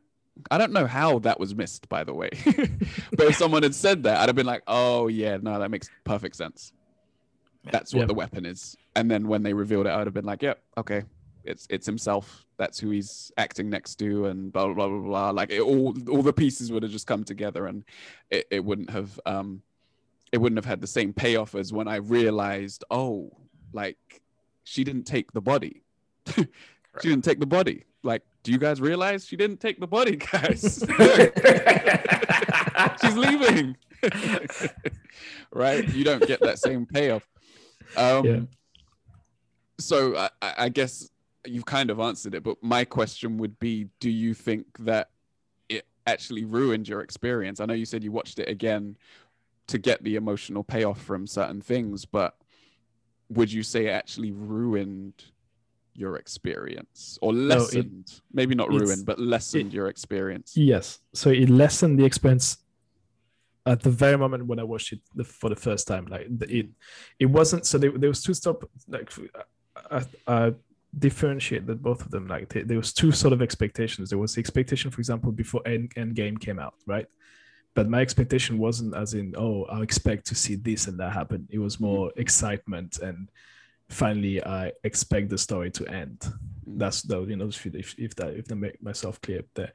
[0.51, 2.31] I don't know how that was missed, by the way.
[3.17, 5.89] but if someone had said that, I'd have been like, "Oh yeah, no, that makes
[6.05, 6.73] perfect sense.
[7.73, 8.07] That's what Yeah.
[8.07, 11.05] the weapon is." And then when they revealed it, I'd have been like, "Yep, okay,
[11.47, 12.45] it's it's himself.
[12.59, 15.07] That's who he's acting next to, and blah blah blah blah.
[15.07, 15.31] blah.
[15.31, 17.85] Like it, all all the pieces would have just come together, and
[18.31, 19.63] it, it wouldn't have um,
[20.33, 23.31] it wouldn't have had the same payoff as when I realized, oh,
[23.73, 23.99] like
[24.65, 25.83] she didn't take the body.
[26.35, 26.45] she
[27.03, 27.85] didn't take the body.
[28.03, 30.85] Like, do you guys realize she didn't take the body, guys?
[33.01, 33.77] She's leaving.
[35.53, 35.89] right?
[35.89, 37.27] You don't get that same payoff.
[37.97, 38.41] Um, Yeah.
[39.79, 41.11] So I I guess
[41.51, 45.11] you've kind of answered it, but my question would be do you think that
[45.69, 47.61] it actually ruined your experience?
[47.61, 48.97] I know you said you watched it again
[49.69, 52.37] to get the emotional payoff from certain things, but
[53.29, 55.25] would you say it actually ruined
[55.95, 58.21] your experience or it- lessened?
[58.33, 60.57] Maybe not ruined, but lessened your experience.
[60.57, 61.01] Yes.
[61.15, 62.59] So it lessened the experience
[63.67, 66.07] at the very moment when I watched it the, for the first time.
[66.07, 66.69] Like it,
[67.19, 67.67] it wasn't.
[67.67, 68.65] So there, there was two stop.
[68.89, 69.13] Like
[69.91, 70.55] I, I
[70.99, 72.27] differentiated both of them.
[72.27, 74.11] Like there, there was two sort of expectations.
[74.11, 77.07] There was the expectation, for example, before End, Endgame came out, right?
[77.75, 81.47] But my expectation wasn't as in, oh, I expect to see this and that happen.
[81.51, 83.31] It was more excitement and
[83.91, 86.21] finally I expect the story to end.
[86.21, 86.79] Mm.
[86.79, 89.73] That's the you know if if, if that if I make myself clear there.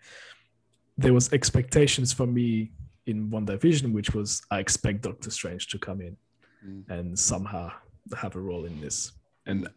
[0.98, 2.72] There was expectations for me
[3.06, 6.18] in WandaVision, which was I expect Doctor Strange to come in
[6.68, 6.88] Mm.
[6.90, 7.72] and somehow
[8.16, 9.14] have a role in this,
[9.48, 9.68] and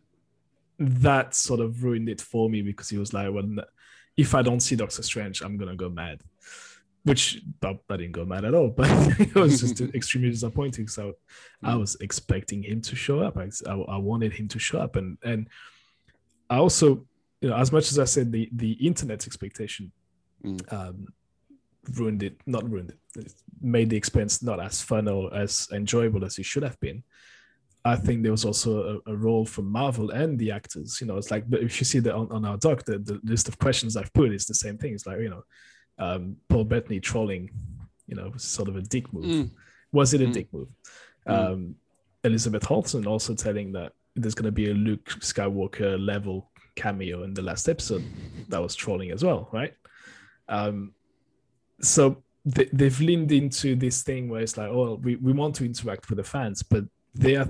[0.78, 3.48] that sort of ruined it for me because he was like, well,
[4.16, 6.20] if I don't see Doctor Strange, I'm gonna go mad.
[7.04, 8.88] Which I didn't go mad at all, but
[9.20, 10.88] it was just extremely disappointing.
[10.88, 11.14] So
[11.62, 11.80] I Mm.
[11.80, 13.36] was expecting him to show up.
[13.36, 15.48] I, I, I wanted him to show up, and and
[16.48, 17.06] I also,
[17.42, 19.92] you know, as much as I said the the internet's expectation
[20.44, 20.72] Mm.
[20.72, 21.06] um,
[21.98, 26.24] ruined it, not ruined it, it made the experience not as fun or as enjoyable
[26.24, 27.02] as it should have been.
[27.86, 31.00] I think there was also a, a role for Marvel and the actors.
[31.00, 33.20] You know, it's like but if you see that on, on our doc, the, the
[33.24, 34.94] list of questions I've put is the same thing.
[34.94, 35.44] It's like you know,
[35.98, 37.50] um, Paul Bettany trolling,
[38.06, 39.24] you know, was sort of a dick move.
[39.24, 39.50] Mm.
[39.92, 40.32] Was it a Mm.
[40.32, 40.68] dick move?
[41.28, 41.52] Mm.
[41.52, 41.74] Um,
[42.24, 47.34] Elizabeth Olsen also telling that there's going to be a Luke Skywalker level cameo in
[47.34, 48.02] the last episode.
[48.48, 49.74] That was trolling as well, right?
[50.48, 50.94] Um,
[51.80, 55.64] so they, they've leaned into this thing where it's like, oh, we, we want to
[55.64, 56.84] interact with the fans, but
[57.14, 57.48] they are,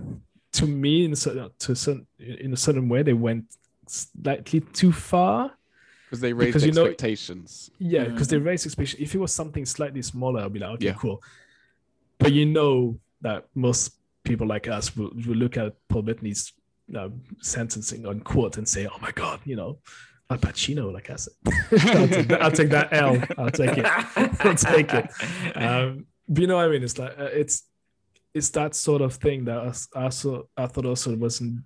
[0.52, 3.44] to me, in a certain, to a certain, in a certain way, they went
[3.86, 5.52] slightly too far.
[6.06, 7.70] Because they raised Because you know- expectations.
[7.78, 8.30] Yeah, because Mm.
[8.30, 9.02] they raise expectations.
[9.02, 10.94] If it was something slightly smaller, I'd be like, okay, Yeah.
[10.94, 11.22] cool.
[12.18, 16.52] But you know that most people like us will, will look at Paul Bettany's
[16.94, 17.08] uh,
[17.40, 19.78] sentencing on court and say, oh my God, you know,
[20.30, 21.34] Al Pacino, like I said.
[21.46, 23.22] I'll, take that, I'll take that L.
[23.38, 23.86] I'll take it.
[24.44, 25.10] I'll take it.
[25.56, 26.82] Um, but you know what I mean?
[26.82, 27.64] It's like, uh, it's
[28.34, 29.58] it's that sort of thing that
[29.94, 31.62] I also I thought also wasn't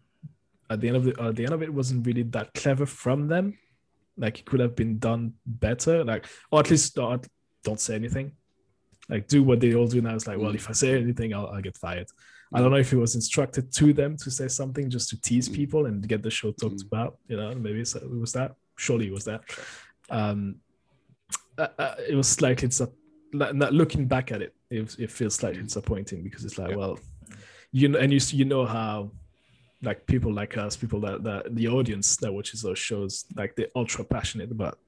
[0.71, 3.27] at the end of the at the end of it wasn't really that clever from
[3.29, 3.59] them.
[4.17, 6.05] Like it could have been done better.
[6.05, 7.27] Like or at least not,
[7.65, 8.33] don't say anything.
[9.09, 10.15] Like do what they all do now.
[10.15, 12.09] It's like, well, if I say anything, I'll, I'll get fired.
[12.53, 15.49] I don't know if it was instructed to them to say something just to tease
[15.49, 15.55] Mm.
[15.55, 16.87] people and get the show talked Mm.
[16.87, 17.19] about.
[17.29, 18.55] You know, maybe it was that.
[18.77, 19.43] Surely it was that.
[20.11, 20.57] Um,
[21.57, 22.69] uh, uh, it was slightly.
[23.33, 24.55] Not looking back at it.
[24.71, 25.67] It, it feels slightly Mm.
[25.67, 26.77] disappointing because it's like, Yeah.
[26.77, 26.99] well,
[27.73, 29.11] you know, and you you know how
[29.83, 33.69] like people like us, people that, that the audience that watches those shows, like they're
[33.77, 34.79] ultra passionate about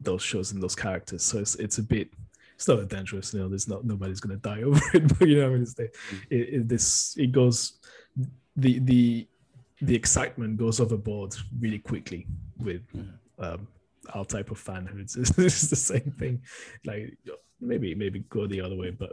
[0.00, 1.22] those shows and those characters.
[1.22, 2.08] So it's it's a bit
[2.54, 3.48] it's not a dangerous, you know.
[3.48, 6.22] There's not nobody's gonna die over it, but you know, I mean, it's the, Mm.
[6.30, 7.78] it, it, this it goes
[8.56, 9.26] the the
[9.82, 12.26] the excitement goes overboard really quickly
[12.58, 12.82] with
[13.38, 13.68] um,
[14.14, 15.16] our type of fanhoods.
[15.18, 16.42] It's, it's the same thing.
[16.84, 17.16] Like
[17.60, 19.12] maybe maybe go the other way, but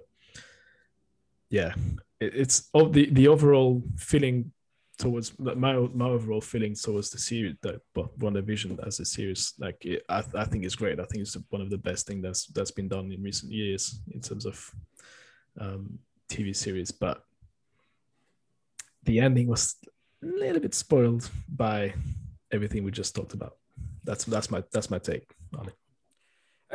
[1.50, 1.74] yeah,
[2.20, 4.52] it, it's oh, the the overall feeling
[4.98, 9.84] towards my my overall feeling towards the series that but WandaVision as a series like
[9.86, 11.00] it, I, I think it's great.
[11.00, 14.02] I think it's one of the best thing that's that's been done in recent years
[14.14, 14.72] in terms of
[15.60, 16.00] um
[16.32, 17.24] tv series but
[19.04, 19.76] the ending was
[20.24, 21.94] a little bit spoiled by
[22.52, 23.58] everything we just talked about.
[24.04, 25.76] That's that's my that's my take on it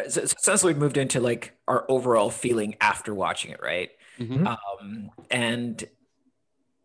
[0.08, 3.90] So, so since we've moved into like our overall feeling after watching it, right?
[4.18, 4.46] Mhm.
[4.46, 5.84] Um, and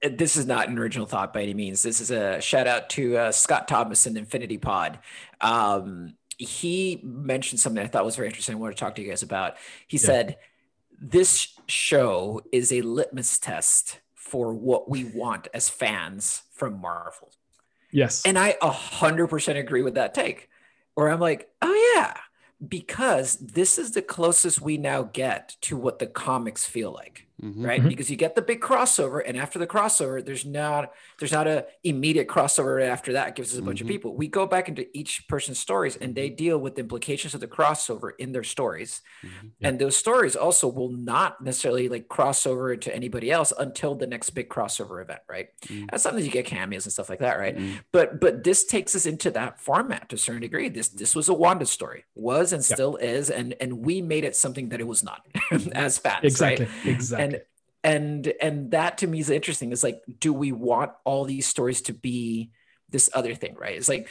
[0.02, 1.81] this is not an original thought by any means.
[1.81, 4.99] This is a shout out to uh, Scott Thomas in Infinity Pod.
[5.40, 8.56] Um, he mentioned something I thought was very interesting.
[8.56, 9.56] I want to talk to you guys about.
[9.88, 10.02] He Yeah.
[10.06, 10.38] said,
[10.99, 17.31] This show is a litmus test for what we want as fans from Marvel.
[17.91, 20.49] yes And I 100% agree with that take.
[20.95, 22.14] Where I'm like, oh, yeah,
[22.68, 27.65] because this is the closest we now get to what the comics feel like Mhm.
[27.68, 31.45] right because you get the big crossover and after the crossover there's not there's not
[31.48, 33.91] a immediate crossover after that gives us a bunch of Mhm.
[33.91, 37.41] people we go back into each person's stories and they deal with the implications of
[37.41, 39.52] the crossover in their stories Mhm.
[39.60, 39.68] Yeah.
[39.70, 44.07] and those stories also will not necessarily like cross over into anybody else until the
[44.07, 45.90] next big crossover event right Mhm.
[45.91, 47.80] and sometimes you get cameos and stuff like that right Mhm.
[47.91, 51.28] but but this takes us into that format to a certain degree this this was
[51.28, 52.76] a wanda story was and Yeah.
[52.76, 55.26] still is and and we made it something that it was not
[55.74, 56.24] as right?
[56.24, 57.32] exactly exactly and
[57.84, 61.81] and and that to me is interesting is like do we want all these stories
[61.81, 62.51] to be
[62.89, 64.10] this other thing right it's like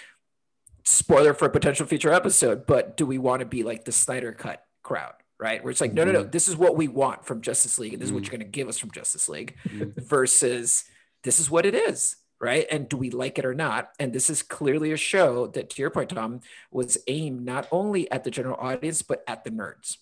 [0.85, 4.33] spoiler for a potential future episode but do we want to be like the snyder
[4.33, 7.41] cut crowd right where it's like no no no this is what we want from
[7.41, 8.27] justice league and this is what Mhm.
[8.27, 9.95] you're going to give us from justice league Mhm.
[10.03, 10.85] versus
[11.23, 14.29] this is what it is right and do we like it or not and this
[14.29, 16.41] is clearly a show that to your point tom
[16.73, 19.99] was aimed not only at the general audience but at the nerds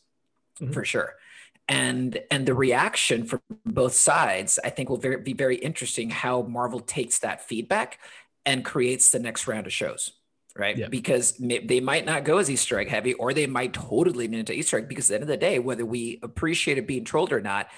[0.61, 0.73] Mhm.
[0.73, 1.15] for sure
[1.71, 6.43] and and the reaction from both sides i think will very, be very interesting how
[6.43, 7.99] marvel takes that feedback
[8.45, 10.13] and creates the next round of shows
[10.57, 10.89] right Yeah.
[10.89, 14.53] because they might not go as easter egg heavy or they might totally lean into
[14.53, 17.33] easter egg because at the end of the day whether we appreciate it being trolled
[17.33, 17.69] or not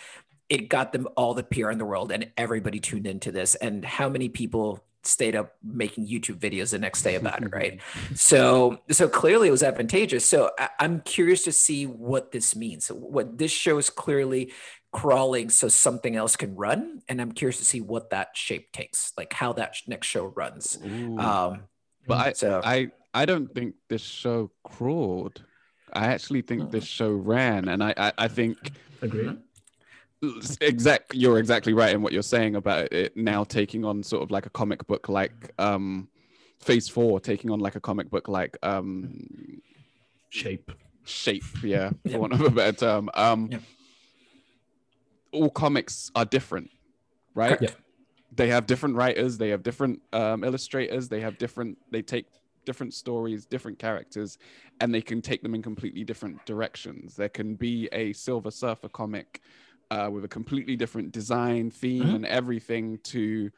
[0.49, 3.55] it got them all the PR in the world and everybody tuned into this.
[3.55, 7.81] And how many people stayed up making YouTube videos the next day about it, right?
[8.15, 10.25] So, so clearly it was advantageous.
[10.25, 12.87] So I, I'm curious to see what this means.
[12.87, 14.53] So what this show is clearly
[14.93, 19.13] crawling so something else can run, and I'm curious to see what that shape takes,
[19.17, 20.79] like how that next show runs.
[20.85, 21.19] Ooh.
[21.19, 21.65] Um,
[22.07, 25.43] but I, so I I don't think this show crawled.
[25.93, 28.59] I actually think this show ran, and I I, I think
[29.01, 29.31] agree
[30.61, 34.31] exact you're exactly right in what you're saying about it now taking on sort of
[34.31, 36.09] like a comic book like um
[36.61, 39.61] phase four taking on like a comic book like um
[40.29, 40.71] shape
[41.05, 42.13] shape yeah Yeah.
[42.13, 43.59] for want of a better term um Yeah.
[45.33, 46.71] all comics are different
[47.35, 47.71] right Yeah.
[48.35, 52.27] they have different writers they have different um, illustrators they have different they take
[52.65, 54.39] different stories different characters
[54.81, 58.89] and they can take them in completely different directions there can be a silver surfer
[58.89, 59.41] comic
[59.93, 62.15] uh, with a completely different design theme Mhm.
[62.17, 63.51] and everything to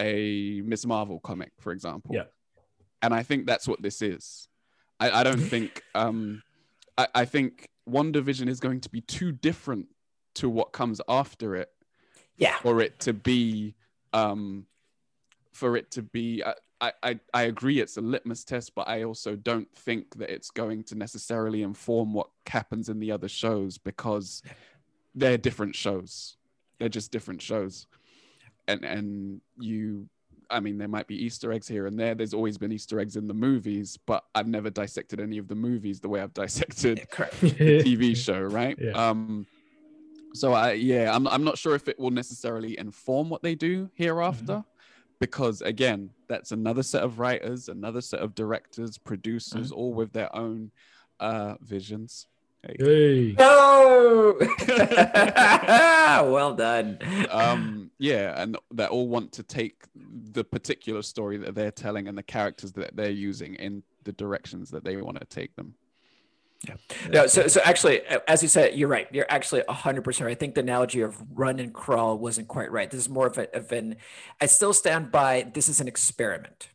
[0.00, 2.24] a miss marvel comic for example Yeah.
[3.02, 4.48] and i think that's what this is
[5.04, 6.42] i, I don't think um
[6.96, 9.86] I, I think WandaVision is going to be too different
[10.36, 11.70] to what comes after it
[12.36, 13.74] yeah, for it to be
[14.12, 14.66] um
[15.52, 19.04] for it to be I, I I- I agree it's a litmus test but i
[19.04, 23.78] also don't think that it's going to necessarily inform what happens in the other shows
[23.78, 24.42] because
[25.14, 26.36] they're different shows
[26.78, 27.86] they're just different shows
[28.68, 30.08] and and you
[30.50, 33.16] i mean there might be easter eggs here and there there's always been easter eggs
[33.16, 36.98] in the movies but i've never dissected any of the movies the way i've dissected
[36.98, 37.06] the
[37.84, 38.76] TV show, right?
[38.80, 38.90] Yeah.
[38.92, 39.46] Um,
[40.34, 43.88] so I yeah, I'm I'm not sure if it will necessarily inform what they do
[43.94, 45.14] hereafter, Mm-hmm.
[45.20, 49.78] because again, that's another set of writers, another set of directors, producers, Mm-hmm.
[49.80, 50.72] all with their own
[51.20, 52.26] uh visions.
[52.66, 52.76] Hey.
[52.78, 54.36] hey No,
[56.30, 56.98] well done.
[57.30, 62.16] Um, yeah, and that all want to take the particular story that they're telling and
[62.16, 65.74] the characters that they're using in the directions that they want to take them.
[66.66, 66.76] Yeah.
[67.10, 69.06] No, so so actually, as you said, you're right.
[69.12, 70.32] You're actually 100 percent right.
[70.32, 72.90] I think the analogy of run and crawl wasn't quite right.
[72.90, 73.96] This is more of, a, of an.
[74.40, 75.50] I still stand by.
[75.52, 76.68] This is an experiment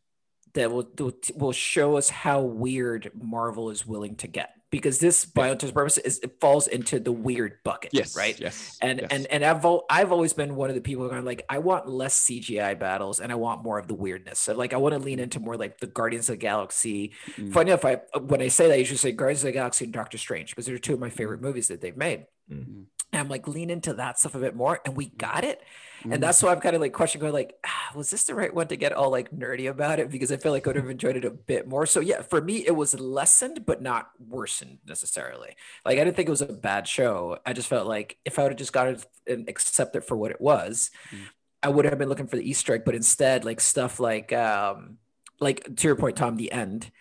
[0.54, 0.92] that will
[1.36, 5.56] will show us how weird Marvel is willing to get because this by yeah.
[5.56, 9.10] purpose is it falls into the weird bucket yes right yes and yes.
[9.12, 11.88] and and I've I've always been one of the people who are like I want
[11.88, 15.00] less CGI battles and I want more of the weirdness so like I want to
[15.00, 17.52] lean into more like the Guardians of the Galaxy mm.
[17.52, 19.94] funny enough I when I say that I usually say Guardians of the Galaxy and
[19.94, 22.84] Doctor Strange because they're two of my favorite movies that they've made mm-hmm.
[23.12, 25.62] and I'm like lean into that stuff a bit more and we got it
[26.04, 26.20] and mm.
[26.20, 28.68] that's why I'm kind of like questioning, going like, ah, was this the right one
[28.68, 30.10] to get all like nerdy about it?
[30.10, 31.86] Because I feel like I would have enjoyed it a bit more.
[31.86, 35.56] So yeah, for me, it was lessened, but not worsened necessarily.
[35.86, 37.40] Like I didn't think it was a bad show.
[37.46, 40.16] I just felt like if I would have just got it and accept it for
[40.16, 41.20] what it was, mm.
[41.62, 42.84] I would have been looking for the Easter egg.
[42.86, 44.98] But instead, like stuff like, um,
[45.40, 46.92] like to your point, Tom, the end.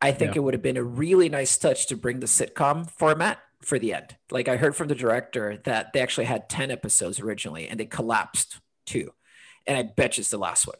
[0.00, 0.40] I think yeah.
[0.40, 3.92] it would have been a really nice touch to bring the sitcom format for the
[3.92, 4.16] end.
[4.30, 7.84] Like I heard from the director that they actually had 10 episodes originally and they
[7.84, 9.12] collapsed two.
[9.66, 10.76] And I bet you it's the last one.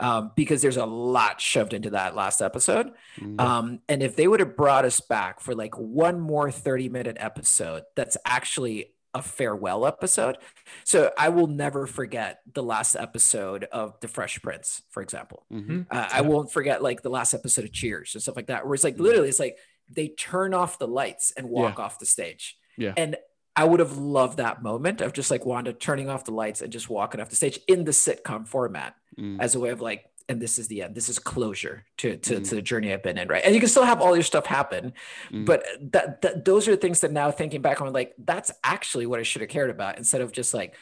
[0.00, 2.92] Um, because there's a lot shoved into that last episode.
[3.20, 3.40] Mm-hmm.
[3.40, 7.16] Um, and if they would have brought us back for like one more 30 minute
[7.18, 10.38] episode, that's actually a farewell episode.
[10.84, 15.44] So I will never forget the last episode of The Fresh Prince, for example.
[15.52, 15.82] Mm-hmm.
[15.90, 18.74] Uh, I won't forget like the last episode of Cheers and stuff like that, where
[18.74, 19.02] it's like mm-hmm.
[19.02, 19.58] literally, it's like
[19.90, 21.84] they turn off the lights and walk yeah.
[21.84, 22.56] off the stage.
[22.76, 22.94] Yeah.
[22.96, 23.16] And
[23.56, 26.72] I would have loved that moment of just like Wanda turning off the lights and
[26.72, 29.40] just walking off the stage in the sitcom format mm.
[29.40, 30.94] as a way of like, and this is the end.
[30.94, 32.48] This is closure to to, mm.
[32.48, 33.42] to the journey I've been in, right?
[33.44, 34.92] And you can still have all your stuff happen,
[35.32, 35.44] mm.
[35.44, 39.18] but that, that those are things that now thinking back on, like that's actually what
[39.18, 40.76] I should have cared about instead of just like,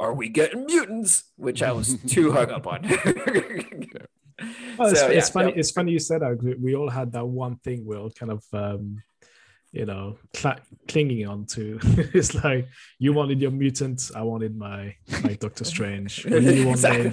[0.00, 1.24] are we getting mutants?
[1.36, 2.82] Which I was too hung up on.
[4.76, 5.52] Well, it's, so, it's funny.
[5.56, 6.56] It's funny you said that.
[6.60, 9.02] We all had that one thing we're all kind of, um,
[9.72, 11.78] you know, cl- clinging on to.
[12.14, 16.24] it's like you wanted your mutant, I wanted my my Doctor Strange.
[16.24, 17.12] you wanted, exactly.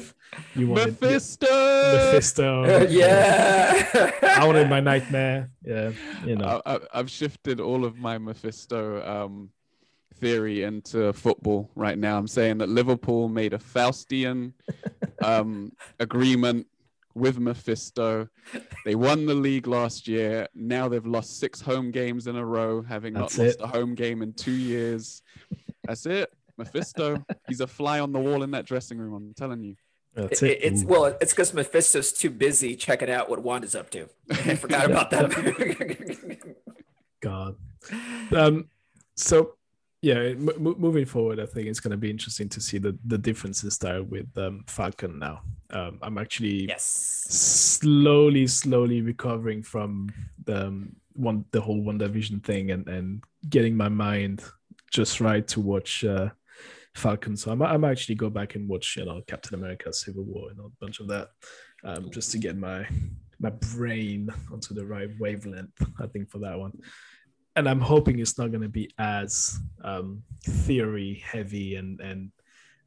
[0.56, 1.47] you wanted Mephisto.
[1.47, 2.88] Mephisto.
[2.89, 4.11] yeah.
[4.22, 5.49] I wanted my nightmare.
[5.64, 5.91] Yeah,
[6.26, 6.61] you know.
[6.65, 9.03] I, have shifted all of my Mephisto.
[9.06, 9.49] Um,
[10.18, 12.18] theory into football right now.
[12.18, 14.53] I'm saying that Liverpool made a Faustian
[15.22, 16.68] um, agreement
[17.15, 18.27] with Mephisto.
[18.83, 20.47] They won the league last year.
[20.53, 23.59] Now they've lost six home games in a row, having That's not it.
[23.59, 25.23] lost a home game in two years.
[25.85, 26.31] That's it.
[26.57, 29.13] Mephisto, he's a fly on the wall in that dressing room.
[29.13, 29.75] I'm telling you.
[30.13, 30.59] That's it.
[30.61, 34.07] It's well, it's because Mephisto's too busy checking out what Wanda's up to.
[34.29, 36.55] I forgot about that.
[37.19, 37.55] God.
[38.31, 38.69] Um,
[39.15, 39.55] so
[40.06, 43.18] yeah, m- moving forward, I think it's going to be interesting to see the the
[43.18, 45.41] differences there with um, Falcon now.
[45.72, 50.14] Um, I'm actually yes slowly, slowly recovering from
[50.44, 54.44] the um, one the whole WandaVision thing and and getting my mind
[54.91, 56.30] just right to watch uh,
[56.94, 57.36] Falcon.
[57.36, 60.60] So I might, actually go back and watch you know Captain America: Civil War and
[60.60, 61.30] a bunch of that,
[61.84, 62.88] um, just to get my
[63.40, 65.82] my brain onto the right wavelength.
[65.99, 66.73] I think for that one
[67.56, 72.32] and I'm hoping it's not going to be as um, theory heavy and and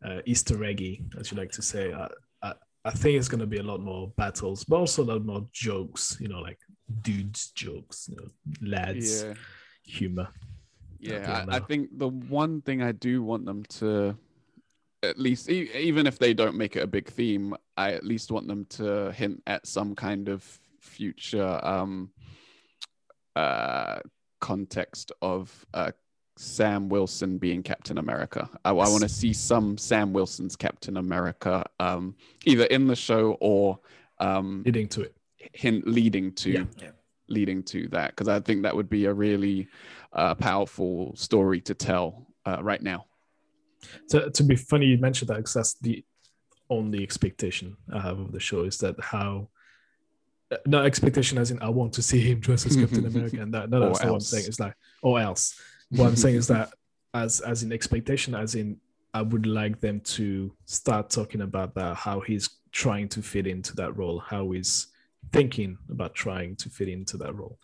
[0.05, 1.93] uh, Easter eggy, as you like to say.
[1.93, 2.09] I,
[2.43, 2.55] I,
[2.85, 5.47] I think it's going to be a lot more battles, but also a lot more
[5.53, 6.17] jokes.
[6.21, 6.59] You know, like
[7.03, 9.35] dudes jokes, you know, lads yeah.
[9.85, 10.29] humor.
[11.01, 14.17] Yeah, I, I, think the one thing I do want them to,
[15.05, 18.49] at least, even if they don't make it a big theme, I at least want
[18.49, 20.45] them to hint at some kind of
[20.81, 22.11] future um,
[23.37, 24.01] uh,
[24.41, 25.93] context of uh,
[26.37, 28.49] Sam Wilson being Captain America.
[28.65, 33.37] I, I want to see some Sam Wilson's Captain America, um, either in the show
[33.41, 33.81] or
[34.19, 35.15] um, leading to it.
[35.53, 36.65] Hint leading to yeah.
[36.79, 36.91] Yeah.
[37.29, 39.69] leading to that because I think that would be a really
[40.13, 43.07] uh, powerful story to tell uh, right now.
[44.11, 46.05] To, to be funny, you mentioned that because that's the
[46.71, 49.49] only expectation I have of the show is that how
[50.67, 53.71] no expectation as in I want to see him dressed as Captain America and that
[53.71, 54.45] no that's not what I'm saying.
[54.47, 55.61] It's like or else.
[55.91, 56.71] What I'm saying is that
[57.15, 58.79] as as in expectation, as in
[59.15, 63.75] I would like them to start talking about that, how he's trying to fit into
[63.77, 64.89] that role, how he's
[65.33, 67.59] thinking about trying to fit into that role.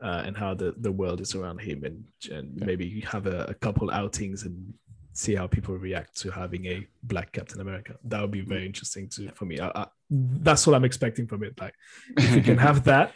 [0.00, 2.64] Uh, and how the, the world is around him and, and yeah.
[2.64, 4.72] maybe have a, a couple outings and
[5.12, 7.96] see how people react to having a black Captain America.
[8.04, 9.58] That would be very interesting to for me.
[9.60, 11.58] I, I, that's what I'm expecting from it.
[11.60, 11.74] Like,
[12.16, 13.12] if you can have that,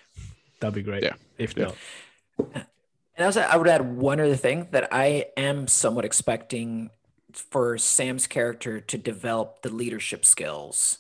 [0.61, 1.03] that'd be great.
[1.03, 1.15] Yeah.
[1.39, 1.65] If yeah.
[1.67, 2.67] not.
[3.17, 6.91] And also, I would add one other thing that I am somewhat expecting
[7.33, 10.99] for Sam's character to develop the leadership skills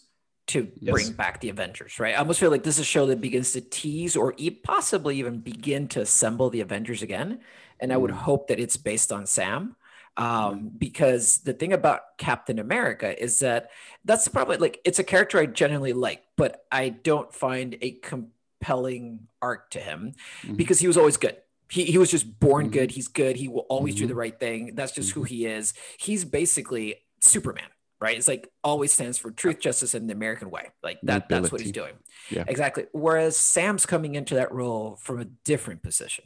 [0.48, 0.92] to Yes.
[0.92, 2.14] bring back the Avengers, right?
[2.14, 5.16] I almost feel like this is a show that begins to tease or e- possibly
[5.18, 7.40] even begin to assemble the Avengers again.
[7.80, 8.14] And I would Mm.
[8.28, 9.76] hope that it's based on Sam.
[10.16, 13.70] Um, because the thing about Captain America is that
[14.04, 19.26] that's probably like it's a character I genuinely like, but I don't find a compelling
[19.40, 20.12] arc to him
[20.42, 20.56] Mhm.
[20.56, 21.36] because he was always good.
[21.70, 22.72] He, he was just born Mhm.
[22.72, 22.90] good.
[22.90, 23.36] He's good.
[23.36, 24.08] He will always do Mhm.
[24.08, 24.74] the right thing.
[24.74, 25.72] That's just who he is.
[25.98, 27.68] He's basically Superman,
[27.98, 28.18] right?
[28.18, 30.68] It's like always stands for truth, justice, and the American way.
[30.82, 31.94] Like that, that's what he's doing.
[32.28, 32.44] Yeah.
[32.46, 32.86] Exactly.
[32.92, 36.24] Whereas Sam's coming into that role from a different position.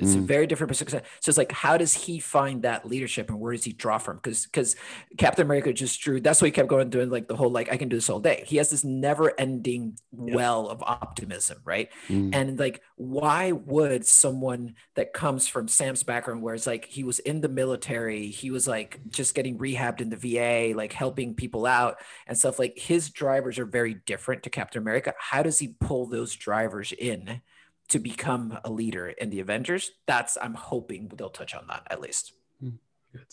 [0.00, 0.26] It's a Mm.
[0.26, 1.02] very different perspective.
[1.20, 4.16] So it's like, how does he find that leadership and where does he draw from?
[4.16, 4.74] Because because
[5.18, 6.20] Captain America just drew.
[6.20, 8.18] That's why he kept going doing like the whole like I can do this all
[8.18, 8.42] day.
[8.44, 11.90] He has this never-ending well of optimism, right?
[12.08, 12.34] Mm.
[12.34, 17.20] And like, why would someone that comes from Sam's background, where it's like he was
[17.20, 21.66] in the military, he was like just getting rehabbed in the VA, like helping people
[21.66, 25.14] out and stuff, like his drivers are very different to Captain America.
[25.18, 27.40] How does he pull those drivers in
[27.88, 29.90] to become a leader in the Avengers?
[30.06, 32.32] That's, I'm hoping they'll touch on that at least.
[32.60, 33.26] Good.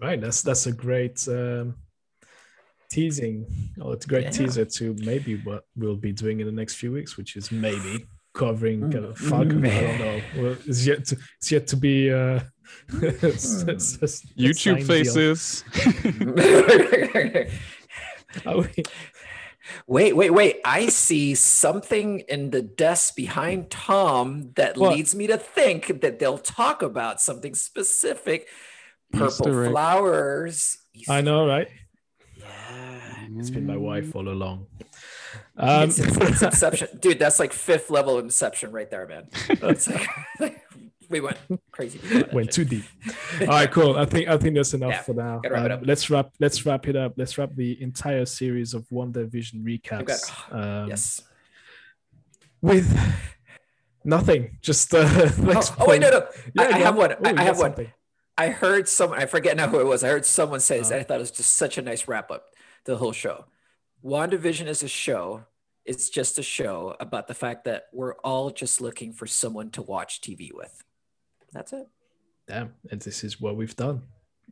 [0.00, 0.20] Right.
[0.20, 1.74] That's that's a great um,
[2.90, 3.46] teasing.
[3.80, 4.30] Oh, it's a great Yeah.
[4.30, 8.06] teaser to maybe what we'll be doing in the next few weeks, which is maybe
[8.34, 8.92] covering Mm.
[8.92, 9.64] kind of Falcon.
[9.66, 10.20] I don't know.
[10.42, 12.40] Well, it's yet to it's yet to be uh,
[13.02, 15.34] s- s- s- YouTube signed deal.
[15.36, 15.64] faces.
[19.68, 20.60] Are we- Wait, wait, wait.
[20.64, 24.94] I see something in the desk behind Tom that What?
[24.94, 28.48] leads me to think that they'll talk about something specific.
[29.12, 29.70] Purple Easter egg.
[29.70, 30.78] flowers.
[31.08, 31.68] I know, right?
[32.36, 32.44] Yeah.
[33.36, 34.66] It's been my wife all along.
[35.56, 36.88] Um, it's, it's, it's Inception.
[37.00, 39.28] Dude, that's like fifth level of Inception right there, man.
[39.48, 40.08] It's like,
[41.08, 41.36] we went
[41.72, 42.00] crazy.
[42.32, 42.84] went too deep.
[43.40, 43.96] All right, cool.
[43.96, 45.38] I think I think that's enough Yeah, for now.
[45.42, 47.14] gotta wrap Um, let's wrap let's wrap it up.
[47.16, 50.30] Let's wrap the entire series of WandaVision recaps.
[50.52, 51.22] Um, Yes.
[52.60, 52.88] with
[54.04, 54.58] nothing.
[54.62, 56.26] Just uh, let's Oh, oh, wait, no, no.
[56.54, 57.12] Yeah, I, I have one.
[57.12, 57.56] Oh, I, I have got one.
[57.56, 57.92] something.
[58.36, 60.04] I heard someone, I forget now who it was.
[60.04, 60.94] I heard someone say this, Uh.
[60.94, 62.46] and I thought it was just such a nice wrap up
[62.84, 63.46] to the whole show.
[64.04, 65.44] WandaVision is a show.
[65.84, 69.82] It's just a show about the fact that we're all just looking for someone to
[69.82, 70.84] watch TV with.
[71.52, 71.86] That's it.
[72.46, 74.02] Damn, and this is what we've done.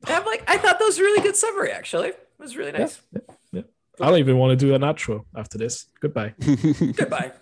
[0.06, 2.08] I'm like, I thought that was a really good summary, actually.
[2.08, 3.00] It was really nice.
[3.12, 3.20] Yeah,
[3.52, 3.62] yeah.
[4.00, 5.86] I don't even want to do an outro after this.
[6.00, 6.34] Goodbye.
[6.40, 7.32] Goodbye.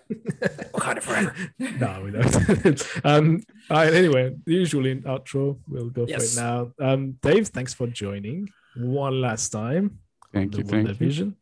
[0.73, 1.35] Wakanda forever.
[1.59, 2.87] no, we don't.
[3.03, 5.59] um, all right, anyway, usually usual in outro.
[5.67, 6.35] We'll go Yes.
[6.35, 6.71] for it now.
[6.79, 9.99] Um, Dave, thanks for joining one last time.
[10.33, 10.93] Thank you, thank you.
[10.93, 11.35] Vision.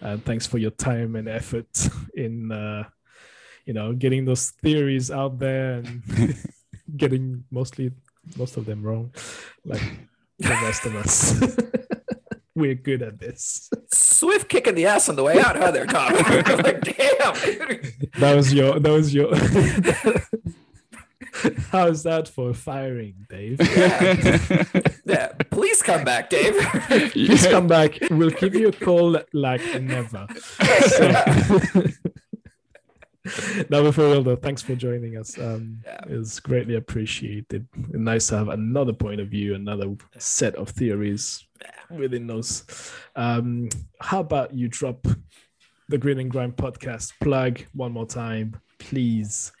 [0.00, 1.66] And thanks for your time and effort
[2.14, 2.84] in, uh,
[3.64, 6.02] you know, getting those theories out there and
[6.96, 7.92] getting mostly
[8.36, 9.12] most of them wrong,
[9.64, 9.82] like
[10.38, 11.40] the rest of us.
[12.54, 13.70] We're good at this.
[13.92, 16.12] Swift kicking the ass on the way out, huh, there, Tom?
[16.14, 17.34] Like, damn.
[18.18, 18.80] That was your.
[18.80, 19.32] That was your.
[21.70, 23.60] How's that for firing, Dave?
[23.60, 24.64] Yeah.
[25.04, 25.28] yeah.
[25.50, 26.56] Please come back, Dave.
[27.12, 27.96] Please come back.
[28.10, 30.26] We'll give you a call like never.
[30.88, 31.84] So-
[33.70, 35.38] no, but for real though, thanks for joining us.
[35.38, 36.00] Um, Yeah.
[36.08, 37.66] It's greatly appreciated.
[37.92, 41.46] Nice to have another point of view, another set of theories
[41.90, 42.64] within those.
[43.16, 43.68] Um,
[44.00, 45.06] how about you drop
[45.88, 49.52] the Grit and Grime podcast plug one more time, please?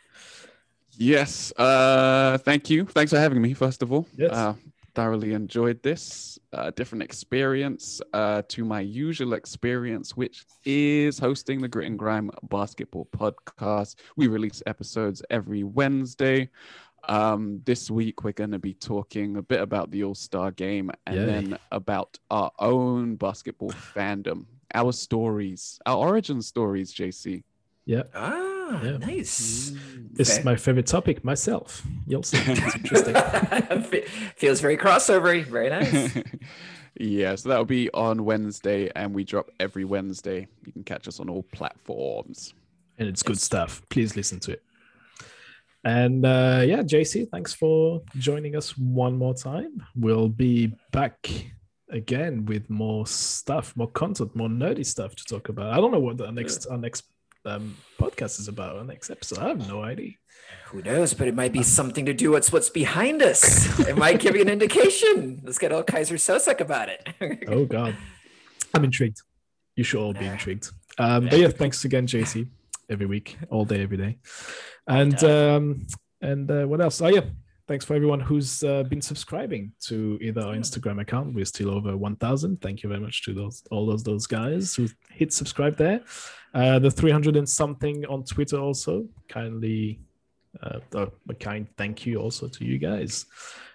[0.96, 1.52] Yes.
[1.56, 2.84] Uh, thank you.
[2.86, 3.54] Thanks for having me.
[3.54, 4.32] First of all, Yes.
[4.32, 4.54] uh,
[4.98, 6.40] thoroughly enjoyed this.
[6.52, 12.32] Uh, different experience uh, to my usual experience, which is hosting the Grit and Grime
[12.50, 13.94] Basketball Podcast.
[14.16, 16.48] We release episodes every Wednesday.
[17.08, 20.90] Um, this week we're going to be talking a bit about the All Star Game
[21.06, 21.26] and Yay.
[21.26, 26.92] then about our own basketball fandom, our stories, our origin stories.
[26.92, 27.44] JC.
[27.86, 28.96] Yeah, Ah, Yeah.
[28.98, 29.72] nice.
[30.12, 31.82] this is my favorite topic myself.
[32.06, 32.38] You'll see.
[32.46, 34.02] It's interesting.
[34.36, 35.44] Feels very crossover.
[35.44, 36.16] Very nice.
[37.00, 40.46] yeah, so that'll be on Wednesday, and we drop every Wednesday.
[40.66, 42.54] You can catch us on all platforms.
[42.98, 43.82] and it's good stuff.
[43.88, 44.62] Please listen to it.
[45.84, 49.82] And uh, yeah, JC, thanks for joining us one more time.
[49.94, 51.28] We'll be back
[51.90, 55.72] again with more stuff, more content, more nerdy stuff to talk about.
[55.72, 57.04] I don't know what the next our next
[57.44, 58.76] um, podcast is about.
[58.76, 60.12] Our next episode, I have no idea.
[60.66, 61.14] Who knows?
[61.14, 63.78] But it might be something to do with what's behind us.
[63.80, 65.40] It might give you an indication.
[65.42, 67.08] Let's get all Keyser Söze about it.
[67.48, 67.96] Oh God,
[68.74, 69.22] I'm intrigued.
[69.76, 70.70] You should all be intrigued.
[70.98, 72.48] Um, but yeah, thanks again, JC.
[72.90, 74.18] Every week, all day, every day,
[74.86, 75.86] and um,
[76.20, 77.00] and uh, what else?
[77.02, 77.20] Oh yeah,
[77.68, 81.34] thanks for everyone who's uh, been subscribing to either our Instagram account.
[81.34, 82.60] We're still over 1,000.
[82.62, 86.00] Thank you very much to those all those those guys who hit subscribe there.
[86.54, 89.06] Uh, the 300 and something on Twitter also.
[89.28, 90.00] Kindly,
[90.62, 93.26] uh, a kind thank you also to you guys.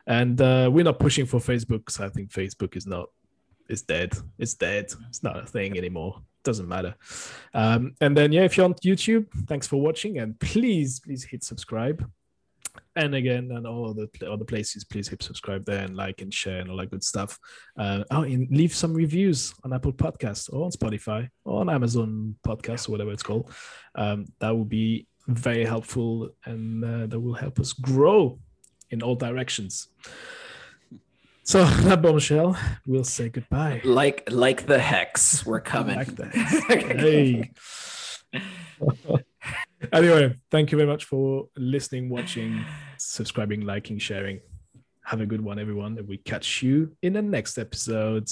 [0.08, 3.10] And uh, we're not pushing for Facebook because I think Facebook is not
[3.70, 4.14] is dead.
[4.38, 4.92] It's dead.
[5.10, 6.22] It's not a thing anymore.
[6.44, 6.96] Doesn't matter.
[7.54, 11.44] Um, and then yeah, if you're on YouTube, thanks for watching, and please please hit
[11.44, 12.06] subscribe
[12.96, 16.60] and again and all the other places please hit subscribe there and like and share
[16.60, 17.40] and all that good stuff.
[17.78, 22.36] Uh, oh and leave some reviews on apple podcast or on spotify or on amazon
[22.46, 23.52] podcast or whatever it's called.
[23.96, 28.40] Um, that would be very helpful and uh, that will help us grow
[28.90, 29.88] in all directions.
[31.44, 33.82] So that bombshell we'll say goodbye.
[33.84, 35.96] Like like the hex we're coming.
[35.96, 36.68] Like the hex.
[36.70, 37.52] hey
[39.92, 42.64] anyway, thank you very much for listening, watching,
[42.98, 44.40] subscribing, liking, sharing.
[45.06, 45.98] Have a good one, everyone.
[45.98, 48.30] And we catch you in the next episode.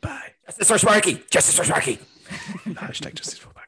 [0.00, 0.32] Bye.
[0.46, 1.22] Justice for Sparky.
[1.30, 1.98] Justice for Sparky.
[2.66, 3.61] Hashtag justice for Sparky.